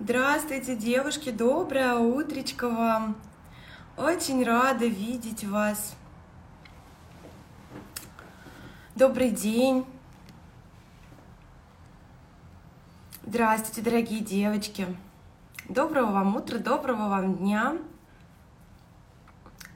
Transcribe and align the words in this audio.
Здравствуйте, 0.00 0.76
девушки, 0.76 1.30
доброе 1.30 1.96
утречко 1.96 2.68
вам. 2.68 3.16
Очень 3.96 4.44
рада 4.44 4.86
видеть 4.86 5.42
вас. 5.42 5.96
Добрый 8.94 9.32
день. 9.32 9.84
Здравствуйте, 13.24 13.82
дорогие 13.82 14.20
девочки. 14.20 14.86
Доброго 15.68 16.12
вам 16.12 16.36
утра, 16.36 16.58
доброго 16.58 17.08
вам 17.08 17.34
дня. 17.34 17.76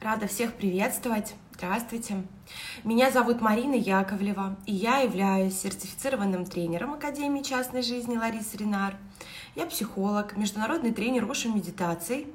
Рада 0.00 0.29
всех 0.29 0.54
приветствовать. 0.54 1.34
Здравствуйте. 1.54 2.23
Меня 2.84 3.10
зовут 3.10 3.41
Марина 3.41 3.74
Яковлева, 3.74 4.57
и 4.66 4.73
я 4.73 4.98
являюсь 4.98 5.59
сертифицированным 5.59 6.45
тренером 6.45 6.95
Академии 6.95 7.43
частной 7.43 7.82
жизни 7.82 8.16
Ларисы 8.16 8.57
Ренар– 8.57 8.95
я 9.55 9.66
психолог, 9.66 10.37
международный 10.37 10.92
тренер 10.92 11.30
Оша 11.30 11.48
медитаций, 11.48 12.27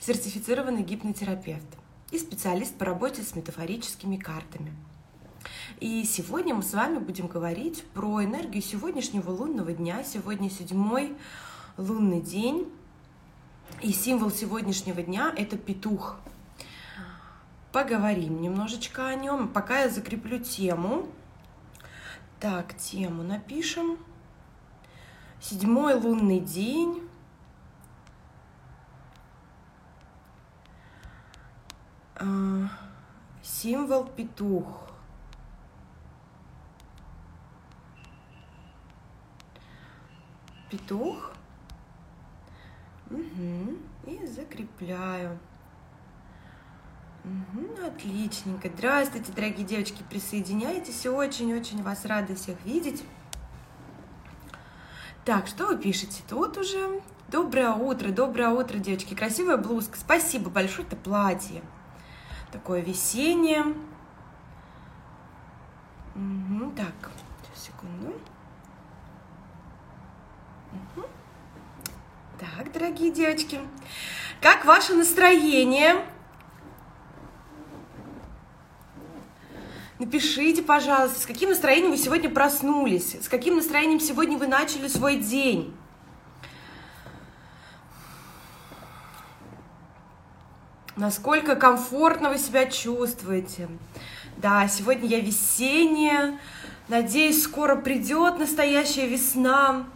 сертифицированный 0.00 0.82
гипнотерапевт 0.82 1.66
и 2.10 2.18
специалист 2.18 2.74
по 2.76 2.84
работе 2.84 3.22
с 3.22 3.34
метафорическими 3.34 4.16
картами. 4.16 4.72
И 5.80 6.04
сегодня 6.04 6.54
мы 6.54 6.62
с 6.62 6.72
вами 6.72 6.98
будем 6.98 7.26
говорить 7.26 7.84
про 7.94 8.24
энергию 8.24 8.62
сегодняшнего 8.62 9.30
лунного 9.30 9.72
дня. 9.72 10.02
Сегодня 10.02 10.50
седьмой 10.50 11.14
лунный 11.76 12.20
день. 12.20 12.68
И 13.82 13.92
символ 13.92 14.30
сегодняшнего 14.30 15.02
дня– 15.02 15.32
это 15.36 15.56
петух. 15.56 16.16
Поговорим 17.72 18.40
немножечко 18.40 19.08
о 19.08 19.14
нем. 19.14 19.48
Пока 19.48 19.82
я 19.82 19.88
закреплю 19.88 20.38
тему. 20.38 21.08
Так, 22.40 22.76
тему 22.76 23.22
напишем. 23.22 23.98
Седьмой 25.44 25.92
лунный 25.92 26.40
день. 26.40 27.06
А, 32.16 32.70
символ 33.42 34.06
петух. 34.06 34.88
Петух. 40.70 41.32
Угу. 43.10 43.76
И 44.06 44.26
закрепляю. 44.26 45.38
Угу, 47.22 47.86
отличненько. 47.86 48.70
Здравствуйте, 48.74 49.30
дорогие 49.32 49.66
девочки, 49.66 50.02
присоединяйтесь. 50.08 51.04
Очень-очень 51.04 51.82
вас 51.82 52.06
рада 52.06 52.34
всех 52.34 52.56
видеть. 52.64 53.04
Так, 55.24 55.46
что 55.46 55.66
вы 55.66 55.78
пишете 55.78 56.22
тут 56.28 56.58
уже? 56.58 57.00
Доброе 57.28 57.70
утро, 57.70 58.10
доброе 58.10 58.50
утро, 58.50 58.76
девочки. 58.76 59.14
Красивая 59.14 59.56
блузка. 59.56 59.96
Спасибо 59.98 60.50
большое, 60.50 60.86
это 60.86 60.96
платье. 60.96 61.62
Такое 62.52 62.82
весеннее. 62.82 63.62
Угу, 66.14 66.72
так, 66.76 67.10
секунду. 67.56 68.12
Угу. 70.96 71.06
Так, 72.38 72.70
дорогие 72.72 73.10
девочки, 73.10 73.60
как 74.42 74.66
ваше 74.66 74.92
настроение? 74.92 76.04
Напишите, 80.04 80.60
пожалуйста, 80.62 81.18
с 81.18 81.24
каким 81.24 81.48
настроением 81.48 81.92
вы 81.92 81.96
сегодня 81.96 82.28
проснулись, 82.28 83.16
с 83.22 83.26
каким 83.26 83.56
настроением 83.56 84.00
сегодня 84.00 84.36
вы 84.36 84.46
начали 84.46 84.86
свой 84.86 85.16
день. 85.16 85.74
Насколько 90.94 91.56
комфортно 91.56 92.28
вы 92.28 92.36
себя 92.36 92.66
чувствуете. 92.66 93.66
Да, 94.36 94.68
сегодня 94.68 95.08
я 95.08 95.20
весенняя. 95.20 96.38
Надеюсь, 96.88 97.42
скоро 97.42 97.74
придет 97.74 98.38
настоящая 98.38 99.06
весна 99.06 99.86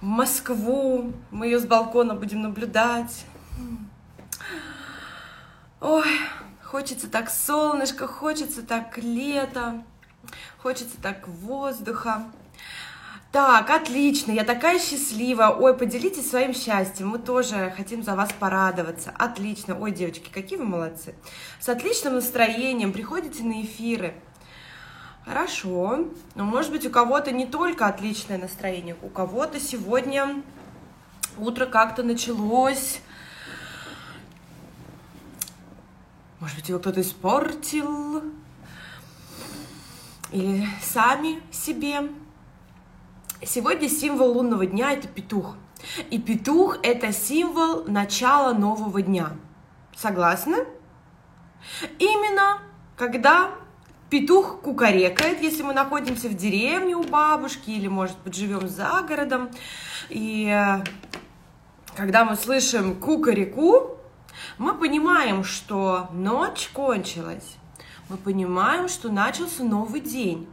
в 0.00 0.06
Москву. 0.06 1.12
Мы 1.30 1.48
ее 1.48 1.58
с 1.58 1.66
балкона 1.66 2.14
будем 2.14 2.40
наблюдать. 2.40 3.26
Ой, 5.82 6.08
Хочется 6.74 7.08
так 7.08 7.30
солнышко, 7.30 8.08
хочется 8.08 8.60
так 8.64 8.98
лето, 8.98 9.84
хочется 10.58 10.96
так 11.00 11.28
воздуха. 11.28 12.24
Так, 13.30 13.70
отлично, 13.70 14.32
я 14.32 14.42
такая 14.42 14.80
счастливая. 14.80 15.50
Ой, 15.50 15.76
поделитесь 15.76 16.28
своим 16.28 16.52
счастьем, 16.52 17.10
мы 17.10 17.20
тоже 17.20 17.72
хотим 17.76 18.02
за 18.02 18.16
вас 18.16 18.30
порадоваться. 18.32 19.14
Отлично. 19.16 19.78
Ой, 19.78 19.92
девочки, 19.92 20.28
какие 20.32 20.58
вы 20.58 20.64
молодцы. 20.64 21.14
С 21.60 21.68
отличным 21.68 22.14
настроением 22.14 22.92
приходите 22.92 23.44
на 23.44 23.62
эфиры. 23.62 24.12
Хорошо. 25.24 26.08
Но 26.34 26.42
может 26.42 26.72
быть 26.72 26.84
у 26.84 26.90
кого-то 26.90 27.30
не 27.30 27.46
только 27.46 27.86
отличное 27.86 28.38
настроение, 28.38 28.96
у 29.00 29.10
кого-то 29.10 29.60
сегодня 29.60 30.42
утро 31.38 31.66
как-то 31.66 32.02
началось 32.02 32.98
Может 36.40 36.56
быть, 36.56 36.68
его 36.68 36.78
кто-то 36.78 37.00
испортил? 37.00 38.22
Или 40.32 40.66
сами 40.82 41.40
себе? 41.52 42.10
Сегодня 43.42 43.88
символ 43.88 44.32
лунного 44.32 44.66
дня– 44.66 44.92
это 44.94 45.06
петух. 45.06 45.56
И 46.10 46.18
петух– 46.18 46.78
это 46.82 47.12
символ 47.12 47.84
начала 47.84 48.52
нового 48.52 49.02
дня. 49.02 49.32
Согласны? 49.96 50.64
Именно 51.98 52.58
когда 52.96 53.52
петух 54.10 54.60
кукарекает, 54.60 55.40
если 55.40 55.62
мы 55.62 55.72
находимся 55.72 56.28
в 56.28 56.34
деревне 56.34 56.96
у 56.96 57.02
бабушки 57.02 57.70
или, 57.70 57.88
может 57.88 58.18
быть, 58.24 58.34
живем 58.34 58.68
за 58.68 59.04
городом. 59.06 59.50
И 60.08 60.46
э, 60.48 60.84
когда 61.96 62.24
мы 62.24 62.36
слышим 62.36 63.00
кукареку, 63.00 63.98
мы 64.58 64.74
понимаем, 64.74 65.44
что 65.44 66.08
ночь 66.12 66.70
кончилась, 66.72 67.56
мы 68.08 68.16
понимаем, 68.16 68.88
что 68.88 69.10
начался 69.10 69.64
новый 69.64 70.00
день. 70.00 70.48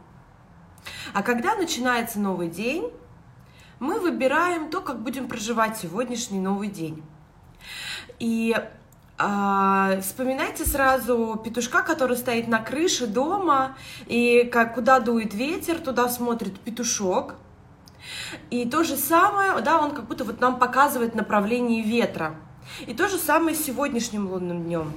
А 1.12 1.22
когда 1.22 1.54
начинается 1.54 2.18
новый 2.18 2.48
день, 2.48 2.90
мы 3.78 4.00
выбираем 4.00 4.70
то, 4.70 4.80
как 4.80 5.00
будем 5.02 5.28
проживать 5.28 5.76
сегодняшний 5.76 6.40
новый 6.40 6.68
день. 6.68 7.02
И 8.18 8.56
э, 8.56 10.00
вспоминайте 10.00 10.64
сразу 10.64 11.40
петушка, 11.44 11.82
который 11.82 12.16
стоит 12.16 12.48
на 12.48 12.60
крыше 12.60 13.06
дома, 13.06 13.76
и 14.06 14.44
как, 14.44 14.74
куда 14.74 15.00
дует 15.00 15.34
ветер, 15.34 15.78
туда 15.78 16.08
смотрит 16.08 16.58
петушок. 16.60 17.34
И 18.50 18.68
то 18.68 18.82
же 18.82 18.96
самое, 18.96 19.60
да, 19.60 19.80
он 19.80 19.94
как 19.94 20.06
будто 20.06 20.24
вот 20.24 20.40
нам 20.40 20.58
показывает 20.58 21.14
направление 21.14 21.82
ветра. 21.82 22.36
И 22.80 22.94
то 22.94 23.08
же 23.08 23.18
самое 23.18 23.54
с 23.54 23.64
сегодняшним 23.64 24.30
лунным 24.30 24.64
днем. 24.64 24.92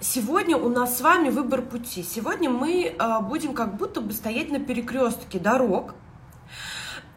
Сегодня 0.00 0.56
у 0.56 0.68
нас 0.68 0.98
с 0.98 1.00
вами 1.00 1.30
выбор 1.30 1.62
пути. 1.62 2.02
Сегодня 2.02 2.48
мы 2.48 2.94
э, 2.96 3.20
будем 3.22 3.54
как 3.54 3.76
будто 3.76 4.00
бы 4.00 4.12
стоять 4.12 4.50
на 4.50 4.60
перекрестке 4.60 5.38
дорог. 5.38 5.94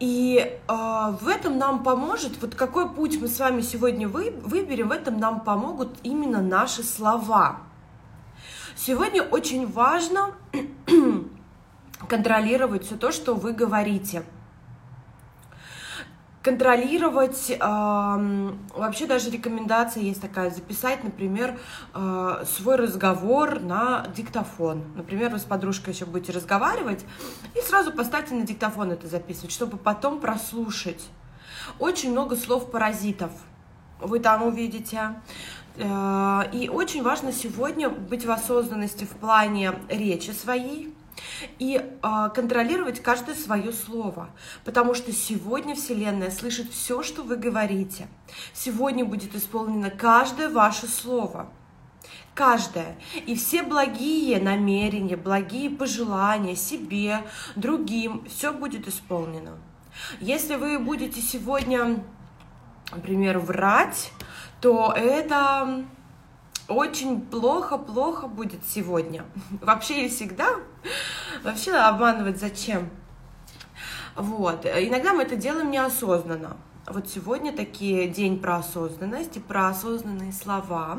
И 0.00 0.38
э, 0.38 0.72
в 1.20 1.28
этом 1.28 1.58
нам 1.58 1.82
поможет, 1.82 2.40
вот 2.40 2.54
какой 2.54 2.88
путь 2.88 3.20
мы 3.20 3.28
с 3.28 3.38
вами 3.38 3.60
сегодня 3.60 4.08
вы, 4.08 4.32
выберем, 4.42 4.88
в 4.88 4.92
этом 4.92 5.20
нам 5.20 5.40
помогут 5.40 5.98
именно 6.02 6.40
наши 6.40 6.82
слова. 6.82 7.58
Сегодня 8.76 9.22
очень 9.22 9.70
важно 9.70 10.34
контролировать 12.08 12.86
все 12.86 12.96
то, 12.96 13.12
что 13.12 13.34
вы 13.34 13.52
говорите– 13.52 14.24
контролировать, 16.42 17.50
э, 17.50 17.56
вообще 17.60 19.06
даже 19.06 19.30
рекомендация 19.30 20.02
есть 20.02 20.20
такая, 20.22 20.50
записать, 20.50 21.04
например, 21.04 21.58
э, 21.94 22.44
свой 22.46 22.76
разговор 22.76 23.60
на 23.60 24.06
диктофон. 24.14 24.84
Например, 24.96 25.30
вы 25.30 25.38
с 25.38 25.44
подружкой 25.44 25.92
еще 25.92 26.06
будете 26.06 26.32
разговаривать, 26.32 27.04
и 27.54 27.60
сразу 27.60 27.92
поставьте 27.92 28.34
на 28.34 28.46
диктофон 28.46 28.92
это 28.92 29.06
записывать, 29.06 29.52
чтобы 29.52 29.76
потом 29.76 30.20
прослушать. 30.20 31.08
Очень 31.78 32.12
много 32.12 32.36
слов-паразитов 32.36 33.30
вы 34.00 34.18
там 34.18 34.42
увидите. 34.42 35.20
Э, 35.76 36.42
и 36.52 36.70
очень 36.70 37.02
важно 37.02 37.32
сегодня 37.32 37.90
быть 37.90 38.24
в 38.24 38.30
осознанности 38.30 39.04
в 39.04 39.10
плане 39.10 39.74
речи 39.88 40.30
своей, 40.30 40.94
и 41.58 41.76
э, 41.76 42.28
контролировать 42.34 43.00
каждое 43.00 43.34
свое 43.34 43.72
слово, 43.72 44.30
потому 44.64 44.94
что 44.94 45.12
сегодня 45.12 45.74
Вселенная 45.74 46.30
слышит 46.30 46.70
все, 46.70 47.02
что 47.02 47.22
вы 47.22 47.36
говорите. 47.36 48.08
Сегодня 48.52 49.04
будет 49.04 49.34
исполнено 49.34 49.90
каждое 49.90 50.48
ваше 50.48 50.86
слово. 50.86 51.50
Каждое. 52.34 52.96
И 53.26 53.34
все 53.34 53.62
благие 53.62 54.40
намерения, 54.40 55.16
благие 55.16 55.68
пожелания 55.68 56.56
себе, 56.56 57.24
другим, 57.56 58.24
все 58.26 58.52
будет 58.52 58.88
исполнено. 58.88 59.58
Если 60.20 60.54
вы 60.54 60.78
будете 60.78 61.20
сегодня, 61.20 62.02
например, 62.92 63.38
врать, 63.38 64.12
то 64.60 64.94
это 64.96 65.84
очень 66.70 67.20
плохо-плохо 67.20 68.28
будет 68.28 68.64
сегодня. 68.64 69.24
Вообще 69.60 70.06
и 70.06 70.08
всегда. 70.08 70.48
Вообще 71.42 71.72
обманывать 71.72 72.38
зачем? 72.38 72.88
Вот. 74.14 74.64
Иногда 74.64 75.12
мы 75.12 75.24
это 75.24 75.36
делаем 75.36 75.70
неосознанно. 75.70 76.56
Вот 76.86 77.08
сегодня 77.08 77.52
такие 77.52 78.08
день 78.08 78.40
про 78.40 78.58
осознанность 78.58 79.36
и 79.36 79.40
про 79.40 79.68
осознанные 79.68 80.32
слова. 80.32 80.98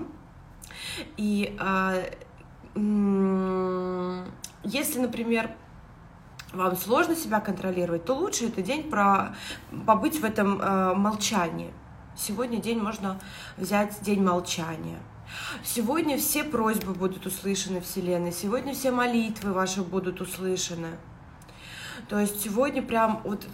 И 1.17 1.57
э, 1.59 2.11
если, 4.63 4.99
например, 4.99 5.51
вам 6.53 6.75
сложно 6.75 7.15
себя 7.15 7.39
контролировать, 7.39 8.05
то 8.05 8.13
лучше 8.13 8.47
это 8.47 8.61
день 8.61 8.89
про 8.89 9.35
побыть 9.85 10.19
в 10.19 10.25
этом 10.25 10.61
э, 10.61 10.93
молчании. 10.95 11.73
Сегодня 12.15 12.59
день 12.59 12.79
можно 12.79 13.19
взять 13.57 14.01
день 14.01 14.21
молчания. 14.21 14.99
Сегодня 15.63 16.17
все 16.17 16.43
просьбы 16.43 16.93
будут 16.93 17.25
услышаны 17.25 17.81
Вселенной, 17.81 18.31
сегодня 18.31 18.73
все 18.73 18.91
молитвы 18.91 19.53
ваши 19.53 19.81
будут 19.81 20.21
услышаны. 20.21 20.89
То 22.07 22.19
есть 22.19 22.41
сегодня 22.41 22.81
прям 22.81 23.21
вот 23.23 23.45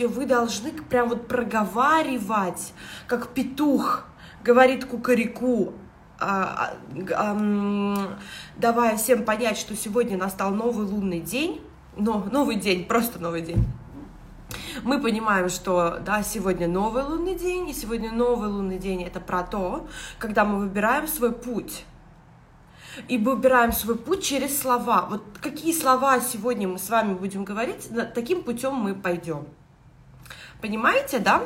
вы 0.00 0.26
должны 0.26 0.72
прям 0.72 1.08
вот 1.08 1.28
проговаривать, 1.28 2.72
как 3.06 3.28
петух 3.28 4.04
говорит 4.44 4.84
кукареку, 4.84 5.74
а, 6.18 6.72
а, 7.14 7.36
а, 7.36 8.18
давая 8.56 8.96
всем 8.96 9.24
понять, 9.24 9.58
что 9.58 9.74
сегодня 9.76 10.16
настал 10.16 10.52
новый 10.52 10.86
лунный 10.86 11.20
день, 11.20 11.60
но 11.96 12.26
новый 12.30 12.56
день, 12.56 12.84
просто 12.86 13.18
новый 13.18 13.42
день. 13.42 13.64
Мы 14.82 15.00
понимаем, 15.00 15.48
что 15.48 15.98
да, 16.04 16.22
сегодня 16.22 16.68
новый 16.68 17.04
лунный 17.04 17.34
день, 17.34 17.68
и 17.68 17.72
сегодня 17.72 18.12
новый 18.12 18.48
лунный 18.48 18.78
день 18.78 19.02
это 19.02 19.20
про 19.20 19.42
то, 19.42 19.88
когда 20.18 20.44
мы 20.44 20.58
выбираем 20.58 21.06
свой 21.08 21.32
путь. 21.32 21.84
И 23.08 23.18
выбираем 23.18 23.72
свой 23.72 23.96
путь 23.96 24.24
через 24.24 24.58
слова. 24.58 25.06
Вот 25.10 25.22
какие 25.40 25.72
слова 25.72 26.20
сегодня 26.20 26.66
мы 26.66 26.78
с 26.78 26.88
вами 26.88 27.14
будем 27.14 27.44
говорить, 27.44 27.88
таким 28.14 28.42
путем 28.42 28.74
мы 28.74 28.94
пойдем. 28.94 29.46
Понимаете, 30.60 31.18
да? 31.18 31.42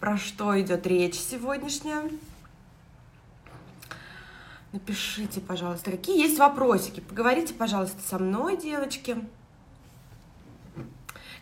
Про 0.00 0.16
что 0.16 0.58
идет 0.60 0.86
речь 0.86 1.16
сегодняшняя? 1.16 2.10
Напишите, 4.72 5.40
пожалуйста, 5.40 5.90
какие 5.90 6.20
есть 6.20 6.38
вопросики. 6.38 7.00
Поговорите, 7.00 7.54
пожалуйста, 7.54 8.00
со 8.06 8.18
мной, 8.18 8.56
девочки. 8.56 9.16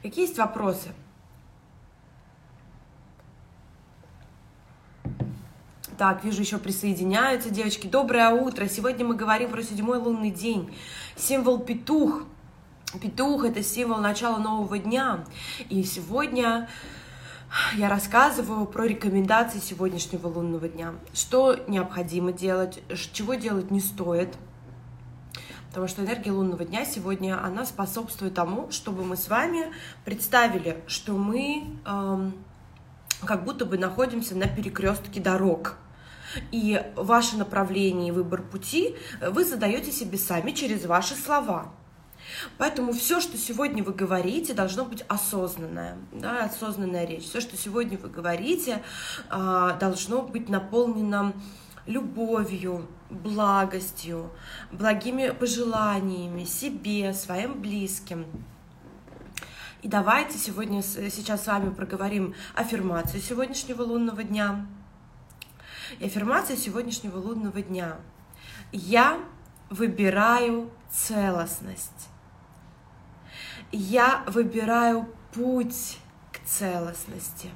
Какие 0.05 0.27
есть 0.27 0.37
вопросы? 0.37 0.91
Так, 5.97 6.23
вижу, 6.23 6.43
еще 6.43 6.59
присоединяются 6.59 7.49
девочки. 7.49 7.87
Доброе 7.87 8.29
утро. 8.29 8.69
Сегодня 8.69 9.06
мы 9.06 9.15
говорим 9.17 9.51
про 9.51 9.62
седьмой 9.62 9.97
лунный 9.97 10.31
день. 10.31 10.77
Символ 11.17 11.59
петух. 11.59 12.25
Петух– 13.01 13.45
это 13.47 13.62
символ 13.62 13.97
начала 13.97 14.37
нового 14.37 14.79
дня. 14.79 15.25
И 15.71 15.83
сегодня 15.85 16.69
я 17.73 17.89
рассказываю 17.89 18.67
про 18.67 18.85
рекомендации 18.85 19.59
сегодняшнего 19.59 20.27
лунного 20.27 20.69
дня. 20.69 20.93
Что 21.15 21.57
необходимо 21.67 22.31
делать, 22.31 22.83
чего 23.15 23.37
делать 23.37 23.71
не 23.71 23.81
стоит. 23.81 24.35
Потому 25.75 25.88
что 25.88 26.05
энергия 26.05 26.31
лунного 26.31 26.65
дня 26.65 26.85
сегодня, 26.85 27.44
она 27.44 27.67
способствует 27.67 28.32
тому, 28.32 28.71
чтобы 28.71 29.03
мы 29.03 29.17
с 29.17 29.26
вами 29.26 29.73
представили, 30.05 30.81
что 30.87 31.15
мы 31.15 31.65
эм, 31.85 32.32
как 33.25 33.43
будто 33.43 33.65
бы 33.65 33.76
находимся 33.76 34.37
на 34.37 34.47
перекрестке 34.47 35.21
дорог. 35.21 35.75
И 36.53 36.81
ваше 36.94 37.37
направление 37.37 38.11
и 38.11 38.12
выбор 38.12 38.43
пути 38.43 38.94
вы 39.21 39.44
задаете 39.44 39.91
себе 39.91 40.17
сами 40.17 40.53
через 40.53 40.87
ваши 40.87 41.17
слова. 41.17 41.73
Поэтому 42.56 42.93
все, 42.93 43.21
что 43.21 43.37
сегодня 43.37 43.82
вы 43.82 43.94
говорите, 43.94 44.55
должно 44.55 44.85
быть 44.85 45.05
осознанное, 45.09 45.99
да, 46.12 46.44
осознанная 46.44 47.05
речь. 47.05 47.25
Все, 47.25 47.41
что 47.41 47.56
сегодня 47.56 47.99
вы 47.99 48.11
говорите, 48.11 48.81
а, 49.29 49.73
должно 49.73 50.23
быть 50.23 50.49
наполнено 50.49 51.32
любовью, 51.87 52.89
благостью, 53.11 54.31
благими 54.73 55.31
пожеланиями 55.31 56.45
себе, 56.45 57.13
своим 57.15 57.61
близким. 57.61 58.27
И 59.83 59.89
давайте 59.89 60.39
сегодня 60.39 60.83
сейчас 60.83 61.45
с 61.45 61.47
вами 61.47 61.71
проговорим 61.71 62.35
аффирмацию 62.55 63.21
сегодняшнего 63.21 63.83
лунного 63.83 64.23
дня. 64.23 64.67
И 65.99 66.07
аффирмация 66.07 66.57
сегодняшнего 66.57 67.19
лунного 67.19 67.61
дня. 67.61 67.97
Я 68.73 69.21
выбираю 69.69 70.71
целостность 70.91 72.09
я 73.77 74.23
выбираю 74.29 75.09
путь 75.33 75.99
к 76.33 76.39
целостности 76.47 77.51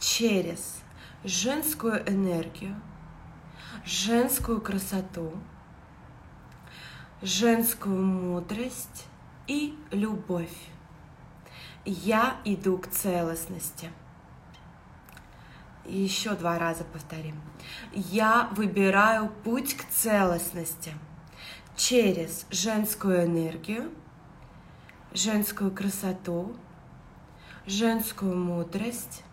через 0.00 0.82
женскую 1.22 2.02
энергию, 2.08 2.74
женскую 3.84 4.60
красоту, 4.60 5.32
женскую 7.22 8.04
мудрость 8.04 9.06
и 9.46 9.78
любовь. 9.90 10.56
Я 11.84 12.36
иду 12.44 12.78
к 12.78 12.88
целостности. 12.88 13.90
еще 15.84 16.34
два 16.36 16.58
раза 16.58 16.84
повторим. 16.84 17.40
Я 17.92 18.48
выбираю 18.52 19.30
путь 19.42 19.76
к 19.76 19.84
целостности 19.88 20.94
через 21.76 22.46
женскую 22.50 23.24
энергию, 23.24 23.90
женскую 25.12 25.72
красоту, 25.72 26.54
женскую 27.66 28.36
мудрость 28.36 29.24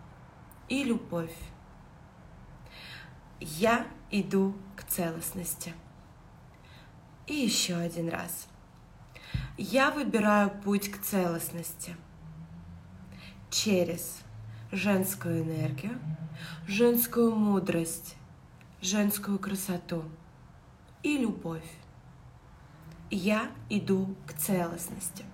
и 0.68 0.82
любовь. 0.82 1.36
Я 3.38 3.86
иду 4.10 4.54
к 4.76 4.84
целостности. 4.84 5.74
И 7.26 7.34
еще 7.34 7.76
один 7.76 8.08
раз. 8.08 8.48
Я 9.56 9.90
выбираю 9.90 10.50
путь 10.50 10.90
к 10.90 11.00
целостности 11.00 11.96
через 13.50 14.20
женскую 14.72 15.42
энергию, 15.42 15.98
женскую 16.66 17.34
мудрость, 17.34 18.16
женскую 18.80 19.38
красоту 19.38 20.04
и 21.02 21.18
любовь. 21.18 21.70
Я 23.10 23.50
иду 23.68 24.14
к 24.26 24.34
целостности. 24.34 25.24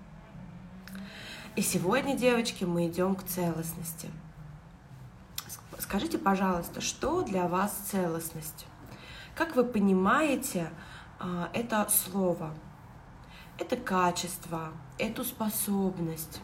И 1.56 1.62
сегодня, 1.62 2.16
девочки, 2.16 2.64
мы 2.64 2.88
идем 2.88 3.14
к 3.14 3.24
целостности. 3.24 4.08
Скажите, 5.88 6.18
пожалуйста, 6.18 6.80
что 6.80 7.22
для 7.22 7.46
вас 7.46 7.72
целостность? 7.88 8.66
Как 9.36 9.54
вы 9.54 9.62
понимаете 9.62 10.68
а, 11.20 11.48
это 11.52 11.86
слово, 11.88 12.52
это 13.56 13.76
качество, 13.76 14.72
эту 14.98 15.22
способность? 15.22 16.40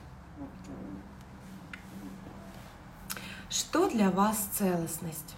Что 3.50 3.90
для 3.90 4.12
вас 4.12 4.38
целостность? 4.52 5.34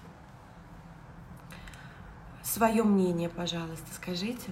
Свое 2.43 2.83
мнение, 2.85 3.31
пожалуйста, 3.31 3.87
скажите. 3.95 4.51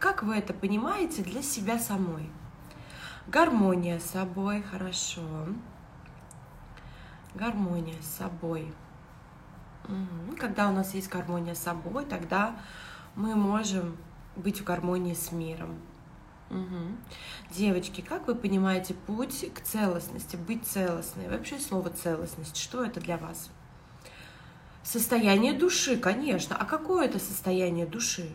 Как 0.00 0.24
вы 0.24 0.34
это 0.38 0.52
понимаете 0.54 1.22
для 1.22 1.40
себя 1.40 1.78
самой? 1.78 2.28
Гармония 3.28 4.00
с 4.00 4.06
собой, 4.06 4.60
хорошо. 4.60 5.46
Гармония 7.34 8.00
с 8.02 8.18
собой. 8.18 8.72
Угу. 9.84 10.36
Когда 10.38 10.68
у 10.68 10.72
нас 10.72 10.94
есть 10.94 11.08
гармония 11.08 11.54
с 11.54 11.62
собой, 11.62 12.04
тогда 12.04 12.56
мы 13.14 13.34
можем 13.34 13.96
быть 14.36 14.60
в 14.60 14.64
гармонии 14.64 15.14
с 15.14 15.32
миром. 15.32 15.78
Угу. 16.50 16.96
Девочки, 17.52 18.00
как 18.00 18.26
вы 18.26 18.34
понимаете 18.34 18.94
путь 18.94 19.46
к 19.54 19.60
целостности, 19.60 20.36
быть 20.36 20.66
целостной? 20.66 21.28
Вообще 21.28 21.58
слово 21.58 21.90
целостность, 21.90 22.56
что 22.56 22.84
это 22.84 23.00
для 23.00 23.16
вас? 23.16 23.50
Состояние 24.82 25.52
души, 25.52 25.96
конечно. 25.96 26.56
А 26.56 26.64
какое 26.64 27.06
это 27.06 27.18
состояние 27.18 27.86
души? 27.86 28.30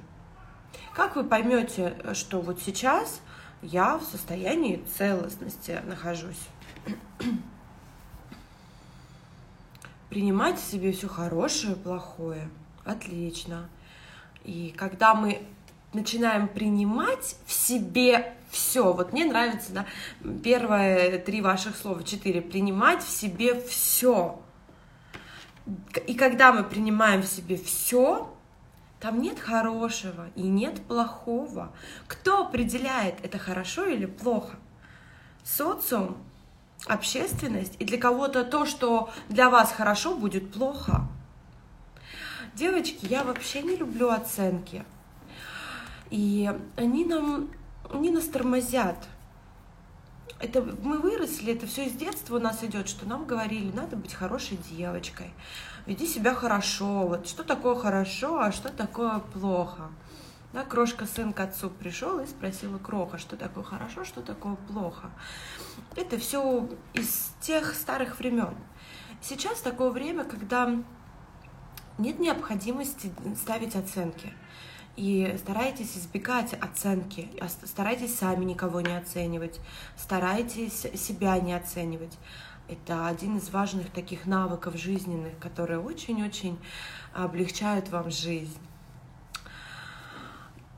Как 0.94 1.16
вы 1.16 1.24
поймете, 1.24 1.98
что 2.14 2.42
вот 2.42 2.62
сейчас 2.62 3.22
я 3.62 3.98
в 3.98 4.04
состоянии 4.04 4.86
целостности 4.98 5.82
нахожусь. 5.86 6.48
Принимать 10.10 10.60
в 10.60 10.72
себе 10.72 10.92
все 10.92 11.08
хорошее 11.08 11.76
плохое. 11.76 12.50
Отлично. 12.84 13.70
И 14.44 14.74
когда 14.76 15.16
мы 15.16 15.46
начинаем 15.96 16.48
принимать 16.48 17.38
в 17.46 17.52
себе 17.52 18.36
все. 18.50 18.94
Вот 18.94 19.14
мне 19.14 19.26
нравится, 19.26 19.72
да, 19.74 19.86
первые 20.44 21.18
три 21.18 21.42
ваших 21.42 21.76
слова, 21.76 22.04
четыре. 22.04 22.42
Принимать 22.42 23.04
в 23.04 23.10
себе 23.10 23.60
все. 23.62 24.40
И 26.06 26.14
когда 26.14 26.54
мы 26.54 26.64
принимаем 26.64 27.24
в 27.24 27.28
себе 27.28 27.58
все, 27.58 28.32
там 29.00 29.22
нет 29.22 29.40
хорошего 29.40 30.28
и 30.36 30.44
нет 30.44 30.82
плохого. 30.84 31.74
Кто 32.08 32.46
определяет, 32.46 33.24
это 33.24 33.40
хорошо 33.40 33.86
или 33.86 34.06
плохо? 34.06 34.58
Социум, 35.44 36.18
общественность. 36.88 37.76
И 37.80 37.86
для 37.86 37.98
кого-то 37.98 38.44
то, 38.44 38.66
что 38.66 39.10
для 39.30 39.50
вас 39.50 39.72
хорошо, 39.72 40.16
будет 40.16 40.54
плохо. 40.54 41.08
Девочки, 42.54 43.06
я 43.06 43.24
вообще 43.24 43.62
не 43.62 43.76
люблю 43.76 44.10
оценки. 44.10 44.86
И 46.10 46.52
они 46.78 47.06
нам, 47.06 47.50
они 47.92 48.12
нас 48.12 48.26
тормозят. 48.26 49.08
Это 50.40 50.62
мы 50.62 51.00
выросли, 51.00 51.54
это 51.54 51.66
все 51.66 51.86
из 51.86 51.94
детства 51.94 52.36
у 52.36 52.40
нас 52.40 52.64
идет, 52.64 52.90
что 52.90 53.08
нам 53.08 53.26
говорили, 53.26 53.72
надо 53.72 53.96
быть 53.96 54.14
хорошей 54.14 54.58
девочкой, 54.58 55.34
веди 55.86 56.06
себя 56.06 56.36
хорошо. 56.36 57.08
Вот 57.08 57.28
что 57.28 57.44
такое 57.44 57.76
хорошо, 57.76 58.40
а 58.40 58.52
что 58.52 58.70
такое 58.70 59.20
плохо. 59.20 59.90
Да, 60.56 60.64
крошка 60.64 61.06
сын 61.06 61.34
к 61.34 61.40
отцу 61.42 61.70
пришел 61.70 62.18
и 62.22 62.26
спросила 62.26 62.78
Кроха, 62.78 63.18
что 63.18 63.36
такое 63.36 63.66
хорошо, 63.66 64.06
что 64.06 64.22
такое 64.22 64.56
плохо. 64.56 65.12
Это 65.98 66.18
все 66.18 66.70
из 66.94 67.34
тех 67.42 67.76
старых 67.76 68.20
времен. 68.20 68.56
Сейчас 69.22 69.60
такое 69.60 69.90
время, 69.90 70.24
когда 70.24 70.74
нет 71.98 72.20
необходимости 72.20 73.12
ставить 73.36 73.76
оценки. 73.76 74.32
И 74.96 75.36
старайтесь 75.40 75.98
избегать 75.98 76.54
оценки, 76.54 77.30
старайтесь 77.66 78.18
сами 78.18 78.46
никого 78.46 78.80
не 78.80 78.96
оценивать, 78.98 79.60
старайтесь 79.98 80.88
себя 80.96 81.38
не 81.38 81.52
оценивать. 81.52 82.18
Это 82.70 83.08
один 83.08 83.40
из 83.40 83.50
важных 83.50 83.92
таких 83.92 84.26
навыков 84.26 84.78
жизненных, 84.78 85.38
которые 85.38 85.80
очень-очень 85.80 86.58
облегчают 87.14 87.90
вам 87.90 88.10
жизнь. 88.10 88.58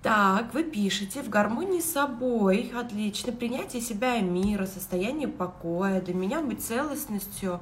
Так, 0.07 0.53
вы 0.53 0.63
пишете 0.63 1.21
в 1.21 1.27
гармонии 1.27 1.81
с 1.81 1.91
собой, 1.91 2.71
отлично, 2.73 3.33
принятие 3.33 3.81
себя 3.81 4.15
и 4.15 4.21
мира, 4.21 4.65
состояние 4.65 5.27
покоя, 5.27 5.99
для 5.99 6.13
меня 6.13 6.39
быть 6.39 6.65
целостностью, 6.65 7.59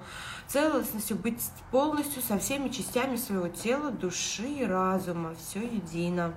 целостностью, 0.47 1.17
быть 1.17 1.41
полностью 1.71 2.21
со 2.21 2.37
всеми 2.37 2.69
частями 2.69 3.15
своего 3.15 3.47
тела, 3.47 3.89
души 3.89 4.47
и 4.47 4.63
разума, 4.63 5.33
все 5.33 5.59
едино. 5.59 6.35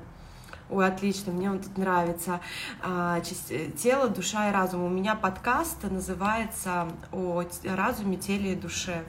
Ой, 0.71 0.87
отлично, 0.87 1.31
мне 1.31 1.51
он 1.51 1.61
тут 1.61 1.77
нравится. 1.77 2.41
А, 2.83 3.21
тело, 3.21 4.09
душа 4.09 4.49
и 4.49 4.53
разум. 4.53 4.85
У 4.85 4.89
меня 4.89 5.15
подкаст 5.15 5.83
называется 5.83 6.89
о 7.13 7.45
разуме, 7.65 8.17
теле 8.17 8.55
и 8.55 8.57
душе. 8.57 9.05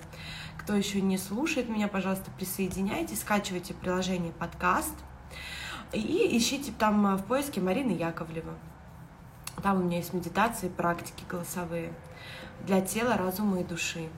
Кто 0.57 0.75
еще 0.75 0.99
не 0.99 1.17
слушает 1.17 1.69
меня, 1.69 1.87
пожалуйста, 1.87 2.29
присоединяйтесь, 2.37 3.21
скачивайте 3.21 3.73
приложение 3.73 4.33
подкаст– 4.33 4.95
и 5.91 6.37
ищите 6.37 6.71
там 6.77 7.05
э, 7.07 7.15
в 7.15 7.23
поиске 7.23 7.61
Марины 7.61 7.91
Яковлева. 7.91 8.53
Там 9.63 9.81
у 9.81 9.83
меня 9.83 9.97
есть 9.97 10.13
медитации, 10.13 10.69
практики 10.69 11.23
голосовые 11.27 11.91
для 12.65 12.81
тела, 12.81 13.17
разума 13.17 13.59
и 13.59 13.63
души. 13.63 14.09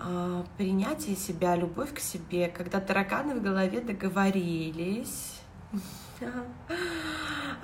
А, 0.00 0.44
принятие 0.56 1.16
себя, 1.16 1.54
любовь 1.56 1.94
к 1.94 2.00
себе, 2.00 2.48
когда 2.48 2.80
тараканы 2.80 3.34
в 3.36 3.42
голове 3.42 3.80
договорились. 3.80 5.40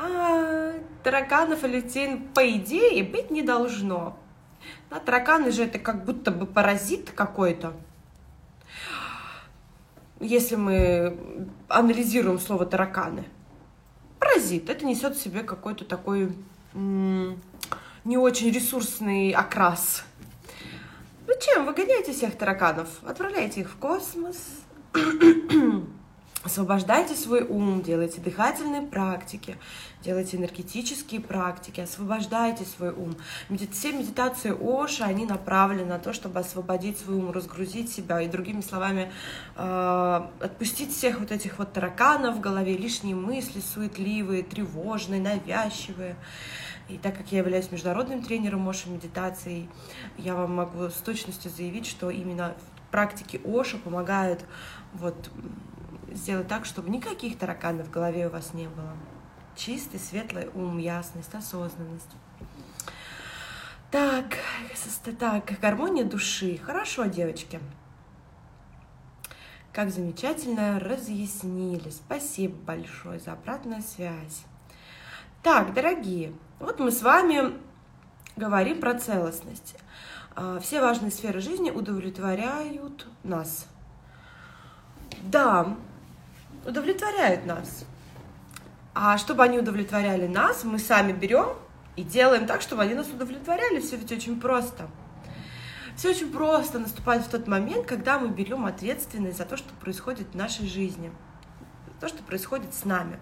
А, 0.01 0.75
тараканов 1.03 1.65
и 1.65 1.69
лютин, 1.69 2.29
по 2.29 2.49
идее, 2.49 3.03
быть 3.03 3.31
не 3.31 3.43
должно. 3.43 4.17
Да, 4.91 5.01
тараканы 5.01 5.51
же 5.51 5.65
это 5.65 5.79
как 5.79 6.05
будто 6.05 6.31
бы 6.31 6.47
паразит 6.47 7.11
какой-то 7.11 7.75
если 10.21 10.57
мы 10.57 11.49
анализируем 11.69 12.39
слово 12.39 12.67
тараканы, 12.67 13.25
паразит, 14.19 14.69
это 14.71 14.85
несет 14.85 15.17
в 15.17 15.23
себе 15.23 15.43
какой-то 15.43 15.85
такой 15.85 16.33
не 16.75 18.17
очень 18.17 18.51
ресурсный 18.51 19.33
окрас. 19.33 20.05
Зачем? 21.27 21.67
Выгоняйте 21.67 22.13
всех 22.13 22.37
тараканов, 22.37 22.89
отправляйте 23.05 23.61
их 23.61 23.71
в 23.71 23.77
космос, 23.77 24.39
Освобождайте 26.45 27.15
свой 27.15 27.43
ум, 27.43 27.83
делайте 27.83 28.21
дыхательные 28.21 28.83
практики, 28.83 29.59
делайте 30.05 30.37
энергетические 30.37 31.21
практики, 31.21 31.81
освобождайте 31.81 32.65
свой 32.65 32.91
ум. 32.91 33.17
Все 33.73 33.93
медитации 33.93 34.55
Оша, 34.59 35.05
они 35.05 35.27
направлены 35.27 35.85
на 35.85 35.99
то, 35.99 36.13
чтобы 36.13 36.41
освободить 36.41 36.99
свой 36.99 37.17
ум, 37.17 37.33
разгрузить 37.33 37.91
себя 37.91 38.21
и, 38.21 38.29
другими 38.29 38.61
словами, 38.61 39.13
э, 39.57 40.21
отпустить 40.41 40.95
всех 40.95 41.21
вот 41.21 41.33
этих 41.33 41.59
вот 41.59 41.73
тараканов 41.73 42.37
в 42.37 42.41
голове, 42.41 42.77
лишние 42.77 43.17
мысли 43.17 43.61
суетливые, 43.61 44.43
тревожные, 44.43 45.21
навязчивые. 45.21 46.17
И 46.89 46.97
так 46.97 47.17
как 47.17 47.33
я 47.33 47.39
являюсь 47.39 47.71
международным 47.71 48.23
тренером 48.23 48.69
Оша 48.69 48.89
медитации, 48.89 49.69
я 50.17 50.35
вам 50.35 50.55
могу 50.55 50.89
с 50.89 50.95
точностью 50.95 51.51
заявить, 51.51 51.87
что 51.87 52.09
именно 52.09 52.55
практики 52.91 53.41
Оша 53.45 53.77
помогают 53.79 54.45
вот 54.95 55.31
сделать 56.11 56.49
так, 56.49 56.65
чтобы 56.65 56.89
никаких 56.89 57.39
тараканов 57.39 57.89
в 57.89 57.91
голове 57.91 58.29
у 58.29 58.31
вас 58.31 58.55
не 58.55 58.69
было. 58.69 58.97
Чистый, 59.59 59.99
светлый 59.99 60.49
ум, 60.55 60.79
ясность, 60.79 61.35
осознанность. 61.35 62.13
Так, 63.91 64.37
так, 65.19 65.59
гармония 65.61 66.05
души. 66.05 66.59
Хорошо, 66.59 67.07
девочки. 67.07 67.59
Как 69.73 69.91
замечательно 69.91 70.79
разъяснили. 70.79 71.91
Спасибо 71.91 72.55
большое 72.55 73.19
за 73.19 73.33
обратную 73.33 73.83
связь. 73.83 74.45
Так, 75.43 75.75
дорогие, 75.75 76.33
вот 76.61 76.79
мы 76.79 76.93
с 76.93 77.03
вами 77.03 77.53
говорим 78.37 78.79
про 78.79 78.95
целостность. 78.95 79.75
А, 80.37 80.61
все 80.61 80.81
важные 80.81 81.11
сферы 81.11 81.41
жизни 81.41 81.73
удовлетворяют 81.73 83.09
нас. 83.25 83.67
Да, 85.25 85.77
удовлетворяют 86.65 87.45
нас. 87.45 87.85
А 89.01 89.17
чтобы 89.17 89.45
они 89.45 89.61
удовлетворяли 89.61 90.27
нас, 90.27 90.65
мы 90.65 90.81
сами 90.81 91.13
берем 91.13 91.51
и 91.95 92.03
делаем 92.03 92.49
так, 92.49 92.61
чтобы 92.61 92.83
они 92.83 92.95
нас 92.95 93.07
удовлетворяли. 93.07 93.79
Все 93.79 93.95
ведь 93.95 94.11
очень 94.11 94.41
просто. 94.41 94.91
Все 95.95 96.11
очень 96.11 96.33
просто 96.33 96.81
наступает 96.81 97.23
в 97.23 97.29
тот 97.29 97.47
момент, 97.47 97.87
когда 97.87 98.19
мы 98.19 98.27
берем 98.27 98.67
ответственность 98.67 99.39
за 99.39 99.45
то, 99.45 99.57
что 99.57 99.73
происходит 99.75 100.27
в 100.33 100.35
нашей 100.35 100.67
жизни, 100.67 101.13
то, 102.01 102.09
что 102.09 102.25
происходит 102.25 102.75
с 102.75 102.85
нами. 102.85 103.21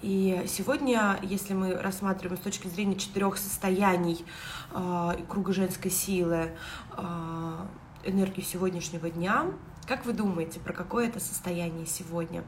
И 0.00 0.44
сегодня, 0.46 1.18
если 1.22 1.54
мы 1.54 1.74
рассматриваем 1.74 2.40
с 2.40 2.44
точки 2.44 2.68
зрения 2.68 2.94
четырех 2.94 3.36
состояний 3.36 4.24
э, 4.70 5.16
круга 5.28 5.52
женской 5.52 5.90
силы, 5.90 6.52
э, 6.96 7.66
энергии 8.04 8.42
сегодняшнего 8.42 9.10
дня, 9.10 9.46
как 9.88 10.06
вы 10.06 10.12
думаете, 10.12 10.60
про 10.60 10.72
какое 10.72 11.08
это 11.08 11.18
состояние 11.18 11.84
сегодня? 11.84 12.44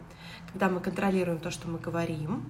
Когда 0.52 0.68
мы 0.68 0.80
контролируем 0.80 1.38
то, 1.38 1.50
что 1.50 1.68
мы 1.68 1.78
говорим, 1.78 2.44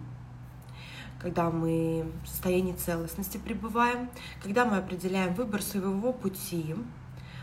когда 1.21 1.51
мы 1.51 2.11
в 2.25 2.29
состоянии 2.29 2.73
целостности 2.73 3.39
пребываем, 3.39 4.11
когда 4.43 4.65
мы 4.65 4.79
определяем 4.79 5.35
выбор 5.35 5.63
своего 5.63 6.13
пути, 6.13 6.75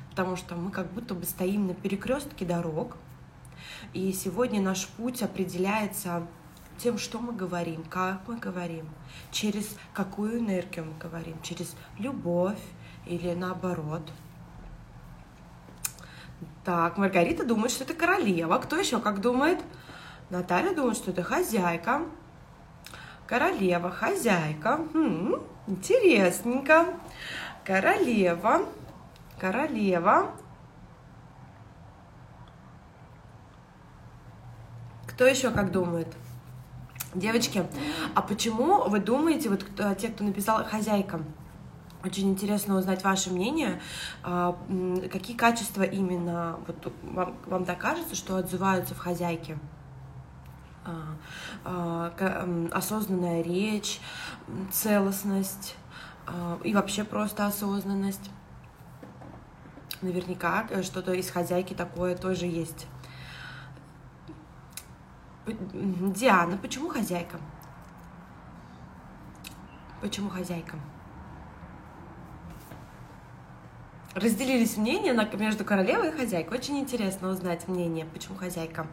потому 0.10 0.36
что 0.36 0.56
мы 0.56 0.70
как 0.72 0.92
будто 0.92 1.16
бы 1.16 1.26
стоим 1.26 1.68
на 1.68 1.74
перекрестке 1.74 2.46
дорог, 2.46 2.98
и 3.94 4.12
сегодня 4.12 4.62
наш 4.62 4.88
путь 4.88 5.22
определяется 5.22 6.28
тем, 6.78 6.98
что 6.98 7.20
мы 7.20 7.34
говорим, 7.34 7.84
как 7.84 8.28
мы 8.28 8.38
говорим, 8.38 8.86
через 9.32 9.78
какую 9.94 10.40
энергию 10.40 10.86
мы 10.86 10.98
говорим, 11.00 11.38
через 11.42 11.76
любовь 11.98 12.60
или 13.06 13.34
наоборот– 13.34 14.12
так, 16.64 16.98
Маргарита 16.98 17.46
думает, 17.46 17.72
что 17.72 17.84
это 17.84 17.94
королева. 17.94 18.58
Кто 18.58 18.78
еще 18.78 19.00
как 19.00 19.22
думает? 19.22 19.60
Наталья 20.30 20.76
думает, 20.76 20.96
что 20.96 21.10
это 21.12 21.24
хозяйка. 21.24 22.04
Королева, 23.26 23.90
хозяйка. 23.90 24.80
М-м, 24.94 25.42
интересненько. 25.68 26.86
Королева. 27.66 28.66
Королева. 29.40 30.32
Кто 35.08 35.26
еще 35.26 35.50
как 35.50 35.72
думает? 35.72 36.08
Девочки, 37.16 37.66
а 38.14 38.22
почему 38.22 38.88
вы 38.88 39.00
думаете, 39.00 39.50
вот 39.50 39.66
те, 39.98 40.10
кто 40.10 40.24
написал 40.24 40.64
хозяйка, 40.64 41.20
очень 42.06 42.30
интересно 42.30 42.78
узнать 42.78 43.04
ваше 43.04 43.32
мнение, 43.32 43.82
а, 44.24 44.56
какие 45.12 45.36
качества 45.36 45.82
именно 45.82 46.60
вот 46.68 46.94
вам, 47.02 47.36
вам 47.48 47.66
так 47.66 47.80
кажется, 47.80 48.16
что 48.16 48.38
отзываются 48.38 48.94
в 48.94 49.00
хозяйке 49.00 49.58
осознанная 52.72 53.42
речь, 53.42 54.00
целостность 54.72 55.76
а, 56.28 56.60
и 56.64 56.74
вообще 56.74 57.04
просто 57.04 57.46
осознанность. 57.46 58.30
Наверняка 60.02 60.66
э, 60.70 60.82
что-то 60.82 61.14
из 61.14 61.30
хозяйки 61.30 61.74
такое 61.74 62.16
тоже 62.16 62.46
есть. 62.46 62.88
Диана, 65.48 66.58
почему 66.58 66.90
хозяйка? 66.90 67.38
Почему 70.02 70.30
хозяйка? 70.30 70.78
Разделились 74.14 74.78
мнения 74.78 75.14
между 75.34 75.66
королевой 75.66 76.10
и 76.10 76.12
хозяйкой. 76.12 76.58
Очень 76.58 76.80
интересно 76.80 77.30
узнать 77.30 77.68
мнение, 77.68 78.06
почему 78.06 78.38
хозяйка. 78.38 78.88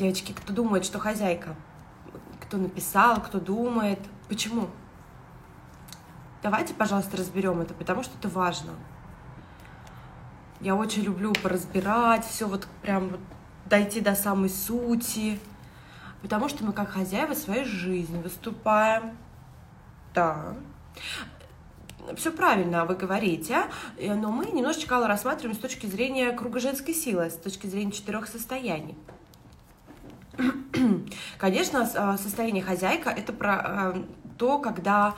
Девочки, 0.00 0.32
кто 0.32 0.54
думает, 0.54 0.86
что 0.86 0.98
хозяйка? 0.98 1.54
Кто 2.40 2.56
написал, 2.56 3.20
кто 3.20 3.38
думает? 3.38 3.98
Почему? 4.30 4.70
Давайте, 6.42 6.72
пожалуйста, 6.72 7.18
разберем 7.18 7.60
это, 7.60 7.74
потому 7.74 8.02
что 8.02 8.16
это 8.18 8.30
важно. 8.30 8.72
Я 10.62 10.74
очень 10.74 11.02
люблю 11.02 11.34
поразбирать, 11.34 12.24
все 12.24 12.48
вот 12.48 12.66
прям 12.80 13.10
вот 13.10 13.20
дойти 13.66 14.00
до 14.00 14.14
самой 14.14 14.48
сути, 14.48 15.38
потому 16.22 16.48
что 16.48 16.64
мы 16.64 16.72
как 16.72 16.88
хозяева 16.88 17.34
своей 17.34 17.66
жизни 17.66 18.22
выступаем. 18.22 19.18
Да. 20.14 20.54
Все 22.16 22.32
правильно 22.32 22.86
вы 22.86 22.94
говорите, 22.94 23.64
но 23.98 24.32
мы 24.32 24.46
немножечко 24.46 25.06
рассматриваем 25.06 25.54
с 25.54 25.60
точки 25.60 25.84
зрения 25.84 26.32
круга 26.32 26.58
женской 26.58 26.94
силы, 26.94 27.28
с 27.28 27.36
точки 27.36 27.66
зрения 27.66 27.92
четырех 27.92 28.28
состояний. 28.28 28.96
Конечно, 31.38 31.88
а, 31.94 32.16
состояние 32.16 32.62
хозяйка 32.62 33.10
это 33.10 33.32
про 33.32 33.54
а, 33.54 34.04
то, 34.38 34.58
когда 34.58 35.14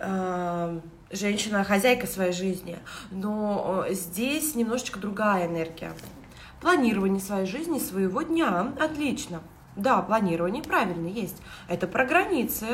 а, 0.00 0.80
женщина 1.10 1.64
хозяйка 1.64 2.06
своей 2.06 2.32
жизни, 2.32 2.78
но 3.10 3.86
здесь 3.90 4.54
немножечко 4.54 4.98
другая 4.98 5.46
энергия. 5.46 5.92
Планирование 6.60 7.20
своей 7.20 7.46
жизни, 7.46 7.78
своего 7.78 8.22
дня, 8.22 8.72
отлично. 8.80 9.40
Да, 9.78 10.02
планирование 10.02 10.60
правильно 10.60 11.06
есть. 11.06 11.36
Это 11.68 11.86
про 11.86 12.04
границы, 12.04 12.66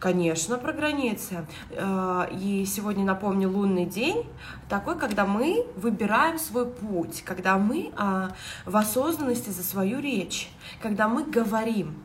конечно, 0.00 0.58
про 0.58 0.72
границы. 0.72 1.46
Э, 1.70 2.26
и 2.32 2.64
сегодня, 2.66 3.04
напомню, 3.04 3.48
лунный 3.48 3.86
день 3.86 4.26
такой, 4.68 4.98
когда 4.98 5.26
мы 5.26 5.64
выбираем 5.76 6.40
свой 6.40 6.66
путь, 6.66 7.22
когда 7.22 7.56
мы 7.56 7.92
а, 7.96 8.32
в 8.66 8.76
осознанности 8.76 9.50
за 9.50 9.62
свою 9.62 10.00
речь, 10.00 10.50
когда 10.82 11.06
мы 11.06 11.22
говорим. 11.22 12.02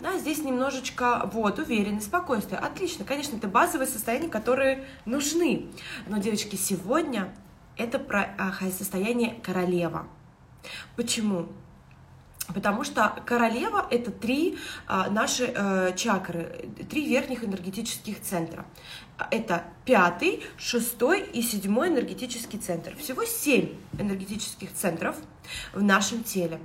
Да, 0.00 0.16
здесь 0.16 0.42
немножечко 0.42 1.28
вот, 1.30 1.58
уверенность, 1.58 2.06
спокойствие. 2.06 2.58
Отлично, 2.58 3.04
конечно, 3.04 3.36
это 3.36 3.46
базовые 3.46 3.88
состояния, 3.88 4.28
которые 4.28 4.86
нужны. 5.04 5.66
Но, 6.06 6.16
девочки, 6.16 6.56
сегодня 6.56 7.30
это 7.76 7.98
про 7.98 8.30
а, 8.38 8.52
состояние 8.70 9.34
королева. 9.42 10.06
Почему? 10.96 11.48
Потому 12.54 12.84
что 12.84 13.16
королева— 13.26 13.86
это 13.90 14.10
три 14.10 14.58
а, 14.86 15.10
наши 15.10 15.52
э, 15.54 15.92
чакры, 15.96 16.68
три 16.88 17.06
верхних 17.08 17.44
энергетических 17.44 18.20
центра. 18.20 18.64
Это 19.30 19.64
пятый, 19.84 20.42
шестой 20.56 21.22
и 21.32 21.42
седьмой 21.42 21.88
энергетический 21.88 22.58
центр. 22.58 22.96
Всего 22.96 23.24
семь 23.24 23.76
энергетических 23.98 24.72
центров 24.72 25.16
в 25.72 25.82
нашем 25.82 26.24
теле. 26.24 26.60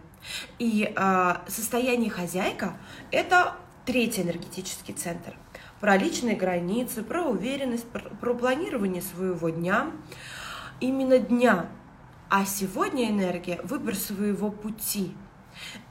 И 0.58 0.92
э, 0.96 1.36
состояние 1.48 2.10
хозяйка— 2.10 2.78
это 3.12 3.56
третий 3.86 4.24
энергетический 4.24 4.94
центр. 4.94 5.36
Про 5.80 5.98
личные 5.98 6.36
границы, 6.36 7.04
про 7.04 7.24
уверенность, 7.24 7.88
про, 7.90 8.02
про 8.02 8.34
планирование 8.34 9.02
своего 9.02 9.50
дня. 9.50 9.92
Именно 10.80 11.20
дня. 11.20 11.70
А 12.30 12.44
сегодня 12.46 13.12
энергия— 13.12 13.62
выбор 13.64 13.96
своего 13.96 14.50
пути— 14.50 15.14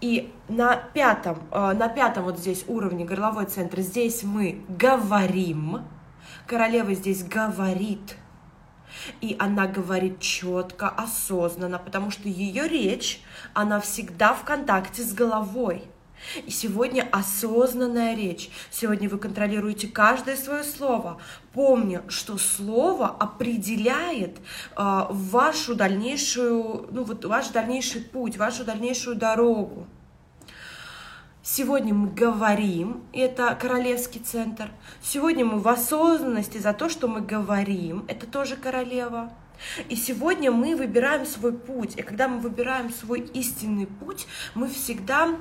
и 0.01 0.33
на 0.49 0.77
пятом, 0.77 1.39
э, 1.51 1.73
на 1.73 1.89
пятом 1.89 2.25
вот 2.25 2.39
здесь 2.39 2.65
уровне 2.69 3.05
горловой 3.05 3.47
центр, 3.47 3.81
здесь 3.81 4.23
мы 4.23 4.65
говорим, 4.69 5.85
королева 6.47 6.95
здесь 6.95 7.25
говорит, 7.25 8.17
и 9.21 9.37
она 9.39 9.67
говорит 9.67 10.21
четко, 10.21 10.89
осознанно, 10.89 11.79
потому 11.79 12.11
что 12.11 12.29
ее 12.29 12.69
речь, 12.69 13.23
она 13.53 13.81
всегда 13.81 14.35
в 14.35 14.45
контакте 14.45 15.03
с 15.03 15.13
головой. 15.13 15.85
И 16.47 16.51
сегодня 16.51 17.07
осознанная 17.11 18.15
речь. 18.15 18.51
Сегодня 18.71 19.09
вы 19.09 19.19
контролируете 19.19 19.89
каждое 19.89 20.37
свое 20.37 20.65
слово. 20.65 21.21
Помню, 21.53 22.03
что 22.09 22.39
слово 22.39 23.09
определяет 23.09 24.39
э, 24.77 25.07
вашу 25.11 25.75
дальнейшую, 25.75 26.89
ну 26.91 27.05
вот 27.05 27.25
ваш 27.25 27.49
дальнейший 27.49 28.01
путь, 28.01 28.37
вашу 28.37 28.65
дальнейшую 28.65 29.17
дорогу. 29.17 29.87
Сегодня 31.47 31.93
мы 31.93 32.09
говорим, 32.09 33.03
это 33.13 33.55
королевский 33.61 34.21
центр. 34.21 34.71
Сегодня 35.03 35.45
мы 35.45 35.59
в 35.59 35.69
осознанности 35.69 36.57
за 36.57 36.73
то, 36.73 36.89
что 36.89 37.07
мы 37.07 37.21
говорим, 37.21 38.07
это 38.09 38.27
тоже 38.27 38.57
королева. 38.57 39.31
И 39.91 39.95
сегодня 39.95 40.51
мы 40.51 40.75
выбираем 40.75 41.27
свой 41.27 41.53
путь. 41.53 41.97
И 41.97 42.03
когда 42.03 42.29
мы 42.29 42.41
выбираем 42.41 42.91
свой 42.91 43.21
истинный 43.21 43.87
путь, 43.87 44.27
мы 44.55 44.69
всегда 44.69 45.37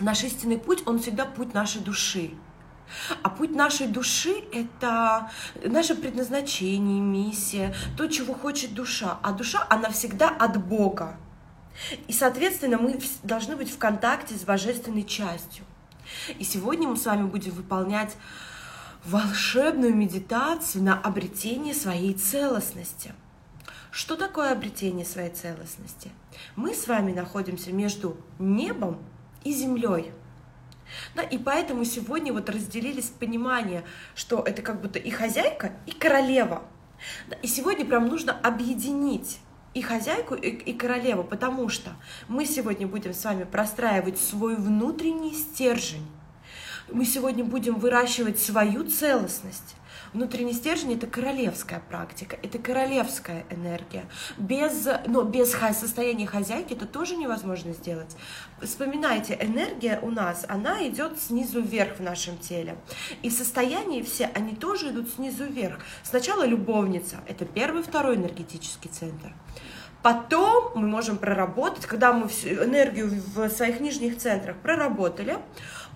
наш 0.00 0.24
истинный 0.24 0.58
путь, 0.58 0.82
он 0.86 1.00
всегда 1.00 1.24
путь 1.24 1.54
нашей 1.54 1.80
души. 1.80 2.30
А 3.22 3.28
путь 3.28 3.54
нашей 3.54 3.86
души— 3.86 4.34
это 4.52 5.30
наше 5.62 5.94
предназначение, 5.94 7.00
миссия, 7.00 7.74
то, 7.96 8.06
чего 8.06 8.34
хочет 8.34 8.74
душа. 8.74 9.18
А 9.22 9.32
душа, 9.32 9.66
она 9.68 9.90
всегда 9.90 10.28
от 10.28 10.56
Бога. 10.64 11.16
И, 12.06 12.12
соответственно, 12.12 12.78
мы 12.78 12.98
должны 13.22 13.56
быть 13.56 13.70
в 13.70 13.78
контакте 13.78 14.34
с 14.34 14.42
божественной 14.42 15.04
частью. 15.04 15.64
И 16.38 16.44
сегодня 16.44 16.88
мы 16.88 16.96
с 16.96 17.04
вами 17.04 17.26
будем 17.26 17.52
выполнять 17.52 18.16
волшебную 19.04 19.94
медитацию 19.94 20.82
на 20.82 20.98
обретение 20.98 21.74
своей 21.74 22.14
целостности. 22.14 23.14
Что 23.90 24.16
такое 24.16 24.52
обретение 24.52 25.04
своей 25.04 25.30
целостности? 25.30 26.10
Мы 26.56 26.74
с 26.74 26.86
вами 26.88 27.12
находимся 27.12 27.72
между 27.72 28.16
небом 28.38 28.98
и 29.44 29.52
землей. 29.52 30.12
Да, 31.14 31.22
и 31.22 31.38
поэтому 31.38 31.84
сегодня 31.84 32.32
вот 32.32 32.48
разделились 32.48 33.10
понимание, 33.10 33.84
что 34.14 34.42
это 34.42 34.62
как 34.62 34.80
будто 34.80 34.98
и 34.98 35.10
хозяйка, 35.10 35.72
и 35.86 35.92
королева. 35.92 36.62
Да, 37.28 37.36
и 37.36 37.46
сегодня 37.46 37.84
прям 37.84 38.08
нужно 38.08 38.32
объединить 38.32 39.38
и 39.74 39.82
хозяйку, 39.82 40.34
и, 40.34 40.48
и 40.48 40.72
королеву, 40.72 41.24
потому 41.24 41.68
что 41.68 41.90
мы 42.26 42.44
сегодня 42.46 42.86
будем 42.86 43.12
с 43.12 43.24
вами 43.24 43.44
простраивать 43.44 44.18
свой 44.18 44.56
внутренний 44.56 45.34
стержень. 45.34 46.06
Мы 46.90 47.04
сегодня 47.04 47.44
будем 47.44 47.74
выращивать 47.74 48.40
свою 48.40 48.84
целостность. 48.84 49.76
Внутренний 50.12 50.52
стержень— 50.52 50.94
это 50.94 51.06
королевская 51.06 51.80
практика, 51.80 52.38
это 52.42 52.58
королевская 52.58 53.44
энергия. 53.50 54.06
Без, 54.38 54.88
но 55.06 55.22
без 55.22 55.52
состояния 55.52 56.26
хозяйки 56.26 56.72
это 56.72 56.86
тоже 56.86 57.16
невозможно 57.16 57.72
сделать. 57.72 58.16
Вспоминайте, 58.62 59.38
энергия 59.40 59.98
у 60.00 60.10
нас, 60.10 60.44
она 60.48 60.86
идет 60.88 61.20
снизу 61.20 61.60
вверх 61.60 61.98
в 61.98 62.00
нашем 62.00 62.38
теле. 62.38 62.76
И 63.22 63.30
состояния 63.30 64.02
все, 64.02 64.30
они 64.34 64.54
тоже 64.54 64.90
идут 64.90 65.10
снизу 65.10 65.44
вверх. 65.44 65.80
Сначала 66.02 66.46
любовница, 66.46 67.16
это 67.26 67.44
первый, 67.44 67.82
второй 67.82 68.16
энергетический 68.16 68.90
центр. 68.90 69.34
Потом 70.02 70.72
мы 70.76 70.86
можем 70.86 71.18
проработать, 71.18 71.84
когда 71.86 72.12
мы 72.12 72.28
всю 72.28 72.48
энергию 72.50 73.10
в 73.10 73.48
своих 73.48 73.80
нижних 73.80 74.18
центрах 74.18 74.56
проработали, 74.58 75.38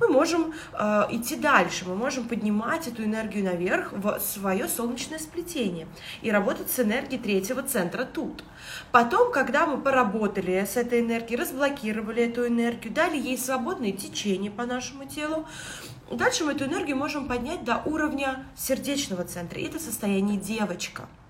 мы 0.03 0.09
можем 0.09 0.53
э, 0.73 1.07
идти 1.11 1.37
дальше, 1.37 1.85
мы 1.87 1.95
можем 1.95 2.27
поднимать 2.27 2.89
эту 2.89 3.05
энергию 3.05 3.45
наверх 3.45 3.93
в 3.93 4.19
свое 4.19 4.67
солнечное 4.67 5.19
сплетение 5.19 5.87
и 6.23 6.31
работать 6.31 6.71
с 6.71 6.81
энергией 6.81 7.21
третьего 7.21 7.63
центра 7.63 8.05
тут. 8.05 8.43
Потом, 8.91 9.33
когда 9.33 9.67
мы 9.67 9.81
поработали 9.81 10.65
с 10.65 10.77
этой 10.77 11.01
энергией, 11.01 11.39
разблокировали 11.39 12.25
эту 12.25 12.47
энергию, 12.47 12.93
дали 12.93 13.17
ей 13.17 13.39
свободное 13.39 13.93
течение 13.93 14.51
по 14.51 14.67
нашему 14.67 15.05
телу, 15.05 15.47
дальше 16.11 16.45
мы 16.45 16.53
эту 16.53 16.65
энергию 16.65 16.97
можем 16.97 17.29
поднять 17.29 17.65
до 17.65 17.77
уровня 17.85 18.45
сердечного 18.57 19.25
центра. 19.25 19.61
Это 19.61 19.79
состояние 19.79 20.37
девочка– 20.37 21.09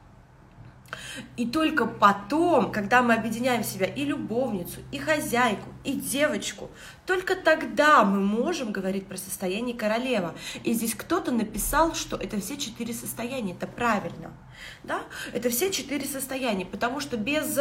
и 1.37 1.47
только 1.47 1.87
потом, 1.87 2.73
когда 2.73 3.03
мы 3.03 3.15
объединяем 3.15 3.63
в 3.63 3.67
себя 3.67 3.87
и 3.87 4.05
любовницу, 4.05 4.81
и 4.91 4.99
хозяйку, 4.99 5.69
и 5.85 5.93
девочку, 5.93 6.71
только 7.07 7.35
тогда 7.37 8.05
мы 8.05 8.21
можем 8.21 8.73
говорить 8.73 9.07
про 9.07 9.17
состояние 9.17 9.77
королева. 9.77 10.35
И 10.65 10.73
здесь 10.73 10.95
кто-то 10.95 11.33
написал, 11.33 11.95
что 11.95 12.17
это 12.17 12.41
все 12.41 12.57
четыре 12.57 12.95
состояния. 12.95 13.53
Это 13.53 13.67
правильно. 13.67 14.33
Да? 14.85 15.03
Это 15.33 15.51
все 15.51 15.71
четыре 15.71 16.07
состояния, 16.07 16.65
потому 16.65 17.01
что 17.01 17.17
без 17.17 17.59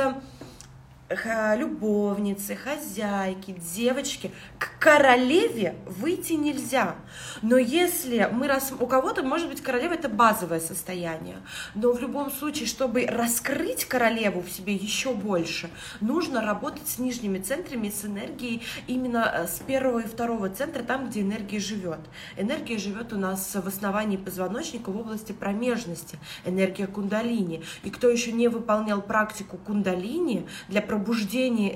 любовницы, 1.58 2.56
хозяйки, 2.56 3.56
девочки, 3.74 4.32
к 4.58 4.80
королеве 4.80 5.76
выйти 5.86 6.34
нельзя. 6.34 6.95
Но 7.41 7.58
если 7.58 8.30
мы 8.32 8.47
рас... 8.47 8.74
у 8.78 8.88
кого-то, 8.88 9.24
может 9.24 9.50
быть, 9.50 9.62
королева 9.62 9.93
это 9.93 10.10
базовое 10.10 10.60
состояние, 10.60 11.38
но 11.76 11.91
в 11.91 12.00
любом 12.00 12.32
случае, 12.32 12.67
чтобы 12.67 13.06
раскрыть 13.06 13.86
королеву 13.86 14.41
в 14.41 14.50
себе 14.50 14.74
еще 14.74 15.13
больше, 15.13 15.69
нужно 16.00 16.41
работать 16.41 16.88
с 16.88 17.00
нижними 17.00 17.39
центрами, 17.39 17.89
с 17.89 18.06
энергией 18.06 18.62
именно 18.88 19.32
э, 19.34 19.47
с 19.47 19.60
первого 19.60 20.00
и 20.00 20.08
второго 20.08 20.50
центра, 20.50 20.84
там, 20.84 21.10
где 21.10 21.21
энергия 21.21 21.60
живет. 21.60 22.00
Энергия 22.38 22.78
живет 22.78 23.13
у 23.13 23.17
нас 23.17 23.56
в 23.56 23.67
основании 23.67 24.17
позвоночника 24.17 24.91
в 24.91 24.97
области 24.97 25.32
промежности, 25.32 26.17
энергия 26.45 26.88
кундалини. 26.88 27.63
И 27.84 27.89
кто 27.89 28.10
еще 28.10 28.32
не 28.32 28.47
выполнял 28.47 29.02
практику 29.02 29.58
кундалини 29.58 30.47
для 30.67 30.82
пробуждения 30.82 31.01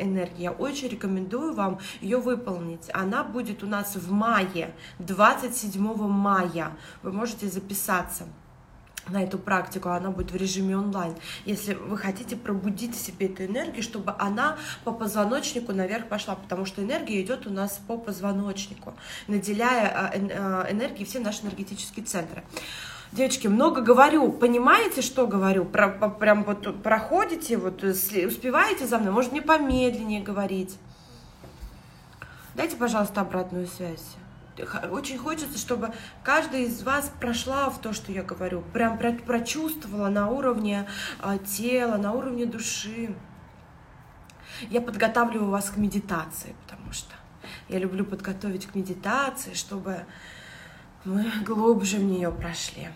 энергии, 0.02 0.44
я 0.44 0.52
очень 0.52 0.88
рекомендую 0.88 1.54
вам 1.54 1.80
ее 2.02 2.18
выполнить. 2.18 2.90
Она 2.94 3.24
будет 3.24 3.64
у 3.64 3.68
нас 3.68 3.96
в 3.96 4.12
мае, 4.12 4.74
27 5.00 5.82
мая. 6.08 6.72
Вы 7.04 7.12
можете 7.12 7.48
записаться 7.48 8.26
на 9.10 9.24
эту 9.24 9.38
практику, 9.38 9.90
она 9.90 10.10
будет 10.10 10.32
в 10.32 10.36
режиме 10.36 10.78
онлайн. 10.78 11.16
Если 11.46 11.74
вы 11.74 11.98
хотите 11.98 12.36
пробудить 12.36 12.96
в 12.96 13.00
себе 13.00 13.28
эту 13.28 13.46
энергию, 13.46 13.84
чтобы 13.84 14.16
она 14.18 14.58
по 14.84 14.92
позвоночнику 14.92 15.74
наверх 15.74 16.08
пошла, 16.08 16.36
потому 16.36 16.66
что 16.66 16.84
энергия 16.84 17.22
идет 17.22 17.48
у 17.48 17.52
нас 17.52 17.80
по 17.88 17.98
позвоночнику, 17.98 18.94
наделяя 19.28 19.88
а, 19.88 20.12
а, 20.14 20.72
энергией 20.72 21.06
все 21.06 21.20
наши 21.20 21.44
энергетические 21.44 22.06
центры. 22.06 22.44
Девочки, 23.16 23.48
много 23.48 23.80
говорю, 23.80 24.30
понимаете, 24.30 25.02
что 25.02 25.26
говорю? 25.26 25.64
Про, 25.64 25.88
по, 25.88 26.10
прям 26.10 26.44
вот 26.44 26.84
проходите, 26.84 27.56
вот 27.56 27.82
успеваете 27.82 28.86
за 28.86 29.00
мной, 29.00 29.14
может 29.14 29.32
мне 29.32 29.42
помедленнее 29.42 30.22
говорить. 30.22 30.78
Дайте, 32.56 32.76
пожалуйста, 32.76 33.22
обратную 33.22 33.68
связь. 33.68 34.18
Очень 34.92 35.18
хочется, 35.18 35.58
чтобы 35.58 35.94
каждая 36.26 36.64
из 36.64 36.84
вас 36.84 37.10
прошла 37.22 37.70
в 37.70 37.80
то, 37.80 37.94
что 37.94 38.12
я 38.12 38.22
говорю, 38.22 38.62
прям 38.74 38.98
прочувствовала 38.98 40.10
на 40.10 40.30
уровне 40.30 40.86
а, 41.22 41.38
тела, 41.38 41.96
на 41.96 42.12
уровне 42.12 42.46
души. 42.46 43.16
Я 44.70 44.82
подготавливаю 44.82 45.52
вас 45.52 45.70
к 45.70 45.78
медитации, 45.78 46.54
потому 46.68 46.92
что 46.92 47.14
я 47.70 47.80
люблю 47.80 48.04
подготовить 48.04 48.66
к 48.66 48.76
медитации, 48.76 49.54
чтобы 49.54 50.00
мы 51.06 51.32
глубже 51.46 51.96
в 51.96 52.04
нее 52.04 52.30
прошли 52.30 52.90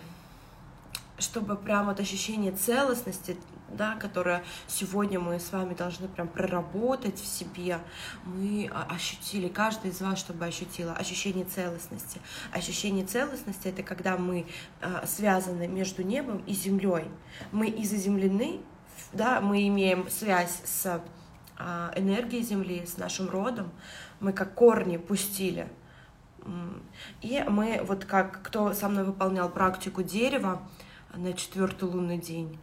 чтобы 1.19 1.55
прям 1.55 1.87
вот 1.87 1.99
ощущение 1.99 2.51
целостности, 2.51 3.37
да, 3.69 3.95
которое 3.95 4.43
сегодня 4.67 5.19
мы 5.19 5.39
с 5.39 5.51
вами 5.51 5.73
должны 5.73 6.07
прям 6.07 6.27
проработать 6.27 7.19
в 7.19 7.25
себе, 7.25 7.79
мы 8.25 8.69
ощутили, 8.89 9.47
каждый 9.47 9.91
из 9.91 10.01
вас, 10.01 10.19
чтобы 10.19 10.45
ощутила 10.45 10.93
ощущение 10.93 11.45
целостности. 11.45 12.19
Ощущение 12.51 13.05
целостности— 13.05 13.67
это 13.69 13.83
когда 13.83 14.17
мы 14.17 14.47
а, 14.81 15.05
связаны 15.05 15.67
между 15.67 16.03
небом 16.03 16.43
и 16.47 16.53
землей. 16.53 17.05
Мы 17.51 17.67
и 17.67 17.85
заземлены, 17.85 18.61
да, 19.13 19.41
мы 19.41 19.67
имеем 19.67 20.09
связь 20.09 20.61
с 20.65 21.01
а, 21.57 21.93
энергией 21.95 22.43
Земли, 22.43 22.85
с 22.85 22.97
нашим 22.97 23.29
родом, 23.29 23.71
мы 24.19 24.33
как 24.33 24.53
корни 24.55 24.97
пустили— 24.97 25.67
и 27.21 27.43
мы, 27.47 27.81
вот 27.83 28.05
как 28.05 28.41
кто 28.43 28.73
со 28.73 28.87
мной 28.87 29.03
выполнял 29.03 29.49
практику 29.49 30.03
дерева, 30.03 30.61
на 31.19 31.33
четвертый 31.33 31.89
лунный 31.89 32.17
день. 32.17 32.57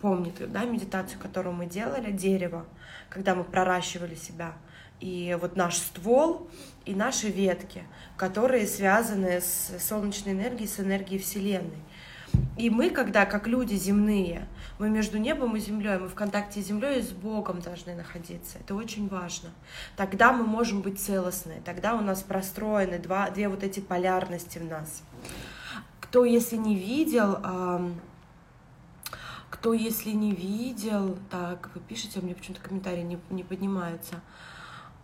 Помните, 0.00 0.46
да, 0.46 0.64
медитацию, 0.64 1.20
которую 1.20 1.54
мы 1.54 1.66
делали, 1.66 2.10
дерево, 2.10 2.64
когда 3.10 3.34
мы 3.34 3.44
проращивали 3.44 4.14
себя. 4.14 4.54
И 5.00 5.36
вот 5.40 5.56
наш 5.56 5.76
ствол 5.76 6.48
и 6.84 6.94
наши 6.94 7.28
ветки, 7.28 7.82
которые 8.16 8.66
связаны 8.66 9.40
с 9.40 9.72
солнечной 9.78 10.34
энергией, 10.34 10.68
с 10.68 10.80
энергией 10.80 11.20
Вселенной. 11.20 11.78
И 12.56 12.70
мы, 12.70 12.90
когда 12.90 13.26
как 13.26 13.46
люди 13.46 13.74
земные, 13.74 14.46
мы 14.78 14.88
между 14.88 15.18
небом 15.18 15.56
и 15.56 15.60
землей, 15.60 15.98
мы 15.98 16.08
в 16.08 16.14
контакте 16.14 16.62
с 16.62 16.66
землей 16.66 17.00
и 17.00 17.02
с 17.02 17.10
Богом 17.10 17.60
должны 17.60 17.94
находиться. 17.94 18.58
Это 18.58 18.74
очень 18.74 19.08
важно. 19.08 19.50
Тогда 19.96 20.32
мы 20.32 20.44
можем 20.44 20.80
быть 20.80 21.00
целостны, 21.00 21.60
тогда 21.64 21.94
у 21.94 22.00
нас 22.00 22.22
простроены 22.22 22.98
два, 22.98 23.30
две 23.30 23.48
вот 23.48 23.64
эти 23.64 23.80
полярности 23.80 24.58
в 24.58 24.64
нас. 24.64 25.02
Кто, 26.10 26.24
если 26.24 26.56
не 26.56 26.74
видел, 26.74 27.38
кто, 29.48 29.72
если 29.72 30.10
не 30.10 30.32
видел, 30.32 31.16
так, 31.30 31.70
вы 31.72 31.80
пишете, 31.80 32.18
у 32.18 32.24
меня 32.24 32.34
почему-то 32.34 32.60
комментарии 32.60 33.02
не, 33.02 33.20
не 33.30 33.44
поднимаются. 33.44 34.16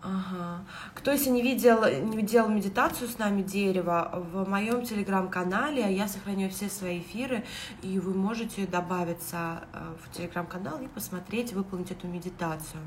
Ага. 0.03 0.65
Кто, 0.97 1.13
если 1.13 1.31
не 1.31 1.43
видел, 1.43 1.85
не 1.85 2.17
видел 2.17 2.49
медитацию 2.49 3.09
с 3.09 3.19
нами 3.19 3.43
дерево, 3.43 4.27
в 4.33 4.49
моем 4.49 4.85
телеграм-канале 4.85 5.95
я 5.95 6.09
сохраняю 6.09 6.51
все 6.51 6.69
свои 6.69 6.99
эфиры, 6.99 7.45
и 7.83 8.01
вы 8.01 8.13
можете 8.13 8.67
добавиться 8.67 9.63
э, 9.73 9.95
в 10.03 10.11
телеграм-канал 10.11 10.81
и 10.81 10.89
посмотреть, 10.89 11.53
выполнить 11.53 11.93
эту 11.93 12.09
медитацию 12.09 12.83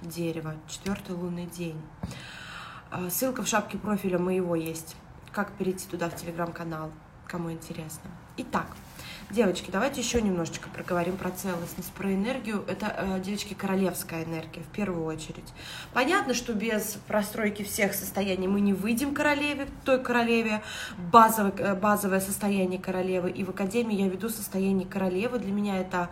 дерева, 0.00 0.56
четвертый 0.66 1.14
лунный 1.14 1.46
день. 1.46 1.80
Э, 2.90 3.08
ссылка 3.08 3.44
в 3.44 3.46
шапке 3.46 3.78
профиля 3.78 4.18
моего 4.18 4.56
есть. 4.56 4.96
Как 5.30 5.52
перейти 5.52 5.86
туда 5.86 6.10
в 6.10 6.16
телеграм-канал? 6.16 6.90
Кому 7.32 7.50
интересно. 7.50 8.10
Итак, 8.36 8.66
девочки, 9.30 9.70
давайте 9.70 10.02
еще 10.02 10.20
немножечко 10.20 10.68
проговорим 10.68 11.16
про 11.16 11.30
целостность, 11.30 11.90
про 11.92 12.12
энергию. 12.12 12.62
Это, 12.68 12.94
э, 12.94 13.20
девочки, 13.20 13.54
королевская 13.54 14.24
энергия 14.24 14.60
в 14.60 14.66
первую 14.66 15.06
очередь. 15.06 15.54
Понятно, 15.94 16.34
что 16.34 16.52
без 16.52 16.98
простройки 17.08 17.62
всех 17.62 17.94
состояний 17.94 18.48
мы 18.48 18.60
не 18.60 18.74
выйдем 18.74 19.14
королеве, 19.14 19.66
той 19.84 20.02
королеве, 20.02 20.62
базовое, 21.10 21.54
э, 21.56 21.74
базовое 21.74 22.20
состояние 22.20 22.78
королевы. 22.78 23.30
И 23.30 23.44
в 23.44 23.48
академии 23.48 23.96
я 23.96 24.08
веду 24.08 24.28
состояние 24.28 24.86
королевы. 24.86 25.38
Для 25.38 25.52
меня 25.52 25.78
это 25.78 26.10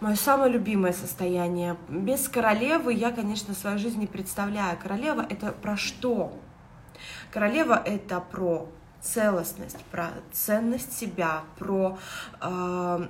мое 0.00 0.16
самое 0.16 0.50
любимое 0.50 0.94
состояние. 0.94 1.76
Без 1.90 2.28
королевы 2.28 2.94
я, 2.94 3.12
конечно, 3.12 3.52
свою 3.52 3.78
жизнь 3.78 4.00
не 4.00 4.06
представляю. 4.06 4.78
Королева— 4.82 5.26
это 5.28 5.52
про 5.52 5.76
что? 5.76 6.32
Королева— 7.30 7.82
это 7.84 8.20
про 8.20 8.70
целостность, 9.06 9.78
про 9.90 10.08
ценность 10.32 10.92
себя, 10.92 11.42
про 11.58 11.98
э, 12.40 13.08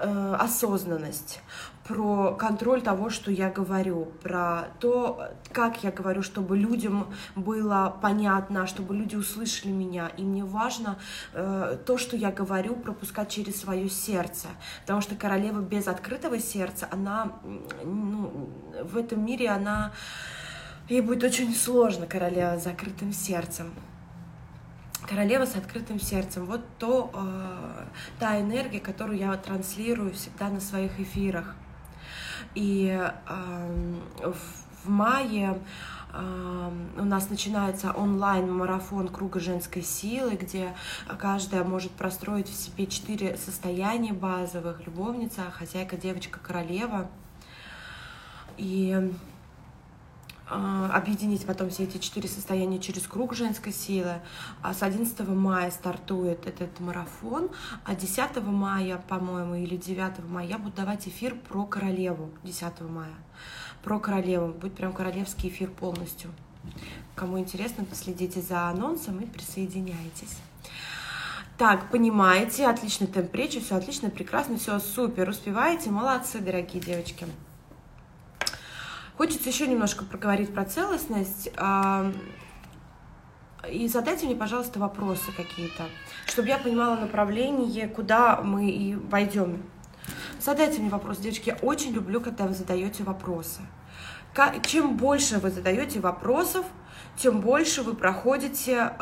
э, 0.00 0.36
осознанность, 0.38 1.40
про 1.86 2.34
контроль 2.34 2.82
того, 2.82 3.08
что 3.08 3.30
я 3.30 3.48
говорю, 3.48 4.12
про 4.22 4.66
то, 4.78 5.30
как 5.52 5.82
я 5.84 5.90
говорю, 5.90 6.22
чтобы 6.22 6.56
людям 6.56 7.06
было 7.34 7.96
понятно, 8.02 8.66
чтобы 8.66 8.94
люди 8.94 9.16
услышали 9.16 9.70
меня. 9.70 10.08
И 10.18 10.22
мне 10.22 10.44
важно 10.44 10.98
э, 11.32 11.78
то, 11.86 11.96
что 11.96 12.16
я 12.16 12.30
говорю, 12.30 12.76
пропускать 12.76 13.30
через 13.30 13.60
свое 13.60 13.88
сердце, 13.88 14.48
потому 14.82 15.00
что 15.00 15.14
королева 15.14 15.60
без 15.60 15.88
открытого 15.88 16.38
сердца, 16.38 16.88
она 16.90 17.32
ну, 17.84 18.50
в 18.82 18.96
этом 18.96 19.24
мире 19.24 19.48
она 19.48 19.92
ей 20.88 21.00
будет 21.00 21.24
очень 21.24 21.54
сложно 21.54 22.06
королева 22.06 22.58
с 22.58 22.64
закрытым 22.64 23.12
сердцем. 23.12 23.72
Королева 25.08 25.46
с 25.46 25.56
открытым 25.56 25.98
сердцем. 25.98 26.44
Вот 26.44 26.60
то, 26.78 27.10
э, 27.14 27.84
та 28.18 28.38
энергия, 28.38 28.78
которую 28.78 29.18
я 29.18 29.34
транслирую 29.38 30.12
всегда 30.12 30.50
на 30.50 30.60
своих 30.60 31.00
эфирах. 31.00 31.56
И 32.54 32.88
э, 32.90 33.94
в, 34.22 34.84
в 34.84 34.90
мае 34.90 35.58
э, 36.12 36.70
у 36.98 37.04
нас 37.04 37.30
начинается 37.30 37.92
онлайн-марафон 37.92 39.08
круга 39.08 39.40
женской 39.40 39.82
силы, 39.82 40.32
где 40.34 40.74
каждая 41.18 41.64
может 41.64 41.92
простроить 41.92 42.50
в 42.50 42.54
себе 42.54 42.86
четыре 42.86 43.38
состояния 43.38 44.12
базовых. 44.12 44.84
Любовница, 44.84 45.50
хозяйка, 45.50 45.96
девочка, 45.96 46.38
королева. 46.38 47.08
И 48.58 49.14
объединить 50.50 51.44
потом 51.46 51.70
все 51.70 51.84
эти 51.84 51.98
четыре 51.98 52.28
состояния 52.28 52.78
через 52.78 53.06
круг 53.06 53.34
женской 53.34 53.72
силы. 53.72 54.20
А 54.62 54.74
с 54.74 54.82
11 54.82 55.20
мая 55.28 55.70
стартует 55.70 56.46
этот 56.46 56.80
марафон, 56.80 57.50
а 57.84 57.94
10 57.94 58.42
мая, 58.42 59.02
по-моему, 59.08 59.56
или 59.56 59.76
9 59.76 60.24
мая 60.28 60.46
я 60.46 60.58
буду 60.58 60.76
давать 60.76 61.06
эфир 61.08 61.34
про 61.34 61.64
королеву 61.64 62.30
10 62.44 62.80
мая. 62.80 63.14
Про 63.82 63.98
королеву. 64.00 64.48
Будет 64.48 64.74
прям 64.74 64.92
королевский 64.92 65.48
эфир 65.48 65.70
полностью. 65.70 66.30
Кому 67.14 67.38
интересно, 67.38 67.86
следите 67.92 68.40
за 68.40 68.68
анонсом 68.68 69.20
и 69.20 69.26
присоединяйтесь. 69.26 70.38
Так, 71.56 71.90
понимаете, 71.90 72.68
отличный 72.68 73.08
темп 73.08 73.34
речи, 73.34 73.58
все 73.58 73.74
отлично, 73.74 74.10
прекрасно, 74.10 74.58
все 74.58 74.78
супер, 74.78 75.28
успеваете, 75.28 75.90
молодцы, 75.90 76.38
дорогие 76.38 76.80
девочки. 76.80 77.26
Хочется 79.18 79.48
еще 79.48 79.66
немножко 79.66 80.04
проговорить 80.04 80.54
про 80.54 80.64
целостность. 80.64 81.50
И 83.68 83.88
задайте 83.88 84.26
мне, 84.26 84.36
пожалуйста, 84.36 84.78
вопросы 84.78 85.32
какие-то, 85.36 85.86
чтобы 86.26 86.46
я 86.46 86.56
понимала 86.56 86.94
направление, 86.94 87.88
куда 87.88 88.40
мы 88.42 88.70
и 88.70 88.94
войдем. 88.94 89.64
Задайте 90.40 90.78
мне 90.78 90.88
вопрос, 90.88 91.18
девочки. 91.18 91.48
Я 91.48 91.56
очень 91.56 91.90
люблю, 91.90 92.20
когда 92.20 92.46
вы 92.46 92.54
задаете 92.54 93.02
вопросы. 93.02 93.62
Чем 94.62 94.96
больше 94.96 95.40
вы 95.40 95.50
задаете 95.50 95.98
вопросов, 95.98 96.64
тем 97.16 97.40
больше 97.40 97.82
вы 97.82 97.94
проходите, 97.94 98.92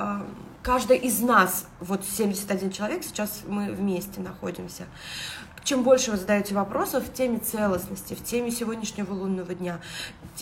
каждый 0.62 0.96
из 0.96 1.20
нас, 1.20 1.68
вот 1.78 2.06
71 2.06 2.70
человек, 2.70 3.04
сейчас 3.04 3.42
мы 3.46 3.70
вместе 3.70 4.22
находимся, 4.22 4.86
чем 5.66 5.82
больше 5.82 6.12
вы 6.12 6.16
задаете 6.16 6.54
вопросов 6.54 7.04
в 7.04 7.12
теме 7.12 7.38
целостности, 7.38 8.14
в 8.14 8.22
теме 8.22 8.52
сегодняшнего 8.52 9.12
лунного 9.12 9.52
дня, 9.52 9.80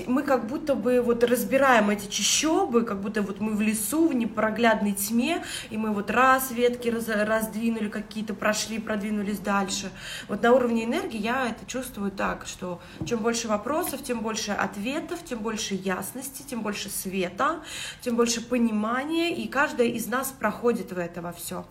мы 0.06 0.22
как 0.22 0.46
будто 0.46 0.74
бы 0.74 1.00
вот 1.00 1.24
разбираем 1.24 1.88
эти 1.88 2.08
чащобы, 2.08 2.82
как 2.82 3.00
будто 3.00 3.22
вот 3.22 3.40
мы 3.40 3.54
в 3.54 3.60
лесу, 3.62 4.08
в 4.08 4.14
непроглядной 4.14 4.92
тьме, 4.92 5.42
и 5.70 5.78
мы 5.78 5.92
вот 5.92 6.10
раз 6.10 6.50
ветки 6.50 6.88
раз, 6.88 7.08
раздвинули 7.08 7.88
какие-то, 7.88 8.34
прошли, 8.34 8.78
продвинулись 8.78 9.38
дальше. 9.38 9.90
Вот 10.28 10.42
на 10.42 10.52
уровне 10.52 10.84
энергии 10.84 11.18
я 11.18 11.48
это 11.48 11.64
чувствую 11.66 12.10
так, 12.10 12.46
что 12.46 12.82
чем 13.06 13.20
больше 13.20 13.48
вопросов, 13.48 14.02
тем 14.02 14.20
больше 14.20 14.52
ответов, 14.52 15.24
тем 15.24 15.38
больше 15.38 15.74
ясности, 15.74 16.42
тем 16.42 16.60
больше 16.60 16.90
света, 16.90 17.60
тем 18.02 18.16
больше 18.16 18.42
понимания, 18.42 19.34
и 19.34 19.48
каждая 19.48 19.88
из 19.88 20.06
нас 20.06 20.34
проходит 20.38 20.92
в 20.92 20.98
это 20.98 21.22
во 21.22 21.32
все. 21.32 21.64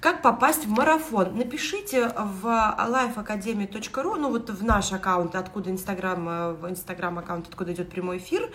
Как 0.00 0.22
попасть 0.22 0.64
в 0.64 0.70
марафон? 0.70 1.36
Напишите 1.36 2.08
в 2.08 2.46
lifeacademy.ru, 2.46 4.16
ну 4.16 4.30
вот 4.30 4.48
в 4.48 4.62
наш 4.62 4.92
аккаунт, 4.92 5.34
откуда 5.34 5.70
Инстаграм, 5.70 6.28
э, 6.28 6.52
в 6.52 6.70
Инстаграм 6.70 7.18
аккаунт, 7.18 7.48
откуда 7.48 7.72
идет 7.72 7.90
прямой 7.90 8.18
эфир, 8.18 8.48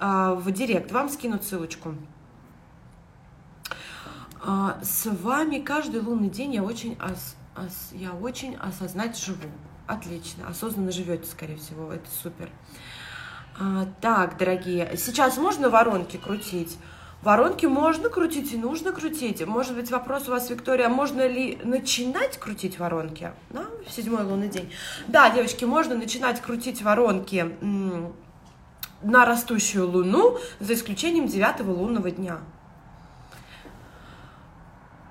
э, 0.00 0.34
в 0.36 0.50
Директ, 0.50 0.90
вам 0.90 1.08
скинут 1.08 1.44
ссылочку. 1.44 1.94
Э, 4.44 4.80
с 4.82 5.06
вами 5.06 5.60
каждый 5.60 6.00
лунный 6.00 6.28
день 6.28 6.54
я 6.54 6.64
очень, 6.64 6.98
ос, 7.00 7.36
ос, 7.56 7.90
я 7.92 8.12
очень 8.12 8.56
осознать 8.56 9.16
живу. 9.16 9.48
Отлично, 9.86 10.48
осознанно 10.48 10.90
живете, 10.90 11.24
скорее 11.26 11.56
всего, 11.56 11.92
это 11.92 12.08
супер. 12.22 12.50
Так, 14.00 14.38
дорогие, 14.38 14.96
сейчас 14.96 15.36
можно 15.36 15.68
воронки 15.68 16.16
крутить? 16.16 16.78
Воронки 17.22 17.66
можно 17.66 18.08
крутить 18.08 18.52
и 18.54 18.56
нужно 18.56 18.92
крутить. 18.92 19.46
Может 19.46 19.74
быть, 19.74 19.90
вопрос 19.90 20.28
у 20.28 20.30
вас, 20.30 20.48
Виктория, 20.48 20.88
можно 20.88 21.26
ли 21.26 21.58
начинать 21.64 22.38
крутить 22.38 22.78
воронки? 22.78 23.32
Да, 23.50 23.66
в 23.86 23.92
седьмой 23.92 24.24
лунный 24.24 24.48
день. 24.48 24.72
Да, 25.06 25.28
девочки, 25.28 25.66
можно 25.66 25.94
начинать 25.94 26.40
крутить 26.40 26.80
воронки 26.80 27.54
на 29.02 29.26
растущую 29.26 29.90
луну, 29.90 30.38
за 30.60 30.74
исключением 30.74 31.26
девятого 31.26 31.72
лунного 31.72 32.10
дня. 32.10 32.38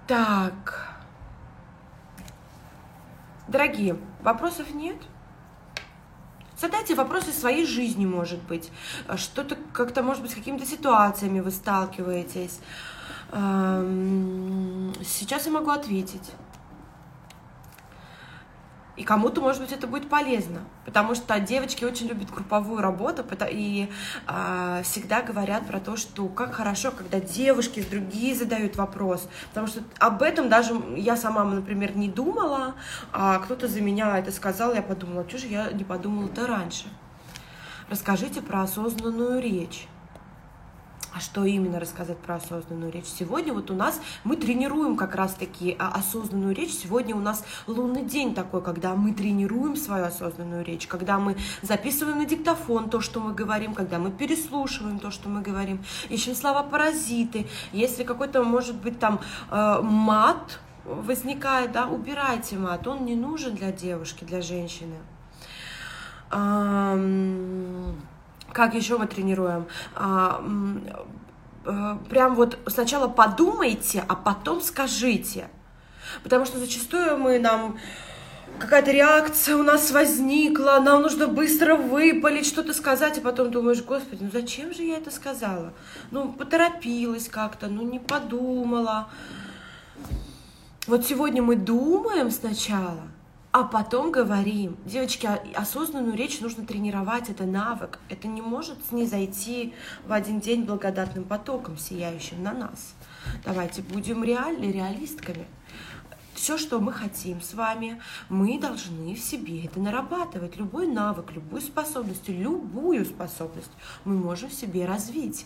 Так. 0.08 0.96
Дорогие, 3.48 3.98
вопросов 4.22 4.74
нет? 4.74 4.98
Задайте 6.60 6.94
вопросы 6.94 7.32
своей 7.32 7.66
жизни, 7.66 8.06
может 8.06 8.42
быть. 8.44 8.70
Что-то 9.16 9.58
как-то, 9.72 10.04
может 10.04 10.22
быть, 10.22 10.32
с 10.32 10.36
какими-то 10.36 10.66
ситуациями 10.66 11.40
вы 11.40 11.52
сталкиваетесь. 11.52 12.60
Эм, 13.32 14.94
сейчас 15.06 15.46
я 15.46 15.52
могу 15.54 15.72
ответить. 15.72 16.32
И 19.00 19.06
кому-то, 19.06 19.40
может 19.40 19.62
быть, 19.62 19.72
это 19.72 19.88
будет 19.88 20.10
полезно, 20.10 20.60
потому 20.84 21.16
что 21.16 21.40
девочки 21.40 21.86
очень 21.86 22.08
любят 22.08 22.30
групповую 22.32 22.82
работу 22.82 23.24
и 23.50 23.90
э, 24.28 24.82
всегда 24.84 25.22
говорят 25.22 25.66
про 25.66 25.80
то, 25.80 25.96
что 25.96 26.28
как 26.28 26.56
хорошо, 26.56 26.92
когда 26.92 27.22
девушки 27.22 27.82
другие 27.90 28.36
задают 28.36 28.76
вопрос, 28.76 29.30
потому 29.48 29.68
что 29.68 29.80
об 30.00 30.22
этом 30.22 30.50
даже 30.50 30.74
я 30.98 31.16
сама, 31.16 31.46
например, 31.46 31.96
не 31.96 32.10
думала, 32.10 32.76
а 33.14 33.40
кто-то 33.40 33.70
за 33.70 33.80
меня 33.80 34.20
это 34.20 34.34
сказал, 34.34 34.74
я 34.74 34.82
подумала, 34.82 35.24
что 35.30 35.38
же 35.38 35.48
я 35.48 35.72
не 35.72 35.86
подумала-то 35.86 36.46
раньше. 36.46 36.88
Расскажите 37.90 38.42
про 38.42 38.64
осознанную 38.64 39.42
речь. 39.42 39.88
А 41.12 41.20
что 41.20 41.44
именно 41.44 41.80
рассказать 41.80 42.18
про 42.18 42.36
осознанную 42.36 42.92
речь? 42.92 43.08
Сегодня 43.08 43.52
вот 43.52 43.72
у 43.72 43.74
нас 43.74 44.00
мы 44.24 44.36
тренируем 44.36 44.96
как 44.96 45.16
раз-таки 45.16 45.76
а, 45.80 45.90
осознанную 45.90 46.54
речь. 46.54 46.72
Сегодня 46.72 47.16
у 47.16 47.20
нас 47.20 47.44
лунный 47.66 48.04
день 48.04 48.36
такой, 48.36 48.62
когда 48.62 48.94
мы 48.94 49.14
тренируем 49.14 49.76
свою 49.76 50.06
осознанную 50.06 50.64
речь, 50.64 50.86
когда 50.86 51.18
мы 51.18 51.36
записываем 51.64 52.20
на 52.20 52.26
диктофон 52.26 52.90
то, 52.90 53.02
что 53.02 53.20
мы 53.20 53.34
говорим, 53.34 53.74
когда 53.74 53.98
мы 53.98 54.12
переслушиваем 54.12 55.00
то, 55.00 55.10
что 55.10 55.30
мы 55.30 55.42
говорим, 55.42 55.84
ищем 56.10 56.36
слова-паразиты. 56.36 57.48
Если 57.72 58.04
какой-то, 58.04 58.44
может 58.44 58.76
быть, 58.76 59.00
там 59.00 59.20
э, 59.50 59.80
мат 59.82 60.60
возникает, 60.86 61.72
да, 61.72 61.88
убирайте 61.88 62.58
мат, 62.58 62.86
он 62.88 63.06
не 63.06 63.16
нужен 63.16 63.56
для 63.56 63.72
девушки, 63.72 64.26
для 64.26 64.42
женщины. 64.42 64.96
Как 68.54 68.74
еще 68.74 68.98
мы 68.98 69.08
тренируем? 69.08 69.68
А, 69.96 70.44
э, 71.66 71.98
прям 72.10 72.36
вот 72.36 72.58
сначала 72.68 73.08
подумайте, 73.08 74.04
а 74.08 74.16
потом 74.16 74.62
скажите. 74.62 75.48
Потому 76.24 76.46
что 76.46 76.58
зачастую 76.58 77.18
мы 77.18 77.40
нам 77.40 77.78
какая-то 78.60 78.92
реакция 78.92 79.56
у 79.56 79.64
нас 79.64 79.92
возникла, 79.92 80.80
нам 80.84 81.04
нужно 81.04 81.28
быстро 81.28 81.76
выпалить, 81.76 82.48
что-то 82.48 82.74
сказать, 82.74 83.18
и 83.18 83.22
потом 83.22 83.52
думаешь, 83.52 83.84
господи, 83.84 84.24
ну 84.24 84.30
зачем 84.34 84.74
же 84.74 84.84
я 84.84 84.98
это 84.98 85.12
сказала? 85.12 85.74
Ну, 86.12 86.32
поторопилась 86.32 87.30
как-то, 87.30 87.68
ну 87.68 87.84
не 87.84 88.00
подумала. 88.00 89.10
Вот 90.88 91.06
сегодня 91.06 91.44
мы 91.44 91.56
думаем 91.56 92.32
сначала– 92.32 93.04
а 93.52 93.64
потом 93.64 94.12
говорим. 94.12 94.78
Девочки, 94.86 95.26
а 95.26 95.42
осознанную 95.56 96.16
речь 96.16 96.40
нужно 96.40 96.66
тренировать, 96.66 97.30
это 97.30 97.46
навык. 97.46 98.00
Это 98.10 98.28
не 98.28 98.42
может 98.42 98.92
не 98.92 99.06
зайти 99.06 99.74
в 100.06 100.14
один 100.14 100.40
день 100.40 100.66
благодатным 100.66 101.24
потоком, 101.24 101.78
сияющим 101.78 102.44
на 102.44 102.54
нас. 102.54 102.94
Давайте 103.44 103.82
будем 103.82 104.24
реальны, 104.24 104.72
реалистками. 104.72 105.48
Все, 106.36 106.58
что 106.58 106.80
мы 106.80 106.94
хотим 106.94 107.42
с 107.42 107.54
вами, 107.54 108.02
мы 108.30 108.60
должны 108.60 109.14
в 109.16 109.20
себе 109.20 109.66
это 109.66 109.80
нарабатывать. 109.80 110.56
Любой 110.56 110.88
навык, 110.88 111.32
любую 111.32 111.62
способность, 111.62 112.30
любую 112.30 113.04
способность 113.04 113.72
мы 114.06 114.16
можем 114.16 114.50
в 114.50 114.54
себе 114.54 114.86
развить. 114.86 115.46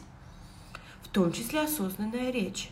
В 1.01 1.07
том 1.07 1.31
числе 1.31 1.61
осознанная 1.61 2.31
речь. 2.31 2.69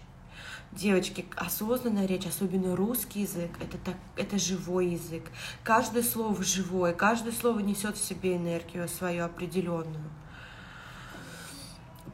Девочки, 0.71 1.25
осознанная 1.35 2.05
речь, 2.05 2.25
особенно 2.25 2.77
русский 2.77 3.21
язык, 3.21 3.51
это, 3.59 3.77
так, 3.77 3.95
это 4.15 4.39
живой 4.39 4.87
язык. 4.87 5.23
Каждое 5.63 6.01
слово 6.01 6.41
живое, 6.43 6.93
каждое 6.93 7.33
слово 7.33 7.59
несет 7.59 7.97
в 7.97 8.03
себе 8.03 8.37
энергию 8.37 8.87
свою 8.87 9.25
определенную. 9.25 10.09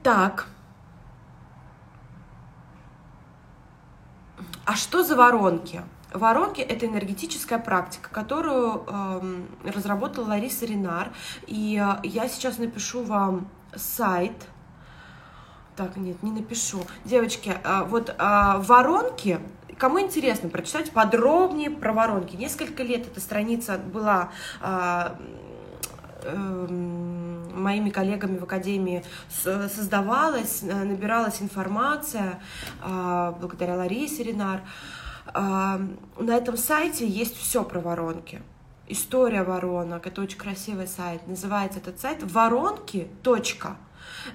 Так. 0.02 0.48
А 4.66 4.76
что 4.76 5.04
за 5.04 5.16
воронки? 5.16 5.84
Воронки– 6.12 6.62
это 6.62 6.88
энергетическая 6.88 7.60
практика, 7.60 8.10
которую 8.10 8.86
э, 8.88 9.46
разработала 9.66 10.30
Лариса 10.30 10.66
Ренар. 10.66 11.12
И 11.46 11.80
э, 11.80 12.00
я 12.08 12.28
сейчас 12.28 12.58
напишу 12.58 13.04
вам 13.04 13.50
сайт– 13.76 14.34
так, 15.78 15.96
нет, 15.96 16.24
не 16.24 16.32
напишу. 16.32 16.82
Девочки, 17.06 17.56
а, 17.64 17.84
вот 17.84 18.14
а, 18.18 18.58
воронки, 18.58 19.40
кому 19.78 20.02
интересно 20.02 20.50
прочитать 20.50 20.92
подробнее 20.92 21.70
про 21.70 21.94
воронки. 21.94 22.36
Несколько 22.36 22.82
лет 22.82 23.06
эта 23.06 23.22
страница 23.22 23.78
была 23.78 24.32
а, 24.60 25.16
эм, 26.24 27.62
моими 27.62 27.92
коллегами 27.92 28.40
в 28.40 28.44
академии 28.44 29.04
создавалась, 29.30 30.64
набиралась 30.64 31.42
информация 31.42 32.40
благодаря 32.82 33.76
Ларисе 33.76 34.24
Ренар. 34.24 34.62
На 35.34 36.36
этом 36.36 36.58
сайте 36.58 37.08
есть 37.08 37.38
все 37.38 37.64
про 37.64 37.80
воронки. 37.80 38.42
История 38.88 39.44
воронок, 39.44 40.08
это 40.08 40.22
очень 40.22 40.38
красивый 40.38 40.88
сайт. 40.88 41.28
Называется 41.28 41.80
этот 41.80 42.00
сайт 42.00 42.24
воронки. 42.24 43.10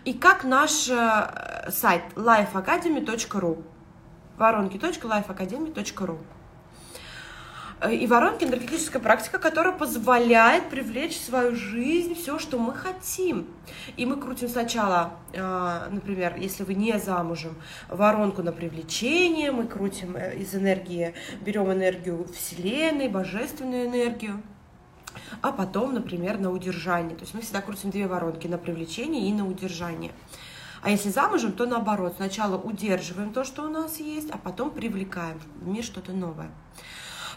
И 0.05 0.15
как 0.15 0.45
наш 0.45 0.89
э, 0.89 1.71
сайт 1.71 2.03
lifeacademy.ru 2.17 3.65
воронки.lifeacademy.ru 4.37 6.19
э, 7.81 7.95
и 7.95 8.07
воронки 8.07 8.45
энергетическая 8.45 9.01
практика, 9.01 9.39
которая 9.39 9.73
позволяет 9.77 10.71
привлечь 10.71 11.17
в 11.17 11.25
свою 11.25 11.55
жизнь 11.55 12.15
все, 12.15 12.39
что 12.39 12.59
мы 12.59 12.75
хотим. 12.75 13.47
И 13.97 14.07
мы 14.07 14.17
крутим 14.17 14.49
сначала, 14.49 15.13
э, 15.33 15.89
например, 15.91 16.37
если 16.37 16.65
вы 16.65 16.75
не 16.75 16.99
замужем, 16.99 17.55
воронку 17.89 18.43
на 18.43 18.53
привлечение, 18.53 19.53
мы 19.53 19.67
крутим 19.67 20.17
из 20.17 20.55
энергии, 20.55 21.15
берем 21.43 21.73
энергию 21.73 22.27
Вселенной, 22.33 23.09
божественную 23.09 23.87
энергию 23.87 24.43
а 25.40 25.53
потом, 25.53 25.94
например, 25.94 26.38
на 26.38 26.51
удержание. 26.51 27.16
То 27.16 27.22
есть 27.22 27.35
мы 27.35 27.40
всегда 27.40 27.61
крутим 27.61 27.90
две 27.90 28.07
воронки 28.07 28.46
на 28.46 28.59
привлечение 28.59 29.29
и 29.29 29.33
на 29.33 29.46
удержание. 29.46 30.12
А 30.83 30.90
если 30.90 31.11
замужем, 31.11 31.53
то 31.53 31.64
наоборот. 31.64 32.14
Сначала 32.16 32.57
удерживаем 32.57 33.33
то, 33.33 33.44
что 33.44 33.64
у 33.64 33.68
нас 33.68 34.01
есть, 34.01 34.31
а 34.31 34.38
потом 34.38 34.70
привлекаем 34.70 35.40
в 35.61 35.68
мир 35.68 35.85
что-то 35.85 36.12
новое. 36.12 36.51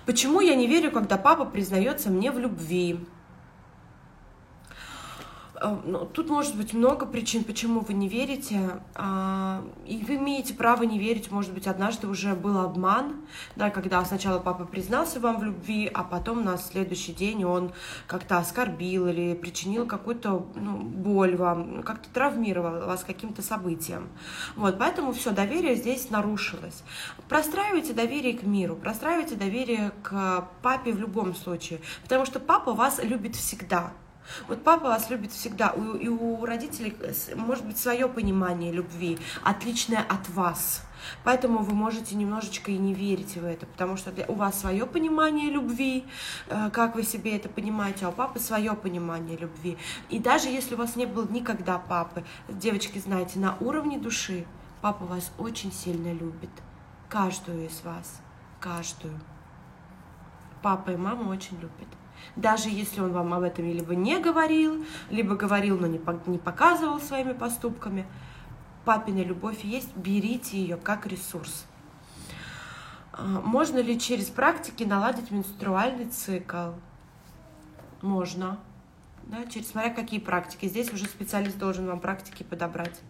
Почему 0.06 0.42
я 0.42 0.56
не 0.56 0.68
верю, 0.68 0.92
когда 0.92 1.18
папа 1.18 1.46
признается 1.46 2.10
мне 2.10 2.32
в 2.32 2.40
любви? 2.40 3.00
Э, 5.62 5.78
ну, 5.86 6.06
тут 6.06 6.30
может 6.30 6.56
быть 6.56 6.74
много 6.74 7.06
причин, 7.06 7.44
почему 7.44 7.80
вы 7.80 7.94
не 7.94 8.08
верите, 8.08 8.82
а, 8.94 9.64
и 9.86 9.98
вы 9.98 10.16
имеете 10.16 10.54
право 10.54 10.84
не 10.84 11.00
верить, 11.00 11.32
может 11.32 11.54
быть, 11.54 11.68
однажды 11.68 12.08
уже 12.08 12.36
был 12.36 12.58
обман, 12.60 13.26
да, 13.56 13.70
когда 13.70 14.04
сначала 14.06 14.40
папа 14.40 14.66
признался 14.66 15.20
вам 15.20 15.40
в 15.40 15.44
любви, 15.44 15.90
а 15.94 16.04
потом 16.04 16.44
на 16.44 16.58
следующий 16.58 17.14
день 17.14 17.46
он 17.46 17.72
как-то 18.08 18.38
оскорбил 18.38 19.08
или 19.08 19.34
причинил 19.34 19.86
какую-то 19.86 20.46
ну, 20.56 20.78
боль 20.78 21.36
вам, 21.36 21.84
как-то 21.84 22.10
травмировал 22.10 22.88
вас 22.88 23.04
каким-то 23.04 23.42
событием. 23.42 24.10
Вот, 24.56 24.78
поэтому 24.78 25.14
все, 25.14 25.32
доверие 25.32 25.76
здесь 25.76 26.10
нарушилось. 26.10 26.84
Простраивайте 27.30 27.94
доверие 27.94 28.38
к 28.38 28.44
миру, 28.44 28.76
простраивайте 28.76 29.36
доверие 29.36 29.92
к 30.04 30.48
папе 30.62 30.92
в 30.92 31.00
любом 31.00 31.36
случае, 31.36 31.80
потому 32.04 32.26
что 32.26 32.40
папа 32.40 32.74
вас 32.74 33.02
любит 33.04 33.36
всегда, 33.36 33.94
вот 34.48 34.64
папа 34.64 34.86
вас 34.86 35.10
любит 35.10 35.32
всегда, 35.32 35.70
и 35.70 36.08
у 36.08 36.46
родителей 36.46 36.96
может 37.36 37.66
быть 37.66 37.78
свое 37.78 38.08
понимание 38.08 38.72
любви, 38.72 39.18
отличное 39.44 40.02
от 40.02 40.30
вас. 40.30 40.84
Поэтому 41.24 41.60
вы 41.60 41.76
можете 41.76 42.16
немножечко 42.16 42.72
и 42.72 42.78
не 42.78 42.94
верить 42.94 43.36
в 43.36 43.46
это, 43.46 43.66
потому 43.66 43.96
что 43.96 44.12
у 44.28 44.34
вас 44.34 44.60
свое 44.60 44.88
понимание 44.88 45.52
любви, 45.52 46.06
э, 46.48 46.70
как 46.72 46.96
вы 46.96 47.04
себе 47.04 47.36
это 47.36 47.48
понимаете, 47.48 48.06
а 48.06 48.10
у 48.10 48.12
папы 48.12 48.40
свое 48.40 48.74
понимание 48.74 49.38
любви. 49.38 49.78
И 50.10 50.20
даже 50.20 50.50
если 50.50 50.74
у 50.74 50.78
вас 50.78 50.96
не 50.96 51.06
было 51.06 51.28
никогда 51.30 51.78
папы, 51.78 52.24
девочки, 52.50 52.98
знаете, 52.98 53.38
на 53.40 53.56
уровне 53.60 54.00
души 54.00 54.46
папа 54.82 55.06
вас 55.06 55.32
очень 55.38 55.72
сильно 55.72 56.12
любит. 56.12 56.50
Каждую 57.08 57.68
из 57.68 57.82
вас. 57.84 58.20
Каждую. 58.60 59.20
Папа 60.64 60.90
и 60.90 60.96
мама 60.96 61.30
очень 61.30 61.60
любят 61.60 61.88
даже 62.36 62.70
если 62.70 63.02
он 63.02 63.12
вам 63.12 63.34
об 63.34 63.44
этом 63.44 63.66
либо 63.66 63.96
не 63.96 64.20
говорил, 64.20 64.86
либо 65.10 65.36
говорил, 65.36 65.78
но 65.78 65.88
не, 65.88 66.38
показывал 66.38 67.00
своими 67.00 67.34
поступками. 67.34 68.06
Папина 68.84 69.24
любовь 69.24 69.64
есть, 69.64 69.96
берите 69.96 70.58
ее 70.58 70.78
как 70.78 71.08
ресурс. 71.08 71.66
А, 73.14 73.24
можно 73.24 73.80
ли 73.80 74.00
через 74.00 74.26
практики 74.26 74.84
наладить 74.84 75.32
менструальный 75.32 76.06
цикл? 76.06 76.72
Можно. 78.02 78.60
Да, 79.24 79.46
через 79.48 79.70
смотря 79.70 79.90
какие 79.90 80.20
практики. 80.20 80.68
Здесь 80.68 80.94
уже 80.94 81.06
специалист 81.06 81.58
должен 81.58 81.88
вам 81.88 82.00
практики 82.00 82.44
подобрать. 82.44 83.02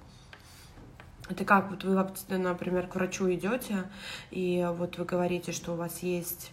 Это 1.27 1.43
как, 1.43 1.71
вот 1.71 1.83
вы, 1.83 2.37
например, 2.37 2.87
к 2.87 2.95
врачу 2.95 3.31
идете, 3.33 3.89
и 4.29 4.67
вот 4.77 4.97
вы 4.97 5.05
говорите, 5.05 5.51
что 5.51 5.73
у 5.73 5.75
вас 5.75 6.03
есть 6.03 6.51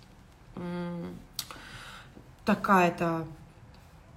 такая-то 2.45 3.27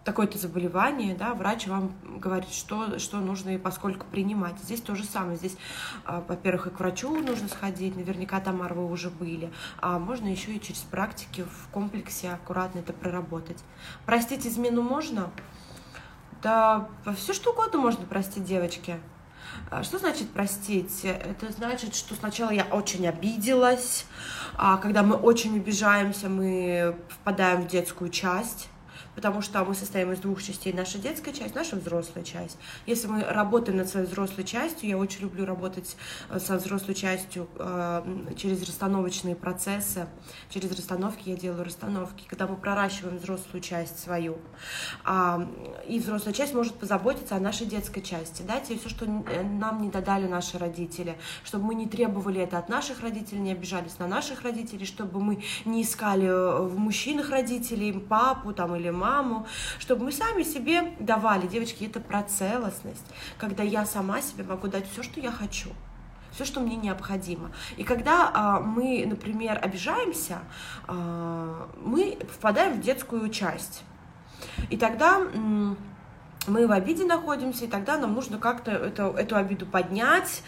такое-то 0.05 0.37
заболевание, 0.37 1.15
да, 1.15 1.33
врач 1.33 1.65
вам 1.65 1.91
говорит, 2.19 2.49
что, 2.51 2.99
что 2.99 3.17
нужно 3.17 3.55
и 3.55 3.57
поскольку 3.57 4.05
принимать. 4.05 4.55
Здесь 4.59 4.79
то 4.79 4.95
же 4.95 5.03
самое. 5.03 5.35
Здесь, 5.35 5.57
а, 6.05 6.23
во-первых, 6.27 6.67
и 6.67 6.69
к 6.69 6.79
врачу 6.79 7.09
нужно 7.21 7.49
сходить, 7.49 7.95
наверняка, 7.95 8.39
Тамар, 8.39 8.75
вы 8.75 8.89
уже 8.89 9.09
были, 9.09 9.51
а 9.79 9.97
можно 9.97 10.27
еще 10.27 10.53
и 10.53 10.61
через 10.61 10.81
практики 10.81 11.41
в 11.43 11.69
комплексе 11.71 12.29
аккуратно 12.29 12.79
это 12.79 12.93
проработать. 12.93 13.61
Простить 14.05 14.45
измену 14.45 14.83
можно? 14.83 15.31
Да, 16.43 16.87
все 17.17 17.33
что 17.33 17.51
угодно 17.51 17.79
можно 17.79 18.05
простить 18.05 18.45
девочки. 18.45 18.99
А 19.71 19.83
что 19.83 19.97
значит 19.97 20.29
простить? 20.31 21.01
Это 21.03 21.51
значит, 21.51 21.95
что 21.95 22.15
сначала 22.15 22.51
я 22.51 22.65
очень 22.65 23.07
обиделась, 23.07 24.05
а 24.55 24.77
когда 24.77 25.03
мы 25.03 25.15
очень 25.15 25.57
обижаемся, 25.57 26.29
мы 26.29 26.95
впадаем 27.09 27.63
в 27.63 27.67
детскую 27.67 28.09
часть 28.09 28.69
потому 29.15 29.41
что 29.41 29.63
мы 29.63 29.73
состоим 29.73 30.11
из 30.11 30.19
двух 30.19 30.43
частей. 30.43 30.73
Наша 30.73 30.97
детская 30.97 31.33
часть, 31.33 31.55
наша 31.55 31.77
взрослая 31.77 32.23
часть. 32.23 32.57
Если 32.85 33.07
мы 33.07 33.23
работаем 33.23 33.77
над 33.77 33.87
своей 33.87 34.05
взрослой 34.05 34.43
частью, 34.43 34.89
я 34.89 34.97
очень 34.97 35.21
люблю 35.21 35.45
работать 35.45 35.95
э, 36.29 36.39
со 36.39 36.57
взрослой 36.57 36.93
частью 36.93 37.47
э, 37.57 38.33
через 38.37 38.61
расстановочные 38.63 39.35
процессы. 39.35 40.07
Через 40.49 40.71
расстановки 40.71 41.29
я 41.29 41.35
делаю 41.35 41.63
расстановки, 41.63 42.25
когда 42.27 42.47
мы 42.47 42.57
проращиваем 42.57 43.17
взрослую 43.17 43.61
часть 43.61 43.99
свою. 43.99 44.37
А, 45.03 45.47
и 45.87 45.99
взрослая 45.99 46.33
часть 46.33 46.53
может 46.53 46.75
позаботиться 46.75 47.35
о 47.35 47.39
нашей 47.39 47.67
детской 47.67 48.01
части, 48.01 48.41
дать 48.41 48.69
ей 48.69 48.77
все, 48.77 48.89
что 48.89 49.05
э, 49.05 49.43
нам 49.43 49.81
не 49.81 49.89
додали 49.89 50.27
наши 50.27 50.57
родители, 50.57 51.17
чтобы 51.43 51.65
мы 51.65 51.75
не 51.75 51.87
требовали 51.87 52.41
это 52.41 52.57
от 52.57 52.69
наших 52.69 53.01
родителей, 53.01 53.39
не 53.39 53.51
обижались 53.51 53.97
на 53.99 54.07
наших 54.07 54.41
родителей, 54.41 54.85
чтобы 54.85 55.21
мы 55.21 55.43
не 55.63 55.83
искали 55.83 56.27
в 56.67 56.77
мужчинах 56.77 57.29
родителей, 57.29 57.93
папу 57.93 58.53
там 58.53 58.75
или 58.75 58.89
маму, 58.89 59.04
маму, 59.05 59.47
чтобы 59.79 60.05
мы 60.05 60.11
сами 60.11 60.43
себе 60.43 60.95
давали, 60.99 61.47
девочки, 61.47 61.85
это 61.85 61.99
про 61.99 62.23
целостность, 62.23 63.05
когда 63.37 63.63
я 63.63 63.85
сама 63.85 64.21
себе 64.21 64.43
могу 64.43 64.67
дать 64.67 64.89
все, 64.91 65.03
что 65.03 65.19
я 65.19 65.31
хочу 65.31 65.69
все, 66.31 66.43
что 66.43 66.59
мне 66.59 66.75
необходимо. 66.75 67.51
И 67.77 67.85
когда 67.85 68.29
а, 68.33 68.59
мы, 68.59 69.05
например, 69.07 69.57
обижаемся, 69.61 70.39
а, 70.85 71.69
мы 71.81 72.17
впадаем 72.29 72.73
в 72.73 72.81
детскую 72.81 73.29
часть. 73.29 73.83
И 74.69 74.75
тогда 74.75 75.19
м- 75.19 75.77
мы 76.47 76.67
в 76.67 76.71
обиде 76.71 77.05
находимся, 77.05 77.65
и 77.65 77.67
тогда 77.67 77.97
нам 77.97 78.13
нужно 78.13 78.37
как-то 78.37 78.71
это, 78.71 79.13
эту 79.17 79.35
обиду 79.35 79.65
поднять 79.65 80.43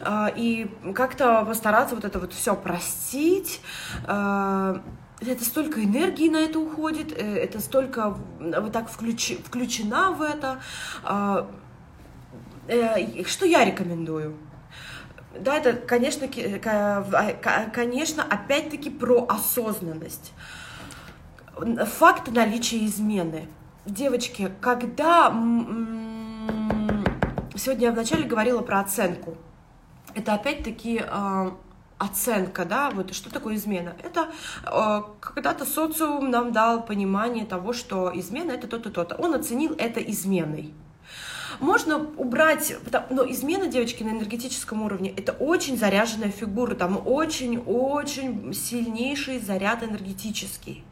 э, 0.00 0.26
и 0.36 0.70
как-то 0.94 1.44
постараться 1.44 1.94
вот 1.94 2.04
это 2.04 2.18
вот 2.20 2.32
все 2.32 2.54
простить. 2.54 3.60
Э, 4.06 4.78
это 5.20 5.44
столько 5.44 5.84
энергии 5.84 6.28
на 6.28 6.38
это 6.38 6.58
уходит, 6.58 7.12
э, 7.12 7.36
это 7.36 7.60
столько 7.60 8.16
вот 8.38 8.72
так 8.72 8.90
включ, 8.90 9.32
включена 9.44 10.12
в 10.12 10.22
это. 10.22 10.60
А, 11.04 11.50
э, 12.68 13.24
что 13.24 13.46
я 13.46 13.64
рекомендую? 13.64 14.36
Да, 15.38 15.56
это, 15.56 15.74
конечно, 15.74 16.26
а, 16.64 17.32
конечно, 17.72 18.24
опять-таки 18.24 18.90
про 18.90 19.26
осознанность. 19.28 20.32
Факт 21.54 22.32
наличия 22.32 22.84
измены. 22.86 23.48
Девочки, 23.86 24.50
когда... 24.60 25.30
Сегодня 27.56 27.86
я 27.86 27.92
вначале 27.92 28.24
говорила 28.24 28.62
про 28.62 28.80
оценку. 28.80 29.36
Это 30.14 30.34
опять-таки 30.34 31.02
а, 31.06 31.54
оценка, 32.00 32.64
да, 32.64 32.90
вот 32.90 33.14
что 33.14 33.30
такое 33.30 33.56
измена? 33.56 33.94
Это 34.02 34.30
э, 34.64 35.02
когда-то 35.20 35.66
социум 35.66 36.30
нам 36.30 36.52
дал 36.52 36.82
понимание 36.82 37.44
того, 37.44 37.74
что 37.74 38.10
измена 38.14 38.52
это 38.52 38.66
то-то, 38.66 38.90
то-то. 38.90 39.16
Он 39.16 39.34
оценил 39.34 39.74
это 39.76 40.00
изменой. 40.00 40.72
Можно 41.60 41.98
убрать, 41.98 42.74
но 43.10 43.30
измена, 43.30 43.66
девочки, 43.66 44.02
на 44.02 44.10
энергетическом 44.10 44.82
уровне, 44.82 45.12
это 45.14 45.32
очень 45.32 45.76
заряженная 45.76 46.30
фигура, 46.30 46.74
там 46.74 47.02
очень-очень 47.04 48.54
сильнейший 48.54 49.38
заряд 49.38 49.82
энергетический. 49.82 50.82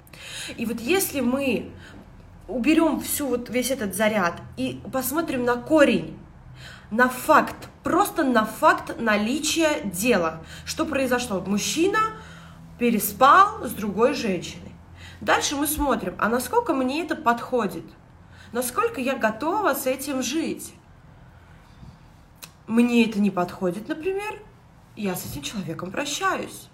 И 0.58 0.66
вот 0.66 0.78
если 0.80 1.20
мы 1.22 1.70
уберем 2.48 3.00
всю 3.00 3.28
вот 3.28 3.48
весь 3.48 3.70
этот 3.70 3.94
заряд 3.94 4.42
и 4.58 4.80
посмотрим 4.92 5.44
на 5.44 5.56
корень 5.56 6.18
на 6.90 7.08
факт, 7.08 7.68
просто 7.82 8.24
на 8.24 8.44
факт 8.44 8.98
наличия 8.98 9.80
дела. 9.84 10.40
Что 10.64 10.86
произошло? 10.86 11.40
Мужчина 11.40 11.98
переспал 12.78 13.64
с 13.64 13.72
другой 13.72 14.14
женщиной. 14.14 14.72
Дальше 15.20 15.56
мы 15.56 15.66
смотрим, 15.66 16.14
а 16.18 16.28
насколько 16.28 16.72
мне 16.72 17.02
это 17.02 17.16
подходит? 17.16 17.84
Насколько 18.52 19.00
я 19.00 19.16
готова 19.16 19.74
с 19.74 19.86
этим 19.86 20.22
жить? 20.22 20.74
Мне 22.66 23.06
это 23.08 23.18
не 23.18 23.30
подходит, 23.30 23.88
например, 23.88 24.42
я 24.96 25.14
с 25.14 25.26
этим 25.26 25.42
человеком 25.42 25.90
прощаюсь. 25.90 26.68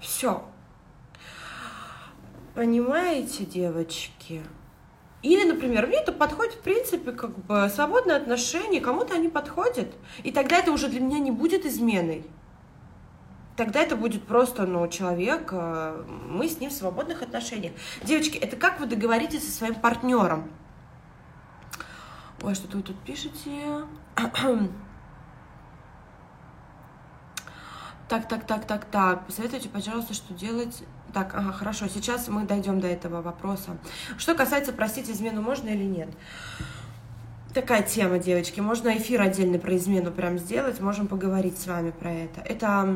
Все. 0.00 0.44
Понимаете, 2.54 3.44
девочки? 3.44 4.42
Или, 5.24 5.50
например, 5.50 5.86
мне 5.86 5.96
это 5.96 6.12
подходит, 6.12 6.52
в 6.52 6.58
принципе, 6.58 7.10
как 7.12 7.34
бы 7.46 7.70
свободные 7.74 8.18
отношения, 8.18 8.82
кому-то 8.82 9.14
они 9.14 9.28
подходят. 9.28 9.94
И 10.22 10.30
тогда 10.30 10.58
это 10.58 10.70
уже 10.70 10.88
для 10.88 11.00
меня 11.00 11.18
не 11.18 11.30
будет 11.30 11.64
изменой. 11.64 12.26
Тогда 13.56 13.80
это 13.80 13.96
будет 13.96 14.26
просто, 14.26 14.66
ну, 14.66 14.86
человек, 14.88 15.48
э, 15.50 16.04
мы 16.28 16.46
с 16.46 16.60
ним 16.60 16.68
в 16.68 16.74
свободных 16.74 17.22
отношениях. 17.22 17.72
Девочки, 18.02 18.36
это 18.36 18.56
как 18.56 18.78
вы 18.80 18.84
договоритесь 18.84 19.46
со 19.46 19.50
своим 19.50 19.76
партнером? 19.76 20.50
Ой, 22.42 22.54
что-то 22.54 22.76
вы 22.76 22.82
тут 22.82 23.00
пишете. 23.00 23.86
Так, 28.10 28.28
так, 28.28 28.46
так, 28.46 28.66
так, 28.66 28.84
так. 28.84 29.24
Посоветуйте, 29.24 29.70
пожалуйста, 29.70 30.12
что 30.12 30.34
делать 30.34 30.84
так, 31.14 31.34
ага, 31.34 31.52
хорошо, 31.52 31.86
сейчас 31.88 32.28
мы 32.28 32.44
дойдем 32.44 32.80
до 32.80 32.88
этого 32.88 33.22
вопроса. 33.22 33.76
Что 34.18 34.34
касается 34.34 34.72
простить 34.72 35.08
измену, 35.08 35.40
можно 35.40 35.68
или 35.68 35.84
нет? 35.84 36.08
такая 37.54 37.82
тема, 37.82 38.18
девочки. 38.18 38.60
Можно 38.60 38.96
эфир 38.96 39.22
отдельный 39.22 39.58
про 39.60 39.76
измену 39.76 40.10
прям 40.10 40.38
сделать, 40.38 40.80
можем 40.80 41.06
поговорить 41.06 41.56
с 41.56 41.66
вами 41.68 41.92
про 41.92 42.10
это. 42.10 42.40
Это 42.40 42.92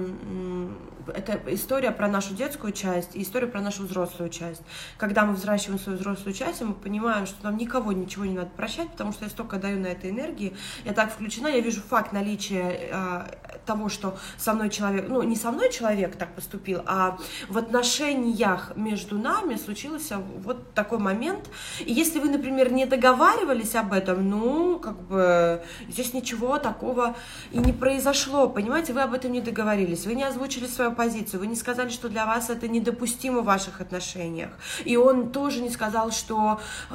это 1.15 1.41
история 1.55 1.91
про 1.91 2.09
нашу 2.09 2.35
детскую 2.35 2.73
часть 2.73 3.17
и 3.17 3.23
история 3.23 3.47
про 3.47 3.61
нашу 3.61 3.85
взрослую 3.85 4.31
часть. 4.31 4.63
Когда 4.97 5.25
мы 5.25 5.35
взращиваем 5.35 5.79
свою 5.79 5.99
взрослую 5.99 6.35
часть, 6.35 6.61
мы 6.61 6.75
понимаем, 6.75 7.27
что 7.27 7.45
нам 7.45 7.57
никого 7.57 7.93
ничего 7.93 8.25
не 8.25 8.35
надо 8.35 8.51
прощать, 8.57 8.91
потому 8.91 9.13
что 9.13 9.25
я 9.25 9.31
столько 9.31 9.57
даю 9.57 9.79
на 9.79 9.87
этой 9.87 10.11
энергии, 10.11 10.55
я 10.85 10.93
так 10.93 11.13
включена, 11.13 11.49
я 11.49 11.61
вижу 11.61 11.81
факт 11.81 12.13
наличия 12.13 12.91
э, 12.91 13.23
того, 13.69 13.91
что 13.91 14.17
со 14.39 14.55
мной 14.55 14.71
человек, 14.71 15.07
ну 15.09 15.23
не 15.23 15.37
со 15.37 15.51
мной 15.51 15.71
человек 15.71 16.17
так 16.17 16.35
поступил, 16.35 16.81
а 16.87 17.19
в 17.49 17.59
отношениях 17.59 18.73
между 18.77 19.19
нами 19.19 19.57
случился 19.57 20.17
вот 20.45 20.73
такой 20.73 20.99
момент. 20.99 21.51
И 21.81 21.93
если 21.93 22.19
вы, 22.19 22.31
например, 22.31 22.73
не 22.73 22.87
договаривались 22.87 23.75
об 23.75 23.93
этом, 23.93 24.29
ну 24.31 24.79
как 24.79 24.99
бы 25.03 25.63
здесь 25.89 26.15
ничего 26.15 26.59
такого 26.59 27.15
и 27.53 27.59
не 27.59 27.75
произошло, 27.75 28.49
понимаете, 28.49 28.95
вы 28.95 29.03
об 29.03 29.13
этом 29.13 29.33
не 29.33 29.43
договорились, 29.43 30.07
вы 30.07 30.15
не 30.15 30.25
озвучили 30.25 30.67
свое 30.67 30.91
позицию, 30.91 31.41
вы 31.41 31.47
не 31.47 31.57
сказали, 31.57 31.91
что 31.91 32.09
для 32.09 32.25
вас 32.25 32.49
это 32.49 32.69
недопустимо 32.69 33.41
в 33.43 33.45
ваших 33.45 33.83
отношениях. 33.83 34.51
И 34.87 34.97
он 34.97 35.31
тоже 35.31 35.61
не 35.61 35.71
сказал, 35.71 36.11
что 36.11 36.59
э, 36.91 36.95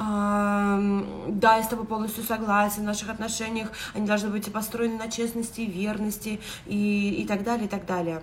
да, 1.28 1.56
я 1.56 1.62
с 1.62 1.68
тобой 1.68 1.86
полностью 1.86 2.24
согласен, 2.24 2.82
в 2.82 2.86
наших 2.86 3.10
отношениях 3.10 3.68
они 3.94 4.06
должны 4.06 4.30
быть 4.30 4.52
построены 4.52 4.98
на 4.98 5.08
честности 5.08 5.60
и 5.60 5.70
верности 5.70 6.40
и, 6.66 7.22
и 7.22 7.26
так 7.26 7.42
далее, 7.44 7.66
и 7.66 7.68
так 7.68 7.86
далее. 7.86 8.22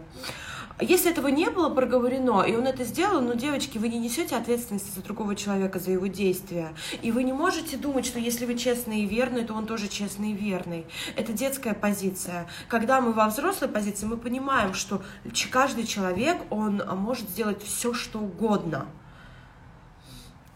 Если 0.79 1.11
этого 1.11 1.27
не 1.27 1.47
было 1.51 1.69
проговорено, 1.69 2.41
и 2.41 2.55
он 2.55 2.65
это 2.65 2.83
сделал, 2.85 3.21
ну, 3.21 3.35
девочки, 3.35 3.77
вы 3.77 3.87
не 3.87 3.99
несете 3.99 4.35
ответственности 4.35 4.89
за 4.95 5.03
другого 5.03 5.35
человека, 5.35 5.77
за 5.77 5.91
его 5.91 6.07
действия. 6.07 6.73
И 7.03 7.11
вы 7.11 7.23
не 7.23 7.33
можете 7.33 7.77
думать, 7.77 8.03
что 8.03 8.17
если 8.17 8.47
вы 8.47 8.57
честный 8.57 9.01
и 9.01 9.05
верный, 9.05 9.45
то 9.45 9.53
он 9.53 9.67
тоже 9.67 9.87
честный 9.87 10.31
и 10.31 10.33
верный. 10.33 10.87
Это 11.15 11.33
детская 11.33 11.75
позиция. 11.75 12.47
Когда 12.67 12.99
мы 12.99 13.13
во 13.13 13.27
взрослой 13.27 13.67
позиции, 13.67 14.07
мы 14.07 14.17
понимаем, 14.17 14.73
что 14.73 15.03
каждый 15.51 15.85
человек, 15.85 16.37
он 16.49 16.81
может 16.97 17.29
сделать 17.29 17.61
все, 17.61 17.93
что 17.93 18.17
угодно. 18.17 18.87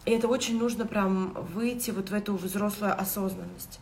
И 0.06 0.10
это 0.10 0.26
очень 0.26 0.58
нужно 0.58 0.86
прям 0.86 1.34
выйти 1.34 1.92
вот 1.92 2.10
в 2.10 2.14
эту 2.14 2.34
взрослую 2.34 3.00
осознанность. 3.00 3.78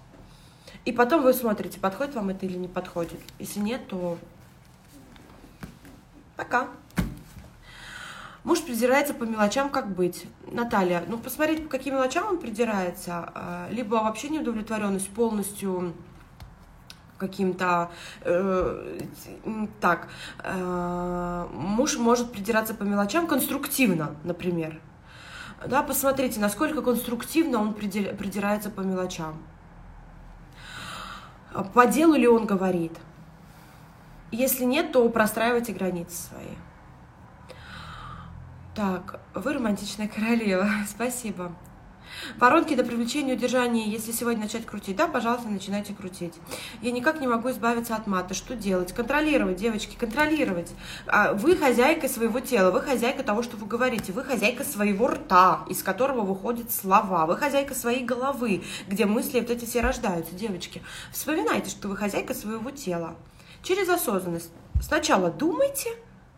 И 0.85 0.93
потом 0.93 1.23
вы 1.23 1.33
смотрите, 1.33 1.81
подходит 1.81 2.15
вам 2.15 2.29
это 2.29 2.47
или 2.47 2.59
не 2.59 2.69
подходит. 2.69 3.21
Если 3.39 3.61
нет, 3.61 3.87
то 3.89 4.19
Пока. 6.37 6.69
Муж 8.43 8.61
придирается 8.61 9.15
по 9.15 9.25
мелочам, 9.25 9.71
как 9.71 9.89
быть. 9.89 10.27
Наталья, 10.51 11.03
ну 11.09 11.17
посмотреть, 11.17 11.65
по 11.65 11.71
каким 11.71 11.95
мелочам 11.95 12.29
он 12.29 12.39
придирается. 12.39 13.31
А, 13.35 13.69
либо 13.71 13.95
вообще 13.95 14.29
неудовлетворенность 14.29 15.09
полностью 15.11 15.95
каким-то 17.17 17.91
э, 18.23 18.99
так 19.81 20.09
э, 20.43 21.47
муж 21.53 21.97
может 21.97 22.33
придираться 22.33 22.75
по 22.75 22.83
мелочам 22.83 23.27
конструктивно, 23.27 24.17
например. 24.25 24.81
Да, 25.65 25.83
посмотрите, 25.83 26.41
насколько 26.41 26.83
конструктивно 26.83 27.61
он 27.61 27.73
придирается 27.73 28.69
по 28.69 28.81
мелочам. 28.81 29.39
По 31.63 31.87
делу 31.87 32.15
ли 32.15 32.27
он 32.27 32.47
говорит? 32.47 32.93
Если 34.33 34.65
нет, 34.65 34.91
то 34.91 35.09
простраивайте 35.09 35.73
границы 35.73 36.17
свои. 36.17 36.57
Так, 38.75 39.21
вы 39.35 39.53
романтичная 39.53 40.09
королева. 40.09 40.69
Спасибо. 40.89 41.53
Воронки 42.39 42.75
до 42.75 42.85
привлечения 42.85 43.35
удержания, 43.35 43.89
если 43.89 44.13
сегодня 44.13 44.45
начать 44.45 44.67
крутить, 44.67 44.97
да, 44.97 45.09
пожалуйста, 45.09 45.49
начинайте 45.49 45.95
крутить. 45.95 46.35
Я 46.83 46.91
никак 46.91 47.21
не 47.21 47.27
могу 47.27 47.51
избавиться 47.51 47.97
от 47.97 48.07
мата. 48.07 48.35
Что 48.35 48.55
делать? 48.55 48.93
Контролировать, 48.93 49.57
девочки, 49.57 49.97
контролировать. 49.97 50.73
А, 51.07 51.33
вы 51.33 51.57
хозяйка 51.57 52.09
своего 52.09 52.41
тела, 52.41 52.71
вы 52.71 52.81
хозяйка 52.81 53.23
того, 53.23 53.43
что 53.43 53.57
вы 53.57 53.67
говорите, 53.67 54.13
вы 54.13 54.25
хозяйка 54.25 54.65
своего 54.65 55.09
рта, 55.09 55.65
из 55.69 55.83
которого 55.83 56.23
выходят 56.23 56.71
слова, 56.71 57.27
вы 57.27 57.37
хозяйка 57.37 57.75
своей 57.75 58.05
головы, 58.05 58.63
где 58.89 59.07
мысли 59.07 59.41
вот 59.41 59.51
эти 59.51 59.65
все 59.65 59.81
рождаются, 59.81 60.35
девочки. 60.35 60.83
Вспоминайте, 61.13 61.71
что 61.71 61.89
вы 61.89 61.97
хозяйка 61.97 62.35
своего 62.35 62.71
тела 62.71 63.17
через 63.63 63.89
осознанность. 63.89 64.51
Сначала 64.81 65.31
думайте, 65.31 65.91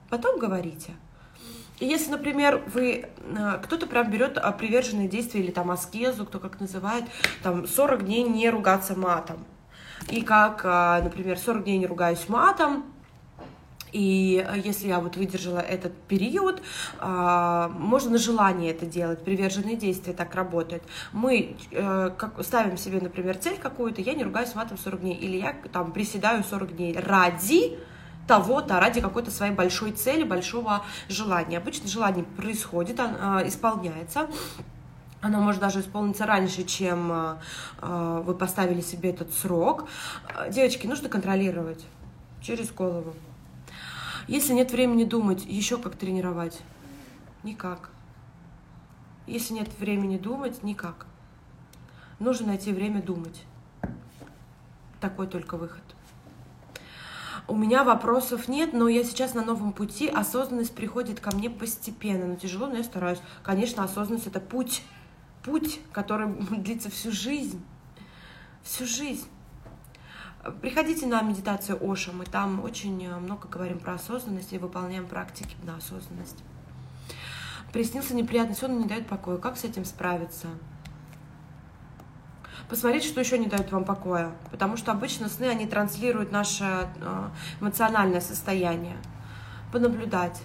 потом 0.09 0.39
говорите. 0.39 0.95
И 1.79 1.87
если, 1.87 2.11
например, 2.11 2.63
вы, 2.73 3.07
э, 3.19 3.59
кто-то 3.63 3.87
прям 3.87 4.11
берет 4.11 4.39
приверженные 4.59 5.09
действия 5.09 5.41
или 5.41 5.51
там 5.51 5.71
аскезу, 5.71 6.25
кто 6.25 6.39
как 6.39 6.61
называет, 6.61 7.05
там 7.43 7.67
40 7.67 8.05
дней 8.05 8.23
не 8.23 8.49
ругаться 8.49 8.97
матом. 8.97 9.45
И 10.11 10.23
как, 10.23 10.63
а, 10.65 11.01
например, 11.03 11.39
40 11.39 11.65
дней 11.65 11.79
не 11.79 11.87
ругаюсь 11.87 12.29
матом, 12.29 12.85
и 13.93 14.45
э, 14.47 14.59
если 14.59 14.89
я 14.89 15.01
вот 15.01 15.17
выдержала 15.17 15.59
этот 15.59 15.95
период, 16.09 16.63
можно 17.01 18.11
на 18.11 18.19
желание 18.19 18.71
это 18.71 18.85
делать, 18.85 19.23
приверженные 19.25 19.77
действия 19.77 20.13
так 20.13 20.35
работают. 20.35 20.83
Мы 21.13 21.57
э, 21.71 22.11
ставим 22.41 22.77
себе, 22.77 23.01
например, 23.01 23.37
цель 23.37 23.59
какую-то, 23.59 24.01
я 24.01 24.15
не 24.15 24.25
ругаюсь 24.25 24.55
матом 24.55 24.79
40 24.79 25.01
дней, 25.01 25.15
или 25.15 25.37
я 25.39 25.55
там 25.73 25.93
приседаю 25.93 26.43
40 26.43 26.77
дней 26.77 26.99
ради 26.99 27.79
того-то, 28.27 28.81
ради 28.81 29.01
какой-то 29.01 29.31
своей 29.31 29.53
большой 29.53 29.93
цели, 29.93 30.25
большого 30.25 30.85
желания. 31.09 31.59
Обычно 31.59 31.89
желание 31.89 32.25
происходит, 32.25 32.99
а, 33.01 33.43
исполняется, 33.47 34.29
оно 35.21 35.41
может 35.41 35.61
даже 35.61 35.81
исполниться 35.81 36.27
раньше, 36.27 36.65
чем 36.65 37.11
а, 37.11 37.39
вы 38.21 38.35
поставили 38.35 38.81
себе 38.81 39.11
этот 39.11 39.33
срок. 39.33 39.89
Девочки, 40.51 40.87
нужно 40.87 41.09
контролировать 41.09 41.85
через 42.43 42.71
голову. 42.71 43.15
Если 44.29 44.53
нет 44.53 44.73
времени 44.73 45.05
думать, 45.05 45.45
еще 45.47 45.79
как 45.79 45.97
тренировать? 45.97 46.61
Никак. 47.43 47.91
Если 49.27 49.55
нет 49.55 49.69
времени 49.79 50.19
думать, 50.19 50.63
никак. 50.63 51.07
Нужно 52.19 52.49
найти 52.49 52.73
время 52.73 53.03
думать. 53.03 53.45
Такой 55.01 55.27
только 55.27 55.57
выход. 55.57 55.83
У 57.49 57.55
меня 57.55 57.85
вопросов 57.85 58.49
нет, 58.49 58.73
но 58.73 58.89
я 58.89 59.05
сейчас 59.05 59.35
на 59.35 59.45
новом 59.45 59.73
пути. 59.73 60.09
Осознанность 60.09 60.75
приходит 60.75 61.21
ко 61.21 61.35
мне 61.35 61.49
постепенно. 61.49 62.27
Но 62.27 62.35
тяжело, 62.35 62.67
но 62.67 62.77
я 62.77 62.85
стараюсь. 62.85 63.21
Конечно, 63.45 63.85
осознанность— 63.85 64.27
это 64.29 64.41
путь. 64.41 64.83
Путь, 65.45 65.81
который 65.93 66.27
длится 66.59 66.91
всю 66.91 67.13
жизнь. 67.13 67.65
Всю 68.65 68.85
жизнь. 68.85 69.29
Приходите 70.61 71.07
на 71.07 71.23
медитацию 71.23 71.79
Оша, 71.81 72.13
мы 72.13 72.25
там 72.25 72.63
очень 72.63 73.05
э, 73.05 73.17
много 73.17 73.49
говорим 73.49 73.81
про 73.81 73.95
осознанность 73.95 74.53
и 74.53 74.59
выполняем 74.59 75.07
практики 75.07 75.57
на 75.65 75.77
осознанность. 75.77 76.39
Приснился 77.73 78.15
неприятный 78.15 78.55
сон 78.55 78.73
и 78.73 78.83
не 78.83 78.89
дает 78.89 79.09
покоя. 79.09 79.39
Как 79.39 79.57
с 79.57 79.65
этим 79.65 79.85
справиться? 79.85 80.49
Посмотрите, 82.69 83.09
что 83.09 83.21
еще 83.21 83.39
не 83.39 83.47
дает 83.47 83.71
вам 83.71 83.85
покоя. 83.85 84.33
Потому 84.51 84.77
что 84.77 84.93
обычно 84.93 85.29
сны, 85.29 85.45
они 85.45 85.67
транслируют 85.67 86.33
наше 86.33 86.65
э, 86.65 87.29
эмоциональное 87.61 88.21
состояние. 88.21 88.97
Понаблюдать. 89.73 90.43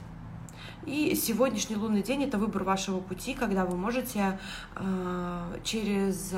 И 0.85 1.15
сегодняшний 1.15 1.75
лунный 1.75 2.01
день– 2.03 2.23
это 2.25 2.37
выбор 2.37 2.63
вашего 2.63 2.99
пути, 2.99 3.33
когда 3.33 3.65
вы 3.65 3.77
можете 3.77 4.39
э, 4.75 5.59
через 5.63 6.33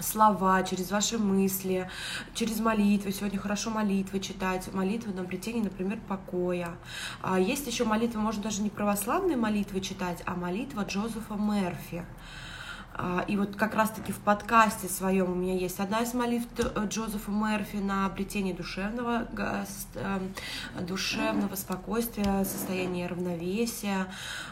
слова, 0.00 0.62
через 0.62 0.90
ваши 0.90 1.18
мысли, 1.18 1.90
через 2.34 2.60
молитвы. 2.60 3.12
Сегодня 3.12 3.38
хорошо 3.38 3.70
молитвы 3.70 4.20
читать, 4.20 4.72
молитвы 4.72 5.12
на 5.12 5.22
обретение, 5.22 5.64
например, 5.64 5.98
покоя. 6.08 6.70
А 7.22 7.38
есть 7.38 7.66
еще 7.66 7.84
молитвы, 7.84 8.20
можно 8.20 8.42
даже 8.42 8.62
не 8.62 8.70
православные 8.70 9.36
молитвы 9.36 9.80
читать, 9.80 10.22
а 10.26 10.34
молитва 10.34 10.84
Джозефа 10.84 11.34
Мерфи. 11.34 12.04
А, 13.00 13.24
и 13.28 13.36
вот 13.36 13.54
как 13.54 13.76
раз-таки 13.76 14.10
в 14.10 14.18
подкасте 14.18 14.88
своем 14.88 15.30
у 15.30 15.34
меня 15.36 15.54
есть 15.54 15.78
одна 15.78 16.00
из 16.00 16.14
молитв 16.14 16.48
Джозефа 16.88 17.30
Мерфи 17.30 17.76
на 17.76 18.06
обретение 18.06 18.52
душевного, 18.52 19.28
эм, 19.94 20.34
душевного 20.84 21.54
спокойствия, 21.54 22.44
состояния 22.44 23.06
равновесия, 23.06 24.08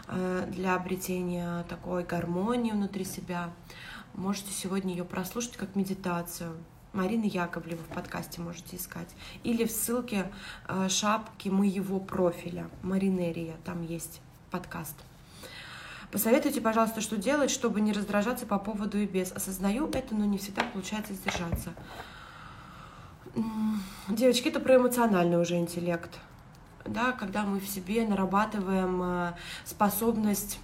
э, 0.07 0.49
для 0.49 0.77
обретения 0.77 1.65
такой 1.65 2.05
гармонии 2.05 2.71
внутри 2.71 3.05
себя. 3.05 3.51
Можете 4.15 4.53
сегодня 4.53 4.93
ее 4.95 5.05
прослушать 5.05 5.57
как 5.57 5.75
медитацию. 5.75 6.57
Марина 6.93 7.25
Яковлева 7.25 7.83
в 7.83 7.95
подкасте 7.95 8.41
можете 8.41 8.77
искать. 8.77 9.09
Или 9.43 9.65
в 9.65 9.73
ссылке 9.73 10.31
э, 10.69 10.89
шапки 10.89 11.49
моего 11.49 11.99
профиля, 11.99 12.71
Маринерия, 12.83 13.57
там 13.65 13.83
есть 13.83 14.21
подкаст. 14.53 14.95
Посоветуйте, 16.17 16.63
пожалуйста, 16.63 17.03
что 17.03 17.19
делать, 17.19 17.51
чтобы 17.51 17.83
не 17.83 17.93
раздражаться 17.93 18.47
по 18.47 18.59
поводу 18.59 18.97
и 18.97 19.05
без. 19.05 19.33
Осознаю 19.33 19.87
это, 19.91 20.15
но 20.15 20.25
не 20.25 20.39
всегда 20.39 20.63
получается 20.63 21.13
сдержаться. 21.13 21.75
Девочки, 24.09 24.49
это 24.49 24.59
про 24.59 24.77
эмоциональный 24.77 25.39
уже 25.39 25.59
интеллект. 25.59 26.19
Да, 26.87 27.13
когда 27.13 27.43
мы 27.43 27.61
в 27.61 27.69
себе 27.69 28.07
нарабатываем 28.07 29.03
э, 29.03 29.33
способность 29.67 30.59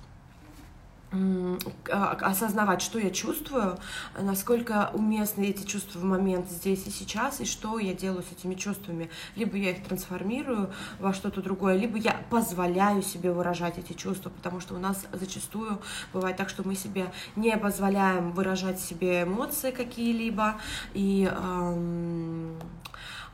осознавать, 1.91 2.81
что 2.81 2.99
я 2.99 3.11
чувствую, 3.11 3.79
насколько 4.19 4.91
уместны 4.95 5.45
эти 5.51 5.65
чувства 5.67 5.99
в 5.99 6.05
момент 6.05 6.49
здесь 6.49 6.87
и 6.87 6.91
сейчас, 6.91 7.41
и 7.41 7.45
что 7.45 7.79
я 7.79 7.93
делаю 7.93 8.23
с 8.23 8.33
этими 8.33 8.55
чувствами. 8.55 9.11
Либо 9.37 9.57
я 9.57 9.71
их 9.71 9.85
трансформирую 9.85 10.73
во 10.99 11.13
что-то 11.13 11.43
другое, 11.43 11.77
либо 11.77 11.99
я 11.99 12.21
позволяю 12.31 13.03
себе 13.03 13.33
выражать 13.33 13.79
эти 13.79 13.93
чувства, 13.93 14.31
потому 14.31 14.61
что 14.61 14.75
у 14.75 14.79
нас 14.79 15.05
зачастую 15.13 15.81
бывает 16.13 16.37
так, 16.37 16.49
что 16.49 16.67
мы 16.67 16.75
себе 16.75 17.13
не 17.37 17.57
позволяем 17.57 18.33
выражать 18.33 18.81
себе 18.81 19.25
эмоции 19.25 19.71
какие-либо, 19.71 20.57
и 20.95 21.31
эм, 21.31 22.59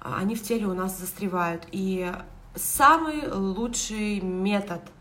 они 0.01 0.35
в 0.35 0.43
теле 0.43 0.67
у 0.67 0.75
нас 0.75 0.99
застревают. 0.99 1.67
И 1.71 2.13
самый 2.55 3.31
лучший 3.31 4.21
метод— 4.21 4.83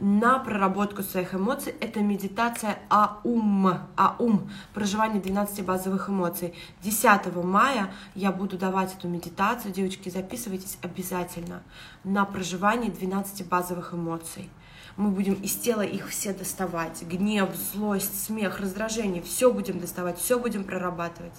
на 0.00 0.38
проработку 0.38 1.02
своих 1.02 1.34
эмоций. 1.34 1.74
Это 1.80 2.00
медитация 2.00 2.78
АУМ, 2.88 3.80
АУМ, 3.96 4.50
проживание 4.74 5.20
12 5.20 5.64
базовых 5.64 6.08
эмоций. 6.08 6.54
10 6.82 7.34
мая 7.44 7.92
я 8.14 8.32
буду 8.32 8.56
давать 8.58 8.94
эту 8.94 9.08
медитацию. 9.08 9.72
Девочки, 9.72 10.08
записывайтесь 10.08 10.78
обязательно 10.82 11.62
на 12.02 12.24
проживание 12.24 12.90
12 12.90 13.46
базовых 13.46 13.94
эмоций. 13.94 14.50
Мы 14.96 15.10
будем 15.10 15.34
из 15.34 15.54
тела 15.54 15.82
их 15.82 16.08
все 16.08 16.32
доставать. 16.32 17.02
Гнев, 17.02 17.50
злость, 17.54 18.24
смех, 18.24 18.60
раздражение. 18.60 19.22
Все 19.22 19.52
будем 19.52 19.78
доставать, 19.78 20.18
все 20.18 20.38
будем 20.38 20.64
прорабатывать. 20.64 21.34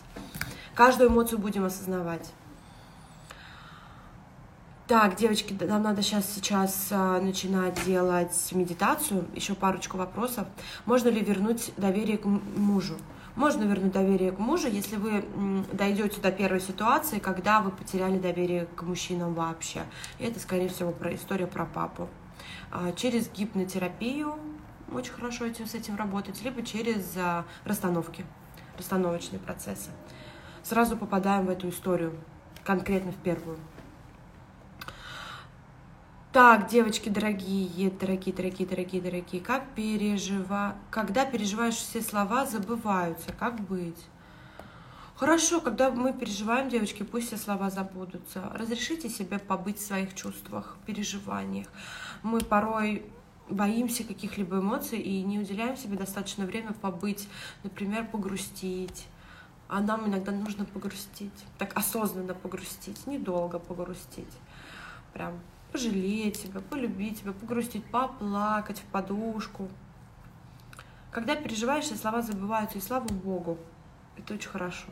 Каждую 0.74 1.10
эмоцию 1.10 1.40
будем 1.40 1.66
осознавать. 1.66 2.32
Так, 4.92 5.16
девочки, 5.16 5.54
нам 5.54 5.84
надо 5.84 6.02
сейчас 6.02 6.30
сейчас 6.30 6.88
начинать 6.92 7.82
делать 7.86 8.36
медитацию. 8.52 9.26
Еще 9.34 9.56
парочку 9.56 9.96
вопросов. 9.96 10.46
Можно 10.86 11.08
ли 11.08 11.22
вернуть 11.22 11.72
доверие 11.78 12.18
к 12.18 12.26
мужу? 12.26 12.98
Можно 13.38 13.64
вернуть 13.64 13.94
доверие 13.94 14.34
к 14.34 14.40
мужу, 14.40 14.68
если 14.68 14.98
вы 14.98 15.24
дойдете 15.72 16.20
до 16.20 16.30
первой 16.34 16.60
ситуации, 16.60 17.20
когда 17.20 17.62
вы 17.62 17.72
потеряли 17.72 18.20
доверие 18.20 18.66
к 18.76 18.82
мужчинам 18.82 19.34
вообще. 19.34 19.84
И 20.20 20.26
это, 20.26 20.42
скорее 20.42 20.68
всего, 20.68 20.92
про 20.92 21.16
история 21.16 21.48
про 21.48 21.66
папу. 21.66 22.10
А, 22.70 22.92
через 22.92 23.32
гипнотерапию 23.32 24.36
очень 24.92 25.14
хорошо 25.14 25.46
этим, 25.46 25.68
с 25.68 25.74
этим 25.74 25.96
работать, 25.96 26.44
либо 26.44 26.64
через 26.64 27.16
а, 27.16 27.46
расстановки, 27.64 28.26
расстановочные 28.78 29.40
процессы. 29.40 29.90
Сразу 30.64 30.98
попадаем 30.98 31.46
в 31.46 31.50
эту 31.50 31.70
историю, 31.70 32.14
конкретно 32.66 33.14
в 33.14 33.24
первую. 33.24 33.58
Так, 36.32 36.70
девочки 36.70 37.10
дорогие, 37.10 37.90
дорогие, 37.90 38.34
дорогие, 38.34 38.66
дорогие, 38.66 39.02
дорогие, 39.02 39.42
как 39.42 39.68
пережива... 39.76 40.78
Когда 40.90 41.26
переживаешь 41.26 41.76
все 41.76 42.02
слова, 42.02 42.46
забываются, 42.46 43.34
как 43.34 43.60
быть? 43.60 44.02
Хорошо, 45.18 45.60
когда 45.60 45.92
мы 45.92 46.14
переживаем, 46.14 46.70
девочки, 46.70 47.04
пусть 47.04 47.28
все 47.28 47.36
слова 47.36 47.70
забудутся. 47.70 48.50
Разрешите 48.54 49.10
себе 49.10 49.40
побыть 49.40 49.78
в 49.80 49.86
своих 49.86 50.16
чувствах, 50.16 50.78
переживаниях. 50.86 51.68
Мы 52.24 52.40
порой 52.40 53.06
боимся 53.50 54.06
каких-либо 54.06 54.60
эмоций 54.60 55.00
и 55.00 55.24
не 55.24 55.38
уделяем 55.38 55.76
себе 55.76 55.98
достаточно 55.98 56.46
время 56.46 56.72
побыть, 56.72 57.28
например, 57.66 58.08
погрустить. 58.08 59.06
А 59.68 59.82
нам 59.82 60.08
иногда 60.08 60.32
нужно 60.32 60.64
погрустить, 60.64 61.46
так 61.58 61.76
осознанно 61.76 62.34
погрустить, 62.36 63.06
недолго 63.06 63.60
погрустить. 63.60 64.32
Прям 65.12 65.34
пожалеть 65.72 66.44
тебя, 66.44 66.60
полюбить 66.62 67.22
тебя, 67.22 67.32
погрустить, 67.32 67.86
поплакать 67.86 68.80
в 68.80 68.84
подушку. 68.86 69.70
Когда 71.12 71.36
переживаешь, 71.36 71.86
все 71.86 71.96
слова 71.96 72.22
забываются, 72.22 72.78
и 72.78 72.82
слава 72.82 73.06
Богу, 73.06 73.58
это 74.18 74.34
очень 74.34 74.50
хорошо, 74.50 74.88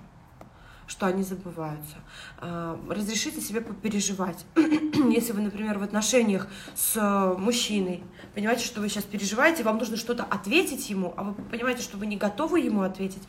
что 0.86 1.06
они 1.06 1.24
забываются. 1.24 1.96
А, 2.40 2.80
разрешите 2.90 3.40
себе 3.40 3.62
попереживать. 3.62 4.46
Если 4.56 5.32
вы, 5.32 5.42
например, 5.42 5.80
в 5.80 5.84
отношениях 5.84 6.48
с 6.76 7.36
мужчиной, 7.38 8.04
понимаете, 8.36 8.66
что 8.66 8.82
вы 8.82 8.90
сейчас 8.90 9.06
переживаете, 9.06 9.64
вам 9.64 9.78
нужно 9.78 9.96
что-то 9.96 10.24
ответить 10.24 10.90
ему, 10.90 11.14
а 11.16 11.24
вы 11.24 11.34
понимаете, 11.34 11.84
что 11.84 11.98
вы 11.98 12.06
не 12.06 12.18
готовы 12.18 12.60
ему 12.60 12.82
ответить, 12.82 13.24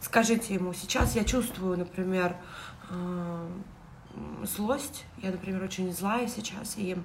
скажите 0.00 0.54
ему, 0.54 0.72
сейчас 0.72 1.16
я 1.16 1.24
чувствую, 1.24 1.78
например, 1.78 2.36
а, 2.90 3.50
злость. 4.42 5.04
Я, 5.18 5.30
например, 5.30 5.62
очень 5.62 5.92
злая 5.92 6.26
сейчас, 6.28 6.76
и 6.76 6.96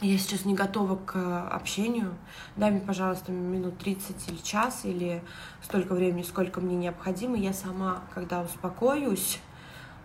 я 0.00 0.16
сейчас 0.16 0.44
не 0.44 0.54
готова 0.54 0.96
к 0.96 1.48
общению. 1.48 2.14
Дай 2.56 2.70
мне, 2.70 2.80
пожалуйста, 2.80 3.32
минут 3.32 3.78
30 3.78 4.28
или 4.28 4.36
час, 4.36 4.84
или 4.84 5.22
столько 5.62 5.94
времени, 5.94 6.22
сколько 6.22 6.60
мне 6.60 6.76
необходимо. 6.76 7.36
Я 7.36 7.52
сама, 7.52 8.02
когда 8.14 8.42
успокоюсь, 8.42 9.40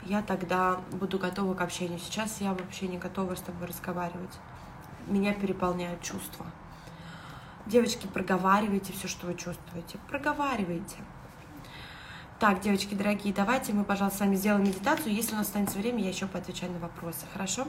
я 0.05 0.21
тогда 0.21 0.81
буду 0.91 1.19
готова 1.19 1.53
к 1.53 1.61
общению. 1.61 1.99
Сейчас 1.99 2.41
я 2.41 2.53
вообще 2.53 2.87
не 2.87 2.97
готова 2.97 3.35
с 3.35 3.41
тобой 3.41 3.67
разговаривать. 3.67 4.39
Меня 5.07 5.33
переполняют 5.33 6.01
чувства. 6.01 6.45
Девочки, 7.65 8.07
проговаривайте 8.07 8.93
все, 8.93 9.07
что 9.07 9.27
вы 9.27 9.35
чувствуете. 9.35 9.97
Проговаривайте. 10.09 10.97
Так, 12.39 12.59
девочки 12.59 12.93
дорогие, 12.93 13.33
давайте 13.33 13.71
мы, 13.73 13.85
пожалуйста, 13.85 14.17
с 14.17 14.21
вами 14.21 14.35
сделаем 14.35 14.65
медитацию. 14.65 15.13
Если 15.13 15.33
у 15.33 15.37
нас 15.37 15.47
останется 15.47 15.77
время, 15.77 16.03
я 16.03 16.09
еще 16.09 16.27
поотвечаю 16.27 16.73
на 16.73 16.79
вопросы. 16.79 17.25
Хорошо? 17.31 17.67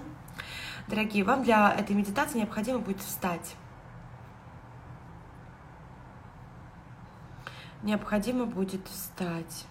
Дорогие, 0.89 1.23
вам 1.23 1.45
для 1.45 1.73
этой 1.73 1.95
медитации 1.95 2.39
необходимо 2.39 2.81
будет 2.81 3.01
встать. 3.01 3.55
Необходимо 7.83 8.47
будет 8.47 8.89
встать. 8.89 9.67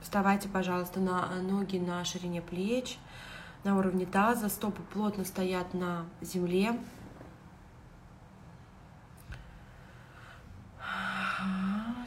Вставайте, 0.00 0.48
пожалуйста, 0.48 1.00
на 1.00 1.26
ноги 1.42 1.76
на 1.76 2.04
ширине 2.04 2.40
плеч, 2.40 2.98
на 3.64 3.76
уровне 3.76 4.06
таза. 4.06 4.48
Стопы 4.48 4.82
плотно 4.82 5.24
стоят 5.24 5.74
на 5.74 6.06
земле. 6.22 6.78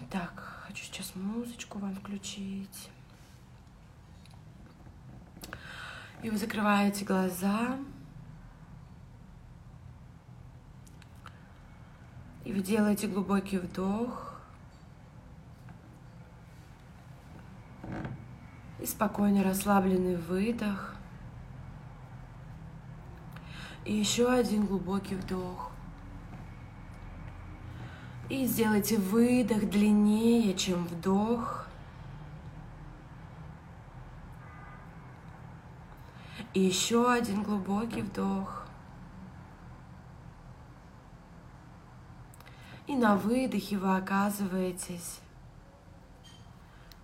Так, 0.10 0.52
Хочу 0.72 0.86
музычку 1.20 1.80
вам 1.80 1.95
включить. 1.95 2.89
И 6.24 6.30
вы 6.30 6.38
закрываете 6.38 7.03
глаза. 7.03 7.78
И 12.45 12.53
вы 12.53 12.62
делаете 12.62 13.07
глубокий 13.07 13.57
вдох. 13.57 14.39
И 18.80 18.86
спокойно 18.86 19.43
расслабленный 19.43 20.16
выдох. 20.16 20.95
И 23.86 23.93
еще 23.93 24.32
один 24.32 24.66
глубокий 24.68 25.16
вдох. 25.16 25.71
И 28.32 28.46
сделайте 28.46 28.98
выдох 28.98 29.70
длиннее, 29.70 30.54
чем 30.54 30.86
вдох. 30.86 31.66
И 36.54 36.62
еще 36.62 37.12
один 37.12 37.44
глубокий 37.44 38.02
вдох. 38.02 38.66
И 42.88 42.96
на 42.96 43.18
выдохе 43.18 43.78
вы 43.78 43.98
оказываетесь 43.98 45.20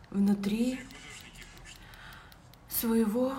внутри 0.10 0.80
своего 2.70 3.34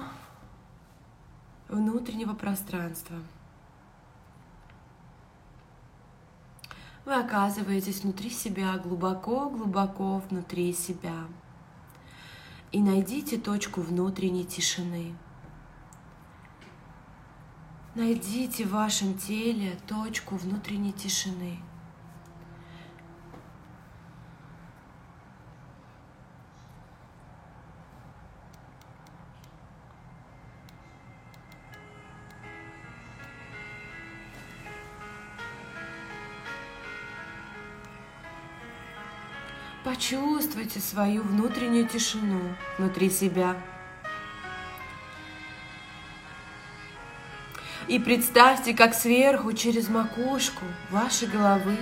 внутреннего 1.69 2.35
пространства. 2.35 3.17
Вы 7.09 7.15
оказываетесь 7.15 8.03
внутри 8.03 8.29
себя, 8.29 8.77
глубоко-глубоко 8.77 10.19
внутри 10.29 10.75
себя. 10.75 11.27
И 12.71 12.83
найдите 12.83 13.39
точку 13.39 13.81
внутренней 13.81 14.45
тишины. 14.45 15.17
Найдите 17.95 18.67
в 18.67 18.73
вашем 18.73 19.17
теле 19.17 19.79
точку 19.87 20.37
внутренней 20.37 20.93
тишины. 20.93 21.59
Почувствуйте 39.99 40.79
свою 40.79 41.23
внутреннюю 41.23 41.89
тишину 41.89 42.55
внутри 42.79 43.11
себя. 43.11 43.57
И 47.89 47.99
представьте, 47.99 48.75
как 48.75 48.95
сверху 48.95 49.53
через 49.55 49.89
макушку 49.89 50.65
вашей 50.91 51.27
головы 51.27 51.77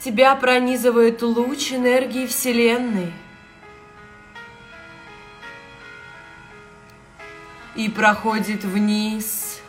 тебя 0.00 0.34
пронизывает 0.34 1.22
луч 1.22 1.72
энергии 1.72 2.26
Вселенной 2.26 3.12
и 7.76 7.88
проходит 7.88 8.64
вниз 8.64 9.60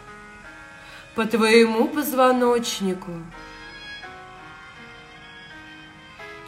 по 1.13 1.27
твоему 1.27 1.87
позвоночнику. 1.87 3.11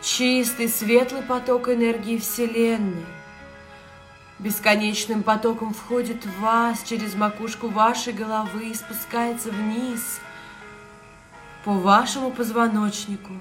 Чистый, 0.02 0.68
светлый 0.68 1.22
поток 1.22 1.70
энергии 1.70 2.18
Вселенной 2.18 3.06
бесконечным 4.40 5.22
потоком 5.22 5.72
входит 5.74 6.26
в 6.26 6.40
вас 6.40 6.82
через 6.84 7.14
макушку 7.14 7.68
вашей 7.68 8.12
головы 8.12 8.70
и 8.70 8.74
спускается 8.74 9.52
вниз 9.52 10.20
по 11.64 11.74
вашему 11.74 12.32
позвоночнику 12.32 13.34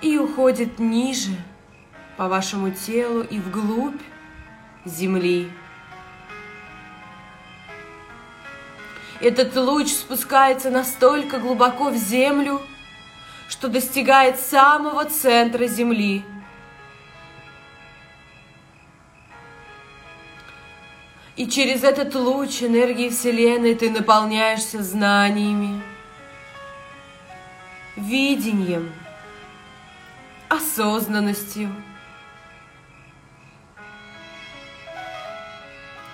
и 0.00 0.18
уходит 0.18 0.80
ниже 0.80 1.36
по 2.16 2.26
вашему 2.26 2.72
телу 2.72 3.22
и 3.22 3.38
вглубь 3.38 4.00
земли. 4.84 5.48
Этот 9.20 9.54
луч 9.54 9.86
спускается 9.92 10.68
настолько 10.70 11.38
глубоко 11.38 11.90
в 11.90 11.96
землю, 11.96 12.60
что 13.52 13.68
достигает 13.68 14.40
самого 14.40 15.04
центра 15.04 15.66
земли. 15.66 16.24
И 21.36 21.46
через 21.46 21.84
этот 21.84 22.14
луч 22.14 22.62
энергии 22.62 23.10
Вселенной 23.10 23.74
ты 23.74 23.90
наполняешься 23.90 24.82
знаниями, 24.82 25.82
видением, 27.94 28.90
осознанностью, 30.48 31.70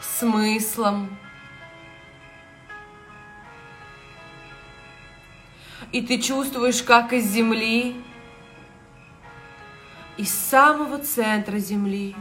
смыслом. 0.01 1.17
И 5.91 6.03
ты 6.03 6.21
чувствуешь, 6.21 6.83
как 6.83 7.15
из 7.15 7.25
земли, 7.25 7.97
из 10.19 10.31
самого 10.31 10.99
центра 10.99 11.57
земли, 11.59 12.15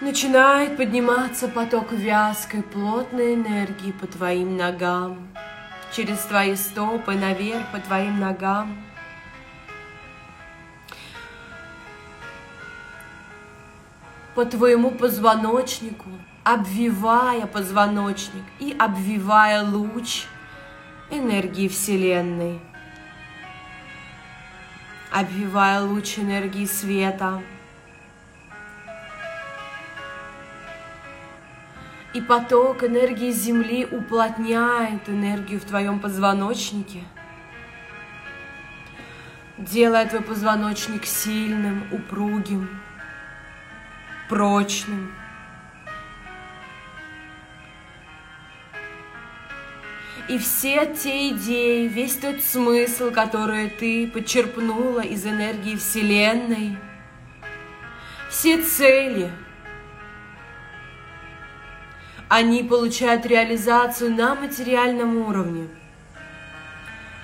начинает 0.00 0.78
подниматься 0.78 1.46
поток 1.46 1.92
вязкой, 1.92 2.62
плотной 2.62 3.34
энергии 3.34 3.92
по 3.92 4.06
твоим 4.06 4.56
ногам, 4.56 5.28
через 5.92 6.18
твои 6.20 6.56
стопы 6.56 7.12
наверх 7.12 7.66
по 7.70 7.78
твоим 7.78 8.18
ногам. 8.18 8.82
По 14.34 14.46
твоему 14.46 14.90
позвоночнику, 14.90 16.08
обвивая 16.44 17.46
позвоночник 17.46 18.44
и 18.58 18.74
обвивая 18.78 19.62
луч 19.62 20.24
энергии 21.10 21.68
Вселенной, 21.68 22.60
обвивая 25.10 25.80
луч 25.82 26.18
энергии 26.18 26.66
света– 26.66 27.42
И 32.12 32.20
поток 32.20 32.82
энергии 32.82 33.30
Земли 33.30 33.86
уплотняет 33.86 35.08
энергию 35.08 35.60
в 35.60 35.64
твоем 35.64 36.00
позвоночнике, 36.00 37.04
делая 39.56 40.08
твой 40.08 40.20
позвоночник 40.20 41.06
сильным, 41.06 41.84
упругим, 41.92 42.68
прочным. 44.28 45.12
И 50.30 50.38
все 50.38 50.86
те 50.86 51.30
идеи, 51.30 51.88
весь 51.88 52.14
тот 52.14 52.40
смысл, 52.40 53.10
который 53.10 53.68
ты 53.68 54.06
подчерпнула 54.06 55.00
из 55.00 55.26
энергии 55.26 55.76
Вселенной, 55.76 56.76
все 58.30 58.62
цели– 58.62 59.30
они 62.30 62.62
получают 62.62 63.26
реализацию 63.26 64.14
на 64.14 64.36
материальном 64.36 65.16
уровне, 65.16 65.66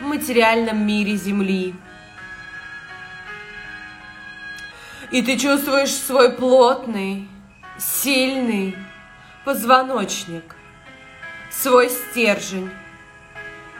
в 0.00 0.04
материальном 0.04 0.84
мире 0.84 1.14
Земли. 1.14 1.76
И 5.12 5.22
ты 5.22 5.38
чувствуешь 5.38 5.92
свой 5.92 6.32
плотный, 6.32 7.28
сильный 7.78 8.74
позвоночник, 9.44 10.56
свой 11.52 11.88
стержень, 11.88 12.68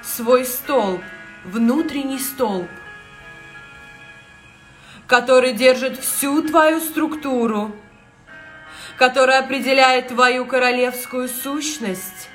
свой 0.07 0.45
столб, 0.45 1.03
внутренний 1.45 2.19
столб, 2.19 2.69
который 5.07 5.53
держит 5.53 5.99
всю 5.99 6.43
твою 6.43 6.81
структуру– 6.81 7.75
которая 8.97 9.41
определяет 9.41 10.09
твою 10.09 10.47
королевскую 10.47 11.29
сущность, 11.29 12.31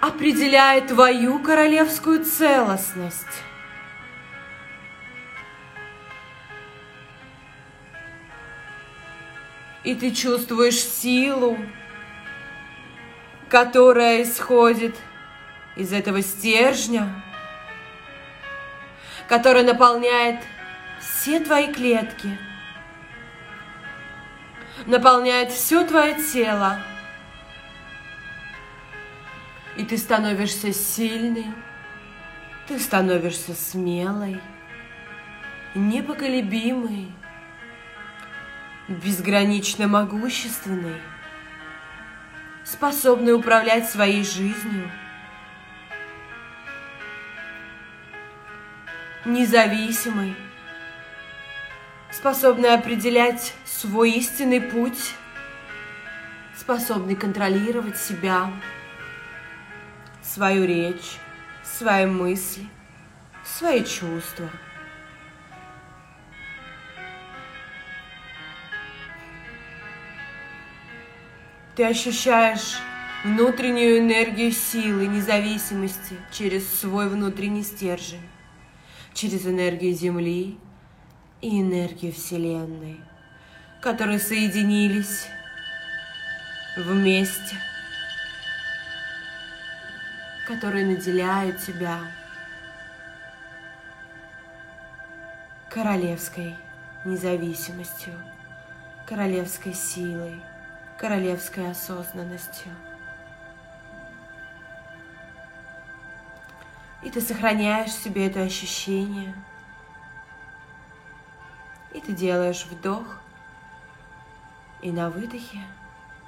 определяет 0.00 0.88
твою 0.88 1.38
королевскую 1.38 2.24
целостность. 2.24 3.26
И 9.82 9.94
ты 9.94 10.10
чувствуешь 10.10 10.78
силу, 10.78 11.56
которая 13.48 14.22
исходит 14.24 14.94
из 15.76 15.92
этого 15.92 16.22
стержня, 16.22 17.22
которая 19.28 19.64
наполняет 19.64 20.40
все 21.00 21.40
твои 21.40 21.72
клетки– 21.72 22.38
наполняет 24.86 25.50
все 25.52 25.84
твое 25.84 26.14
тело. 26.32 26.80
И 29.76 29.84
ты 29.84 29.96
становишься 29.96 30.72
сильной, 30.72 31.46
ты 32.68 32.78
становишься 32.78 33.54
смелой, 33.54 34.40
непоколебимой, 35.74 37.12
безгранично 38.88 39.86
могущественной, 39.86 41.00
способной 42.64 43.32
управлять 43.32 43.88
своей 43.88 44.24
жизнью, 44.24 44.90
независимой, 49.24 50.34
способный 52.10 52.74
определять 52.74 53.54
свой 53.64 54.12
истинный 54.12 54.60
путь, 54.60 55.14
способный 56.56 57.16
контролировать 57.16 57.98
себя, 57.98 58.50
свою 60.22 60.64
речь, 60.64 61.18
свои 61.62 62.06
мысли, 62.06 62.66
свои 63.44 63.84
чувства. 63.84 64.48
Ты 71.76 71.84
ощущаешь 71.84 72.78
внутреннюю 73.24 73.98
энергию 74.00 74.52
силы, 74.52 75.06
независимости 75.06 76.16
через 76.30 76.68
свой 76.80 77.08
внутренний 77.08 77.62
стержень, 77.62 78.20
через 79.14 79.46
энергию 79.46 79.94
Земли, 79.94 80.58
и 81.40 81.60
энергию 81.60 82.12
Вселенной, 82.12 83.00
которые 83.80 84.18
соединились 84.18 85.26
вместе, 86.76 87.56
которые 90.46 90.84
наделяют 90.84 91.60
тебя 91.64 92.00
королевской 95.70 96.54
независимостью, 97.04 98.12
королевской 99.06 99.72
силой, 99.72 100.40
королевской 100.98 101.70
осознанностью. 101.70 102.70
И 107.02 107.10
ты 107.10 107.20
сохраняешь 107.20 107.90
в 107.90 108.02
себе 108.02 108.26
это 108.26 108.40
ощущение– 108.42 109.34
и 111.92 112.00
ты 112.00 112.12
делаешь 112.12 112.66
вдох. 112.66 113.18
И 114.82 114.90
на 114.90 115.10
выдохе 115.10 115.62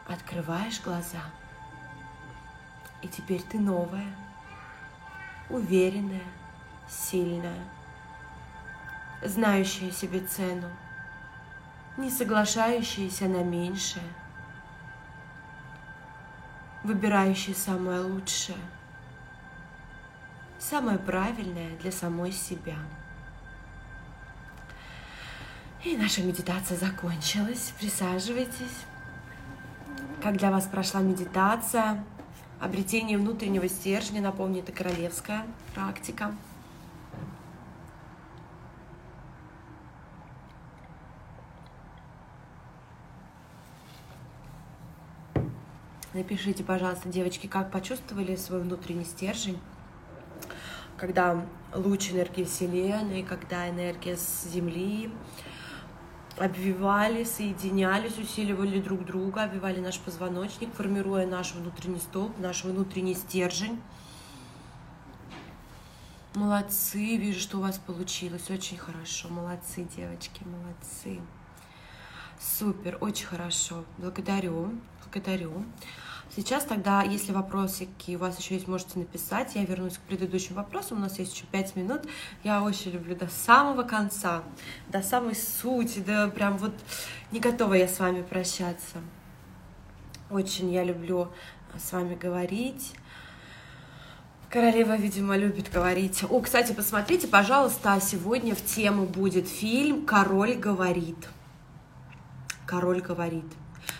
открываешь 0.06 0.82
глаза. 0.82 1.22
И 3.00 3.08
теперь 3.08 3.42
ты 3.42 3.58
новая, 3.58 4.14
уверенная, 5.48 6.20
сильная, 6.88 7.64
знающая 9.22 9.90
себе 9.90 10.20
цену, 10.20 10.68
не 11.96 12.10
соглашающаяся 12.10 13.24
на 13.24 13.42
меньшее, 13.42 14.04
выбирающая 16.84 17.54
самое 17.54 18.00
лучшее, 18.00 18.58
самое 20.62 20.98
правильное 20.98 21.76
для 21.78 21.90
самой 21.90 22.32
себя. 22.32 22.76
И 25.84 25.96
наша 25.96 26.22
медитация 26.22 26.78
закончилась. 26.78 27.72
Присаживайтесь. 27.80 28.86
Как 30.22 30.36
для 30.36 30.50
вас 30.52 30.66
прошла 30.66 31.00
медитация? 31.00 32.04
Обретение 32.60 33.18
внутреннего 33.18 33.68
стержня, 33.68 34.20
напомню, 34.20 34.60
это 34.60 34.70
королевская 34.70 35.44
практика. 35.74 36.32
Напишите, 46.14 46.62
пожалуйста, 46.62 47.08
девочки, 47.08 47.48
как 47.48 47.72
почувствовали 47.72 48.36
свой 48.36 48.60
внутренний 48.60 49.04
стержень, 49.04 49.58
когда 51.02 51.44
луч 51.74 52.12
энергии 52.12 52.44
Вселенной, 52.44 53.24
когда 53.24 53.68
энергия 53.68 54.16
с 54.16 54.44
Земли 54.44 55.10
обвивали, 56.38 57.24
соединялись, 57.24 58.18
усиливали 58.18 58.80
друг 58.80 59.04
друга, 59.04 59.42
обвивали 59.42 59.80
наш 59.80 59.98
позвоночник, 59.98 60.72
формируя 60.72 61.26
наш 61.26 61.54
внутренний 61.54 61.98
столб, 61.98 62.38
наш 62.38 62.62
внутренний 62.62 63.14
стержень. 63.14 63.82
Молодцы, 66.36 67.16
вижу, 67.16 67.40
что 67.40 67.58
у 67.58 67.62
вас 67.62 67.78
получилось, 67.78 68.48
очень 68.48 68.78
хорошо. 68.78 69.28
Молодцы, 69.28 69.84
девочки, 69.96 70.44
молодцы. 70.44 71.20
Супер, 72.38 72.96
очень 73.00 73.26
хорошо. 73.26 73.84
Благодарю, 73.98 74.70
благодарю. 75.00 75.64
Сейчас 76.34 76.64
тогда, 76.64 77.02
если 77.02 77.30
вопросики 77.30 78.16
у 78.16 78.18
вас 78.18 78.38
еще 78.38 78.54
есть, 78.54 78.66
можете 78.66 78.98
написать. 78.98 79.54
Я 79.54 79.66
вернусь 79.66 79.98
к 79.98 80.00
предыдущим 80.00 80.54
вопросам. 80.54 80.96
У 80.96 81.00
нас 81.02 81.18
есть 81.18 81.34
еще 81.34 81.44
пять 81.44 81.76
минут. 81.76 82.00
Я 82.42 82.62
очень 82.62 82.90
люблю 82.90 83.14
до 83.14 83.28
самого 83.28 83.82
конца, 83.82 84.42
до 84.88 85.02
самой 85.02 85.34
сути, 85.34 85.98
да 85.98 86.28
прям 86.28 86.56
вот 86.56 86.72
не 87.32 87.38
готова 87.38 87.74
я 87.74 87.86
с 87.86 87.98
вами 87.98 88.22
прощаться. 88.22 88.96
Очень 90.30 90.72
я 90.72 90.84
люблю 90.84 91.28
с 91.76 91.92
вами 91.92 92.14
говорить. 92.14 92.94
Королева, 94.48 94.96
видимо, 94.96 95.36
любит 95.36 95.70
говорить. 95.70 96.24
О, 96.24 96.40
кстати, 96.40 96.72
посмотрите, 96.72 97.28
пожалуйста, 97.28 97.98
сегодня 98.00 98.54
в 98.54 98.64
тему 98.64 99.04
будет 99.04 99.48
фильм 99.48 100.06
«Король 100.06 100.54
говорит». 100.54 101.28
«Король 102.66 103.02
говорит». 103.02 103.44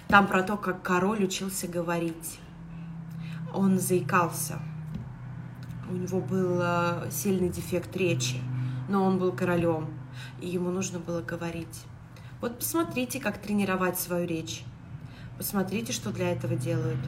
Там 0.09 0.27
про 0.27 0.43
то, 0.43 0.57
как 0.57 0.83
король 0.83 1.25
учился 1.25 1.67
говорить. 1.67 2.39
Он 3.55 3.79
заикался. 3.79 4.59
У 5.91 5.95
него 5.95 6.21
был 6.21 6.59
э, 6.63 7.11
сильный 7.11 7.49
дефект 7.49 7.97
речи, 7.97 8.41
но 8.89 9.05
он 9.05 9.19
был 9.19 9.33
королем, 9.33 9.89
и 10.41 10.49
ему 10.49 10.71
нужно 10.71 10.99
было 10.99 11.21
говорить. 11.21 11.85
Вот 12.41 12.59
посмотрите, 12.59 13.21
как 13.21 13.39
тренировать 13.39 13.99
свою 13.99 14.27
речь. 14.27 14.65
Посмотрите, 15.37 15.93
что 15.93 16.11
для 16.11 16.31
этого 16.33 16.57
делают. 16.57 17.01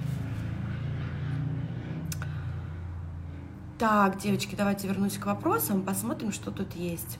Так, 3.78 4.18
девочки, 4.18 4.54
давайте 4.54 4.86
вернусь 4.86 5.18
к 5.18 5.26
вопросам, 5.26 5.82
посмотрим, 5.82 6.32
что 6.32 6.50
тут 6.50 6.74
есть. 6.74 7.18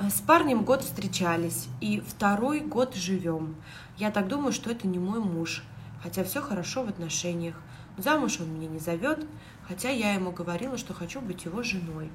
Э, 0.00 0.08
с 0.08 0.20
парнем 0.20 0.64
год 0.64 0.82
встречались, 0.82 1.68
и 1.80 2.00
второй 2.00 2.60
год 2.60 2.94
живем. 2.94 3.56
Я 3.98 4.10
так 4.10 4.28
думаю, 4.28 4.52
что 4.52 4.70
это 4.70 4.86
не 4.86 4.98
мой 4.98 5.20
муж, 5.20 5.62
хотя 6.02 6.24
все 6.24 6.40
хорошо 6.40 6.84
в 6.84 6.88
отношениях. 6.88 7.56
Замуж 7.98 8.40
он 8.40 8.54
меня 8.54 8.68
не 8.68 8.78
зовет, 8.78 9.26
хотя 9.68 9.90
я 9.90 10.14
ему 10.14 10.30
говорила, 10.30 10.78
что 10.78 10.94
хочу 10.94 11.20
быть 11.20 11.44
его 11.44 11.62
женой. 11.62 12.10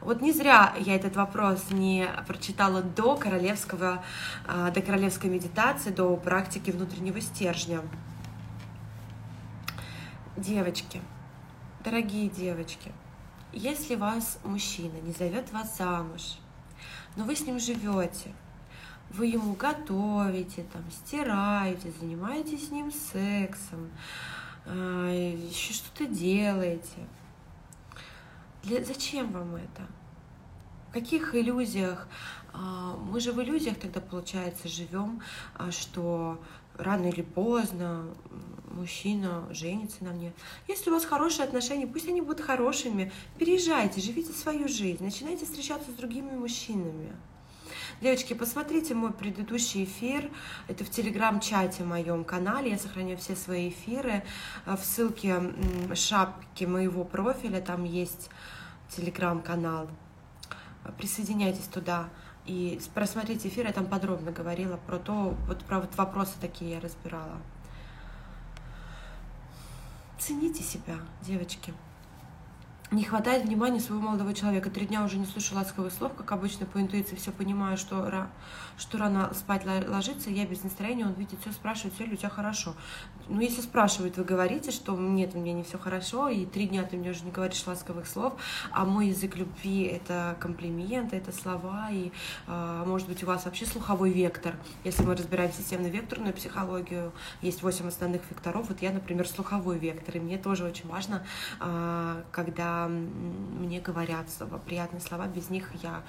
Вот 0.00 0.22
не 0.22 0.32
зря 0.32 0.74
я 0.78 0.96
этот 0.96 1.14
вопрос 1.14 1.70
не 1.70 2.08
прочитала 2.26 2.82
до 2.82 3.16
королевского, 3.16 4.02
э, 4.48 4.72
до 4.74 4.82
королевской 4.82 5.30
медитации, 5.30 5.90
до 5.90 6.16
практики 6.16 6.72
внутреннего 6.72 7.20
стержня. 7.20 7.80
Девочки, 10.36 11.00
дорогие 11.84 12.28
девочки, 12.28 12.90
если 13.52 13.94
вас 13.94 14.40
мужчина 14.42 14.96
не 15.04 15.12
зовет 15.12 15.52
вас 15.52 15.78
замуж, 15.78 16.38
но 17.16 17.24
вы 17.24 17.36
с 17.36 17.46
ним 17.46 17.58
живете, 17.58 18.32
вы 19.10 19.26
ему 19.26 19.54
готовите, 19.54 20.64
там, 20.72 20.82
стираете, 20.90 21.92
занимаетесь 22.00 22.68
с 22.68 22.70
ним 22.70 22.90
сексом, 22.90 23.90
а, 24.66 25.10
еще 25.10 25.72
что-то 25.72 26.06
делаете. 26.06 27.06
Для, 28.62 28.82
зачем 28.82 29.30
вам 29.30 29.56
это? 29.56 29.86
В 30.88 30.92
каких 30.92 31.34
иллюзиях? 31.34 32.08
А, 32.52 32.96
мы 32.96 33.20
же 33.20 33.32
в 33.32 33.42
иллюзиях 33.42 33.78
тогда, 33.78 34.00
получается, 34.00 34.68
живем, 34.68 35.20
а, 35.54 35.70
что 35.70 36.40
рано 36.76 37.06
или 37.06 37.22
поздно 37.22 38.06
мужчина 38.74 39.46
женится 39.50 40.04
на 40.04 40.10
мне. 40.10 40.32
Если 40.68 40.90
у 40.90 40.92
вас 40.92 41.04
хорошие 41.04 41.44
отношения, 41.44 41.86
пусть 41.86 42.08
они 42.08 42.20
будут 42.20 42.40
хорошими. 42.40 43.12
Переезжайте, 43.38 44.00
живите 44.00 44.32
свою 44.32 44.68
жизнь, 44.68 45.02
начинайте 45.02 45.46
встречаться 45.46 45.90
с 45.90 45.94
другими 45.94 46.30
мужчинами. 46.32 47.12
Девочки, 48.00 48.34
посмотрите 48.34 48.94
мой 48.94 49.12
предыдущий 49.12 49.84
эфир. 49.84 50.30
Это 50.68 50.84
в 50.84 50.90
телеграм-чате 50.90 51.84
моем 51.84 52.24
канале. 52.24 52.72
Я 52.72 52.78
сохраняю 52.78 53.16
все 53.18 53.36
свои 53.36 53.70
эфиры. 53.70 54.24
В 54.66 54.78
ссылке 54.78 55.40
шапки 55.94 56.64
моего 56.64 57.04
профиля 57.04 57.60
там 57.60 57.84
есть 57.84 58.30
телеграм-канал. 58.94 59.88
Присоединяйтесь 60.98 61.66
туда. 61.66 62.08
И 62.46 62.78
просмотрите 62.92 63.48
эфир, 63.48 63.66
я 63.66 63.72
там 63.72 63.86
подробно 63.86 64.30
говорила 64.30 64.76
про 64.76 64.98
то, 64.98 65.34
вот 65.46 65.64
про 65.64 65.80
вот 65.80 65.96
вопросы 65.96 66.32
такие 66.40 66.72
я 66.72 66.80
разбирала. 66.80 67.38
Цените 70.18 70.62
себя, 70.62 70.98
девочки. 71.22 71.74
Не 72.90 73.02
хватает 73.02 73.44
внимания 73.46 73.80
своего 73.80 74.04
молодого 74.04 74.34
человека. 74.34 74.70
Три 74.70 74.86
дня 74.86 75.04
уже 75.04 75.16
не 75.16 75.26
слышу 75.26 75.54
ласковых 75.54 75.92
слов, 75.92 76.12
как 76.14 76.30
обычно 76.32 76.66
по 76.66 76.80
интуиции 76.80 77.16
все 77.16 77.32
понимаю, 77.32 77.76
что, 77.76 78.28
что 78.76 78.98
рано 78.98 79.32
спать 79.34 79.64
ложиться, 79.64 80.30
я 80.30 80.46
без 80.46 80.62
настроения, 80.62 81.06
он 81.06 81.14
видит 81.14 81.40
все, 81.40 81.50
спрашивает, 81.50 81.94
все 81.94 82.04
ли 82.04 82.12
у 82.12 82.16
тебя 82.16 82.28
хорошо. 82.28 82.74
Ну, 83.26 83.40
если 83.40 83.62
спрашивают, 83.62 84.16
вы 84.18 84.24
говорите, 84.24 84.70
что 84.70 84.94
нет, 84.96 85.34
у 85.34 85.38
меня 85.38 85.54
не 85.54 85.64
все 85.64 85.78
хорошо, 85.78 86.28
и 86.28 86.44
три 86.44 86.66
дня 86.68 86.84
ты 86.84 86.96
мне 86.96 87.10
уже 87.10 87.24
не 87.24 87.30
говоришь 87.30 87.66
ласковых 87.66 88.06
слов, 88.06 88.34
а 88.70 88.84
мой 88.84 89.08
язык 89.08 89.36
любви— 89.36 89.82
это 89.84 90.36
комплименты, 90.38 91.16
это 91.16 91.32
слова, 91.32 91.88
и, 91.90 92.12
э, 92.46 92.84
может 92.86 93.08
быть, 93.08 93.24
у 93.24 93.26
вас 93.26 93.46
вообще 93.46 93.64
слуховой 93.64 94.12
вектор. 94.12 94.54
Если 94.84 95.02
мы 95.02 95.16
разбираем 95.16 95.50
системно-векторную 95.52 96.34
психологию, 96.34 97.12
есть 97.40 97.62
восемь 97.62 97.88
основных 97.88 98.22
векторов, 98.30 98.68
вот 98.68 98.82
я, 98.82 98.92
например, 98.92 99.26
слуховой 99.26 99.78
вектор, 99.78 100.16
и 100.16 100.20
мне 100.20 100.36
тоже 100.36 100.64
очень 100.64 100.88
важно, 100.88 101.24
э, 101.60 102.22
когда 102.30 102.83
мне 102.88 103.80
говорят 103.80 104.30
слова, 104.30 104.58
приятные 104.58 105.00
слова, 105.00 105.26
без 105.26 105.50
них 105.50 105.70
я... 105.82 106.02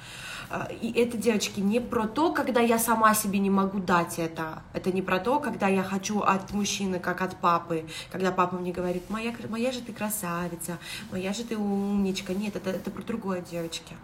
А, 0.50 0.68
и 0.82 0.92
это, 0.92 1.18
девочки, 1.18 1.60
не 1.60 1.80
про 1.80 2.08
то, 2.08 2.34
когда 2.34 2.62
я 2.62 2.80
сама 2.80 3.14
себе 3.14 3.40
не 3.40 3.50
могу 3.50 3.80
дать 3.80 4.20
это. 4.20 4.62
Это 4.74 4.92
не 4.92 5.02
про 5.02 5.20
то, 5.20 5.40
когда 5.40 5.68
я 5.68 5.84
хочу 5.84 6.20
от 6.20 6.52
мужчины, 6.52 7.00
как 7.00 7.22
от 7.22 7.36
папы. 7.38 7.86
Когда 8.12 8.32
папа 8.32 8.58
мне 8.58 8.72
говорит, 8.72 9.10
моя, 9.10 9.34
моя 9.50 9.72
же 9.72 9.82
ты 9.82 9.94
красавица, 9.94 10.78
моя 11.12 11.34
же 11.34 11.44
ты 11.44 11.58
умничка. 11.58 12.34
Нет, 12.34 12.56
это, 12.56 12.70
это 12.70 12.92
про 12.92 13.04
другое, 13.04 13.42
девочки. 13.42 13.96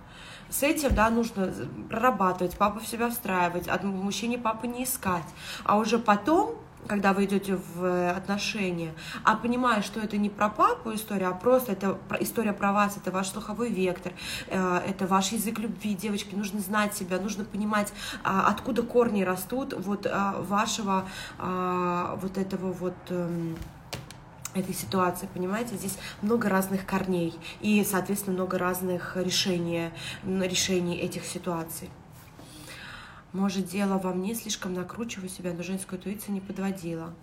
С 0.49 0.63
этим, 0.63 0.93
да, 0.93 1.09
нужно 1.09 1.53
прорабатывать, 1.89 2.57
папу 2.57 2.80
в 2.82 2.88
себя 2.88 3.09
встраивать, 3.09 3.69
от 3.69 3.84
мужчине 3.84 4.38
папы 4.38 4.67
не 4.67 4.84
искать. 4.84 5.24
А 5.63 5.78
уже 5.78 5.97
потом 5.97 6.55
когда 6.88 7.14
вы 7.14 7.26
идете 7.26 7.56
в 7.56 7.84
э, 7.84 8.12
отношения, 8.12 8.94
а 9.24 9.36
понимая, 9.36 9.82
что 9.82 10.00
это 10.00 10.18
не 10.18 10.30
про 10.30 10.50
папу 10.50 10.94
история, 10.94 11.28
а 11.28 11.34
просто 11.34 11.74
это 11.74 11.98
история 12.20 12.54
про 12.54 12.72
вас, 12.72 12.98
это 12.98 13.12
ваш 13.12 13.30
слуховой 13.30 13.70
вектор, 13.72 14.14
э, 14.48 14.82
это 14.88 15.08
ваш 15.08 15.32
язык 15.32 15.60
любви, 15.60 15.94
девочки, 15.94 16.36
нужно 16.36 16.60
знать 16.60 16.94
себя, 16.96 17.20
нужно 17.20 17.46
понимать, 17.46 17.94
а, 18.24 18.48
откуда 18.48 18.84
корни 18.84 19.24
растут 19.24 19.74
вот 19.74 20.06
а, 20.06 20.42
вашего 20.42 21.06
а, 21.38 22.18
вот 22.22 22.38
этого 22.38 22.72
вот 22.72 22.96
эм, 23.10 23.56
этой 24.54 24.74
ситуации, 24.74 25.30
понимаете, 25.34 25.76
здесь 25.76 25.98
много 26.22 26.50
разных 26.50 26.86
корней 26.86 27.34
и, 27.62 27.84
соответственно, 27.84 28.36
много 28.36 28.58
разных 28.58 29.16
решений, 29.16 29.92
решений 30.24 30.98
этих 30.98 31.26
ситуаций. 31.26 31.90
Может, 33.34 33.68
дело 33.68 33.98
во 33.98 34.14
мне, 34.14 34.36
слишком 34.36 34.74
накручиваю 34.74 35.30
себя, 35.30 35.54
но 35.54 35.64
женскую 35.64 36.00
интуицию 36.00 36.34
не 36.34 36.42
подводила. 36.42 37.14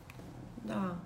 Да. 0.64 0.96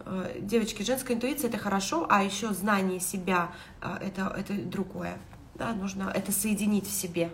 Э, 0.00 0.38
девочки, 0.40 0.82
женская 0.82 1.14
интуиция 1.14 1.48
это 1.48 1.58
хорошо, 1.58 2.06
а 2.10 2.22
еще 2.22 2.52
знание 2.52 3.00
себя 3.00 3.52
э, 3.80 3.98
это, 4.00 4.34
это 4.36 4.54
другое. 4.54 5.18
Да, 5.54 5.72
нужно 5.72 6.10
это 6.14 6.32
соединить 6.32 6.86
в 6.86 6.92
себе 6.92 7.30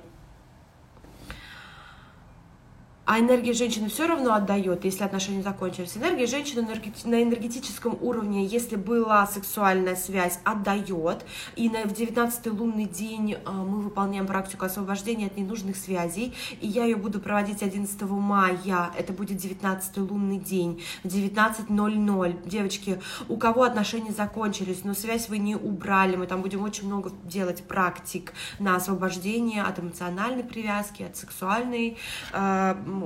а 3.09 3.21
энергия 3.21 3.55
женщины 3.55 3.89
все 3.89 4.07
равно 4.07 4.35
отдает, 4.35 4.85
если 4.85 5.03
отношения 5.03 5.43
закончились. 5.43 5.97
Энергия 5.97 6.27
женщины 6.27 6.61
на 7.07 7.23
энергетическом 7.23 7.97
уровне, 8.03 8.45
если 8.45 8.77
была 8.77 9.27
сексуальная 9.27 9.97
связь, 9.97 10.39
отдает. 10.45 11.25
И 11.57 11.71
на, 11.71 11.85
в 11.85 11.95
19 11.95 12.47
лунный 12.49 12.85
день 12.85 13.39
а, 13.47 13.53
мы 13.65 13.81
выполняем 13.81 14.27
практику 14.27 14.67
освобождения 14.67 15.29
от 15.29 15.39
ненужных 15.39 15.79
связей. 15.79 16.35
И 16.61 16.67
я 16.67 16.85
ее 16.85 16.97
буду 16.97 17.19
проводить 17.19 17.63
11 17.63 17.99
мая. 18.03 18.91
Это 18.99 19.15
будет 19.15 19.39
19 19.39 19.97
лунный 20.11 20.39
день 20.39 20.83
в 21.03 21.09
19.00. 21.09 22.47
Девочки, 22.47 23.01
у 23.31 23.39
кого 23.39 23.63
отношения 23.63 24.13
закончились, 24.13 24.85
но 24.85 24.93
связь 24.93 25.31
вы 25.31 25.39
не 25.39 25.57
убрали, 25.57 26.17
мы 26.17 26.27
там 26.27 26.43
будем 26.43 26.63
очень 26.63 26.87
много 26.87 27.11
делать 27.25 27.63
практик 27.63 28.35
на 28.59 28.77
освобождение 28.77 29.63
от 29.63 29.79
эмоциональной 29.79 30.45
привязки, 30.45 31.05
от 31.05 31.17
сексуальной 31.17 31.97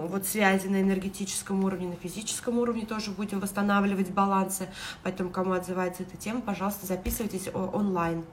вот 0.00 0.26
связи 0.26 0.66
на 0.66 0.80
энергетическом 0.80 1.64
уровне, 1.64 1.88
на 1.88 1.96
физическом 1.96 2.58
уровне 2.58 2.86
тоже 2.86 3.10
будем 3.10 3.40
восстанавливать 3.40 4.10
балансы. 4.10 4.68
Поэтому, 5.02 5.30
кому 5.30 5.52
отзывается 5.52 6.02
эта 6.02 6.16
тема, 6.16 6.40
пожалуйста, 6.40 6.86
записывайтесь 6.86 7.48
онлайн. 7.54 8.24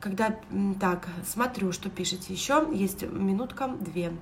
Когда, 0.00 0.36
так, 0.80 1.08
смотрю, 1.26 1.72
что 1.72 1.90
пишете 1.90 2.32
еще, 2.32 2.68
есть 2.72 3.02
минутка, 3.02 3.68
две. 3.68 4.12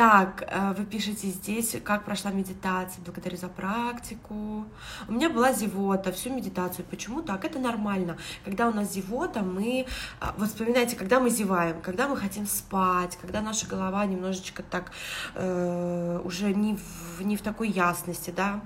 Так, 0.00 0.44
э, 0.46 0.72
вы 0.78 0.86
пишете 0.86 1.28
здесь, 1.28 1.76
как 1.84 2.06
прошла 2.06 2.30
медитация, 2.30 3.04
благодарю 3.04 3.36
за 3.36 3.48
практику. 3.48 4.64
У 5.06 5.12
меня 5.12 5.28
была 5.28 5.52
зевота 5.52 6.10
всю 6.10 6.30
медитацию. 6.30 6.86
Почему 6.90 7.20
так? 7.20 7.44
Это 7.44 7.58
нормально. 7.58 8.16
Когда 8.42 8.68
у 8.68 8.72
нас 8.72 8.94
зевота, 8.94 9.42
мы... 9.42 9.84
А, 10.18 10.34
вот 10.38 10.48
вспоминайте, 10.48 10.96
когда 10.96 11.20
мы 11.20 11.28
зеваем, 11.28 11.82
когда 11.82 12.08
мы 12.08 12.16
хотим 12.16 12.46
спать, 12.46 13.18
когда 13.20 13.42
наша 13.42 13.66
голова 13.66 14.06
немножечко 14.06 14.62
так 14.62 14.90
э, 15.34 16.20
уже 16.24 16.54
не 16.54 16.76
в, 16.76 17.20
не 17.20 17.36
в 17.36 17.42
такой 17.42 17.68
ясности, 17.68 18.32
да, 18.34 18.62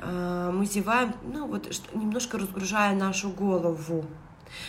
э, 0.00 0.50
мы 0.54 0.64
зеваем, 0.64 1.12
ну 1.22 1.48
вот 1.48 1.68
немножко 1.92 2.38
разгружая 2.38 2.94
нашу 2.94 3.28
голову. 3.28 4.06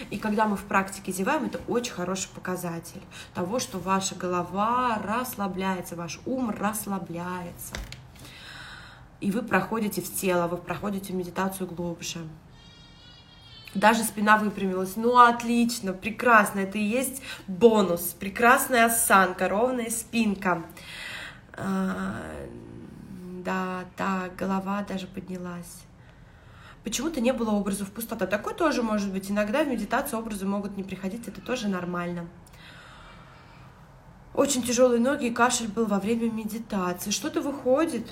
И 0.10 0.18
когда 0.18 0.46
мы 0.46 0.56
в 0.56 0.64
практике 0.64 1.12
зеваем, 1.12 1.46
это 1.46 1.60
очень 1.68 1.94
хороший 1.94 2.30
показатель 2.30 3.02
того, 3.34 3.60
что 3.60 3.78
ваша 3.78 4.16
голова 4.16 5.00
расслабляется, 5.04 5.96
ваш 5.96 6.20
ум 6.26 6.50
расслабляется. 6.50 7.74
И 9.22 9.32
вы 9.32 9.42
проходите 9.42 10.02
в 10.02 10.14
тело, 10.14 10.48
вы 10.48 10.58
проходите 10.58 11.14
медитацию 11.14 11.68
глубже. 11.68 12.20
Даже 13.76 14.04
спина 14.04 14.38
выпрямилась. 14.38 14.96
Ну, 14.96 15.18
отлично, 15.18 15.94
прекрасно. 15.94 16.62
Это 16.62 16.78
и 16.78 16.84
есть 16.84 17.22
бонус. 17.48 18.16
Прекрасная 18.20 18.86
осанка, 18.86 19.48
ровная 19.48 19.90
спинка. 19.90 20.64
А, 21.54 22.16
да, 23.44 23.86
так, 23.96 24.36
голова 24.36 24.84
даже 24.88 25.06
поднялась 25.06 25.84
почему-то 26.84 27.22
не 27.22 27.34
было 27.34 27.52
образов 27.52 27.92
пустота. 27.92 28.26
Такое 28.26 28.54
тоже 28.54 28.84
может 28.84 29.12
быть. 29.12 29.30
Иногда 29.30 29.64
в 29.64 29.68
медитации 29.68 30.16
образы 30.16 30.46
могут 30.46 30.78
не 30.78 30.84
приходить, 30.84 31.28
это 31.28 31.42
тоже 31.42 31.68
нормально. 31.68 32.28
Очень 34.34 34.64
тяжелые 34.64 35.02
ноги 35.02 35.26
и 35.26 35.34
кашель 35.34 35.68
был 35.68 35.86
во 35.86 36.00
время 36.00 36.30
медитации. 36.32 37.12
Что-то 37.12 37.42
выходит, 37.42 38.08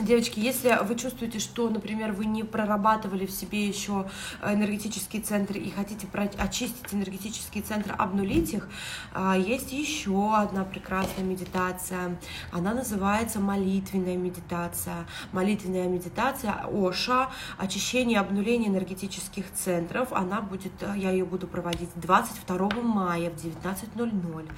Девочки, 0.00 0.40
если 0.40 0.78
вы 0.84 0.94
чувствуете, 0.94 1.38
что, 1.38 1.68
например, 1.68 2.12
вы 2.12 2.24
не 2.24 2.44
прорабатывали 2.44 3.26
в 3.26 3.30
себе 3.30 3.66
еще 3.66 4.08
энергетические 4.42 5.20
центры 5.20 5.60
и 5.60 5.70
хотите 5.70 6.08
очистить 6.38 6.94
энергетические 6.94 7.62
центры, 7.62 7.94
обнулить 7.98 8.54
их, 8.54 8.70
а, 9.12 9.36
есть 9.36 9.70
еще 9.70 10.34
одна 10.34 10.64
прекрасная 10.64 11.24
медитация. 11.24 12.18
Она 12.52 12.72
называется 12.72 13.38
молитвенная 13.38 14.16
медитация. 14.16 15.06
Молитвенная 15.30 15.88
медитация 15.88 16.64
Оша, 16.72 17.28
очищение 17.58 18.16
и 18.16 18.20
обнуление 18.20 18.70
энергетических 18.70 19.52
центров. 19.52 20.10
Она 20.14 20.40
будет, 20.40 20.72
я 20.96 21.10
ее 21.10 21.26
буду 21.26 21.46
проводить 21.46 21.90
22 21.96 22.70
мая 22.80 23.30
в 23.30 23.34
19.00. 23.34 24.50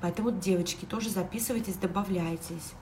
Поэтому, 0.00 0.32
девочки, 0.32 0.84
тоже 0.84 1.10
записывайтесь, 1.10 1.76
добавляйтесь. 1.76 2.74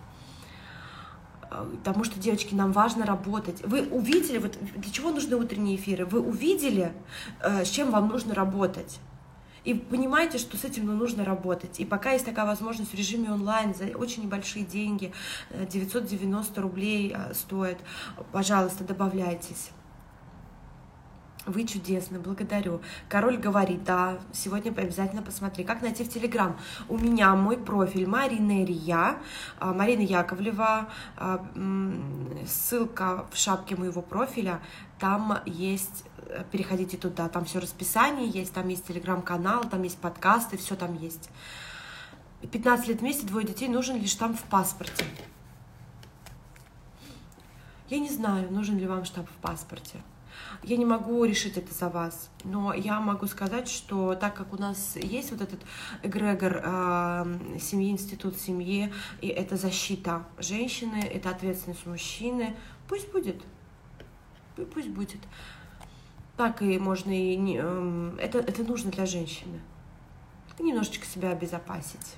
Э, 1.50 1.66
потому 1.78 2.04
что, 2.04 2.18
девочки, 2.18 2.54
нам 2.54 2.72
важно 2.72 3.06
работать. 3.06 3.62
Вы 3.64 3.82
увидели, 3.82 4.38
вот 4.38 4.56
для 4.60 4.92
чего 4.92 5.10
нужны 5.10 5.36
утренние 5.36 5.76
эфиры? 5.76 6.06
Вы 6.06 6.20
увидели, 6.20 6.92
э, 7.40 7.64
с 7.64 7.68
чем 7.68 7.90
вам 7.90 8.08
нужно 8.08 8.34
работать. 8.34 8.98
И 9.64 9.74
понимаете, 9.74 10.38
что 10.38 10.56
с 10.56 10.64
этим 10.64 10.86
ну, 10.86 10.94
нужно 10.94 11.24
работать. 11.24 11.80
И 11.80 11.84
пока 11.84 12.12
есть 12.12 12.24
такая 12.24 12.46
возможность 12.46 12.92
в 12.92 12.94
режиме 12.94 13.30
онлайн 13.30 13.74
за 13.74 13.86
очень 13.96 14.22
небольшие 14.22 14.64
деньги, 14.64 15.12
990 15.50 16.58
э, 16.58 16.62
рублей 16.62 17.16
стоит, 17.34 17.78
пожалуйста, 18.32 18.84
добавляйтесь. 18.84 19.70
Вы 21.48 21.64
чудесны, 21.64 22.18
благодарю. 22.18 22.82
Король 23.08 23.38
говорит, 23.38 23.82
да, 23.82 24.18
сегодня 24.32 24.68
обязательно 24.68 25.22
посмотри. 25.22 25.64
Как 25.64 25.80
найти 25.80 26.04
в 26.04 26.10
Телеграм? 26.10 26.58
У 26.90 26.98
меня 26.98 27.34
мой 27.34 27.56
профиль 27.56 28.06
Марина 28.06 28.64
Рия, 28.66 29.16
а, 29.58 29.72
Марина 29.72 30.02
Яковлева, 30.02 30.90
а, 31.16 31.46
ссылка 32.46 33.24
в 33.32 33.38
шапке 33.38 33.76
моего 33.76 34.02
профиля, 34.02 34.60
там 34.98 35.38
есть 35.46 36.04
э, 36.26 36.44
переходите 36.52 36.98
туда, 36.98 37.28
там 37.28 37.46
все 37.46 37.60
расписание 37.60 38.28
есть, 38.28 38.52
там 38.52 38.68
есть 38.68 38.86
телеграм-канал, 38.86 39.64
там 39.70 39.82
есть 39.84 39.98
подкасты, 39.98 40.58
все 40.58 40.76
там 40.76 40.98
есть. 40.98 41.30
15 42.52 42.88
лет 42.88 43.00
вместе, 43.00 43.26
двое 43.26 43.46
детей, 43.46 43.68
нужен 43.68 43.96
ли 43.96 44.06
штамп 44.06 44.38
в 44.38 44.42
паспорте? 44.42 45.04
Я 47.88 48.00
не 48.00 48.10
знаю, 48.10 48.52
нужен 48.52 48.76
ли 48.76 48.86
вам 48.86 49.06
штамп 49.06 49.30
в 49.30 49.40
паспорте. 49.40 49.98
Я 50.62 50.76
не 50.76 50.84
могу 50.84 51.24
решить 51.24 51.56
это 51.56 51.72
за 51.72 51.88
вас, 51.88 52.30
но 52.44 52.72
я 52.72 53.00
могу 53.00 53.26
сказать, 53.26 53.68
что 53.68 54.14
так 54.14 54.34
как 54.34 54.52
у 54.52 54.56
нас 54.56 54.96
есть 54.96 55.30
вот 55.30 55.40
этот 55.40 55.60
эгрегор 56.02 56.62
э, 56.64 57.58
семьи, 57.60 57.90
институт 57.90 58.36
семьи, 58.36 58.92
и 59.20 59.28
это 59.28 59.56
защита 59.56 60.24
женщины, 60.38 61.02
это 61.02 61.30
ответственность 61.30 61.86
мужчины, 61.86 62.56
пусть 62.88 63.10
будет, 63.12 63.42
пусть 64.74 64.88
будет. 64.88 65.20
Так 66.36 66.62
и 66.62 66.78
можно 66.78 67.10
и 67.10 67.36
не, 67.36 67.58
э, 67.60 68.16
это, 68.20 68.38
это 68.38 68.62
нужно 68.64 68.90
для 68.90 69.06
женщины. 69.06 69.60
Немножечко 70.58 71.06
себя 71.06 71.30
обезопасить. 71.30 72.16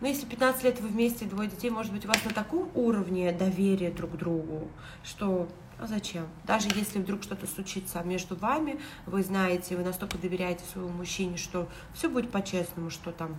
Но 0.00 0.08
если 0.08 0.26
15 0.26 0.64
лет 0.64 0.80
вы 0.80 0.88
вместе, 0.88 1.26
двое 1.26 1.48
детей, 1.48 1.70
может 1.70 1.92
быть, 1.92 2.04
у 2.04 2.08
вас 2.08 2.24
на 2.24 2.32
таком 2.32 2.70
уровне 2.74 3.32
доверия 3.32 3.90
друг 3.90 4.12
к 4.12 4.16
другу, 4.16 4.68
что 5.04 5.48
а 5.80 5.86
зачем? 5.86 6.28
Даже 6.46 6.68
если 6.74 6.98
вдруг 6.98 7.22
что-то 7.22 7.46
случится 7.46 8.02
между 8.02 8.36
вами, 8.36 8.78
вы 9.06 9.22
знаете, 9.22 9.76
вы 9.76 9.82
настолько 9.82 10.18
доверяете 10.18 10.62
своему 10.64 10.90
мужчине, 10.90 11.38
что 11.38 11.68
все 11.94 12.10
будет 12.10 12.30
по-честному, 12.30 12.90
что 12.90 13.12
там 13.12 13.34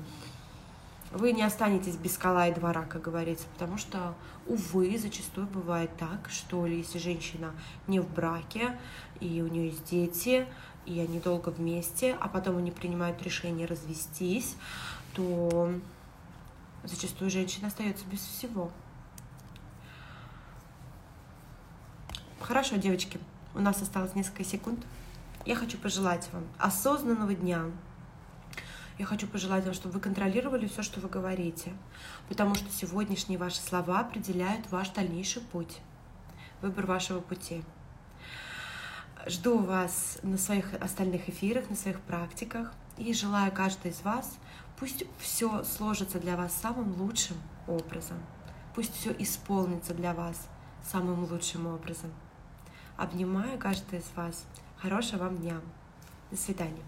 вы 1.12 1.34
не 1.34 1.44
останетесь 1.44 1.98
без 1.98 2.16
скала 2.16 2.48
и 2.48 2.54
двора, 2.54 2.84
как 2.84 3.02
говорится, 3.02 3.46
потому 3.54 3.78
что, 3.78 4.16
увы, 4.48 4.98
зачастую 4.98 5.46
бывает 5.46 5.92
так, 5.98 6.30
что 6.30 6.66
если 6.66 6.98
женщина 6.98 7.54
не 7.88 8.00
в 8.00 8.12
браке, 8.12 8.80
и 9.20 9.42
у 9.42 9.48
нее 9.48 9.68
есть 9.68 9.90
дети, 9.90 10.48
и 10.86 11.00
они 11.00 11.20
долго 11.20 11.50
вместе, 11.50 12.18
а 12.20 12.28
потом 12.28 12.58
они 12.58 12.72
принимают 12.72 13.22
решение 13.22 13.68
развестись, 13.68 14.56
то 15.14 15.72
зачастую 16.84 17.30
женщина 17.30 17.68
остается 17.68 18.06
без 18.06 18.20
всего. 18.20 18.72
Хорошо, 22.42 22.76
девочки, 22.78 23.20
у 23.54 23.60
нас 23.60 23.82
осталось 23.84 24.16
несколько 24.16 24.44
секунд. 24.44 24.84
Я 25.46 25.56
хочу 25.56 25.78
пожелать 25.78 26.28
вам 26.34 26.44
осознанного 26.58 27.36
дня. 27.36 27.66
Я 28.98 29.06
хочу 29.06 29.28
пожелать 29.28 29.64
вам, 29.64 29.76
чтобы 29.76 29.94
вы 29.94 30.00
контролировали 30.00 30.68
все, 30.68 30.82
что 30.82 31.00
вы 31.00 31.08
говорите, 31.08 31.72
потому 32.28 32.56
что 32.56 32.70
сегодняшние 32.72 33.38
ваши 33.38 33.62
слова 33.62 34.00
определяют 34.00 34.70
ваш 34.72 34.90
дальнейший 34.90 35.44
путь, 35.44 35.82
выбор 36.64 36.88
вашего 36.88 37.20
пути. 37.20 37.64
Жду 39.28 39.60
вас 39.60 40.18
на 40.24 40.38
своих 40.40 40.74
остальных 40.82 41.30
эфирах, 41.30 41.70
на 41.70 41.76
своих 41.76 42.02
практиках 42.02 42.74
и 42.98 43.14
желаю 43.14 43.52
каждой 43.52 43.92
из 43.92 44.02
вас, 44.02 44.38
пусть 44.80 45.04
все 45.20 45.64
сложится 45.64 46.20
для 46.20 46.36
вас 46.36 46.54
самым 46.60 47.00
лучшим 47.00 47.38
образом, 47.68 48.18
пусть 48.74 48.96
все 48.96 49.16
исполнится 49.20 49.94
для 49.94 50.16
вас 50.16 50.50
самым 50.84 51.24
лучшим 51.26 51.68
образом. 51.68 52.12
Обнимаю 53.02 53.58
каждый 53.58 53.98
из 53.98 54.12
вас. 54.16 54.46
Хорошего 54.78 55.24
вам 55.24 55.38
дня. 55.40 55.60
До 56.30 56.38
свидания. 56.38 56.84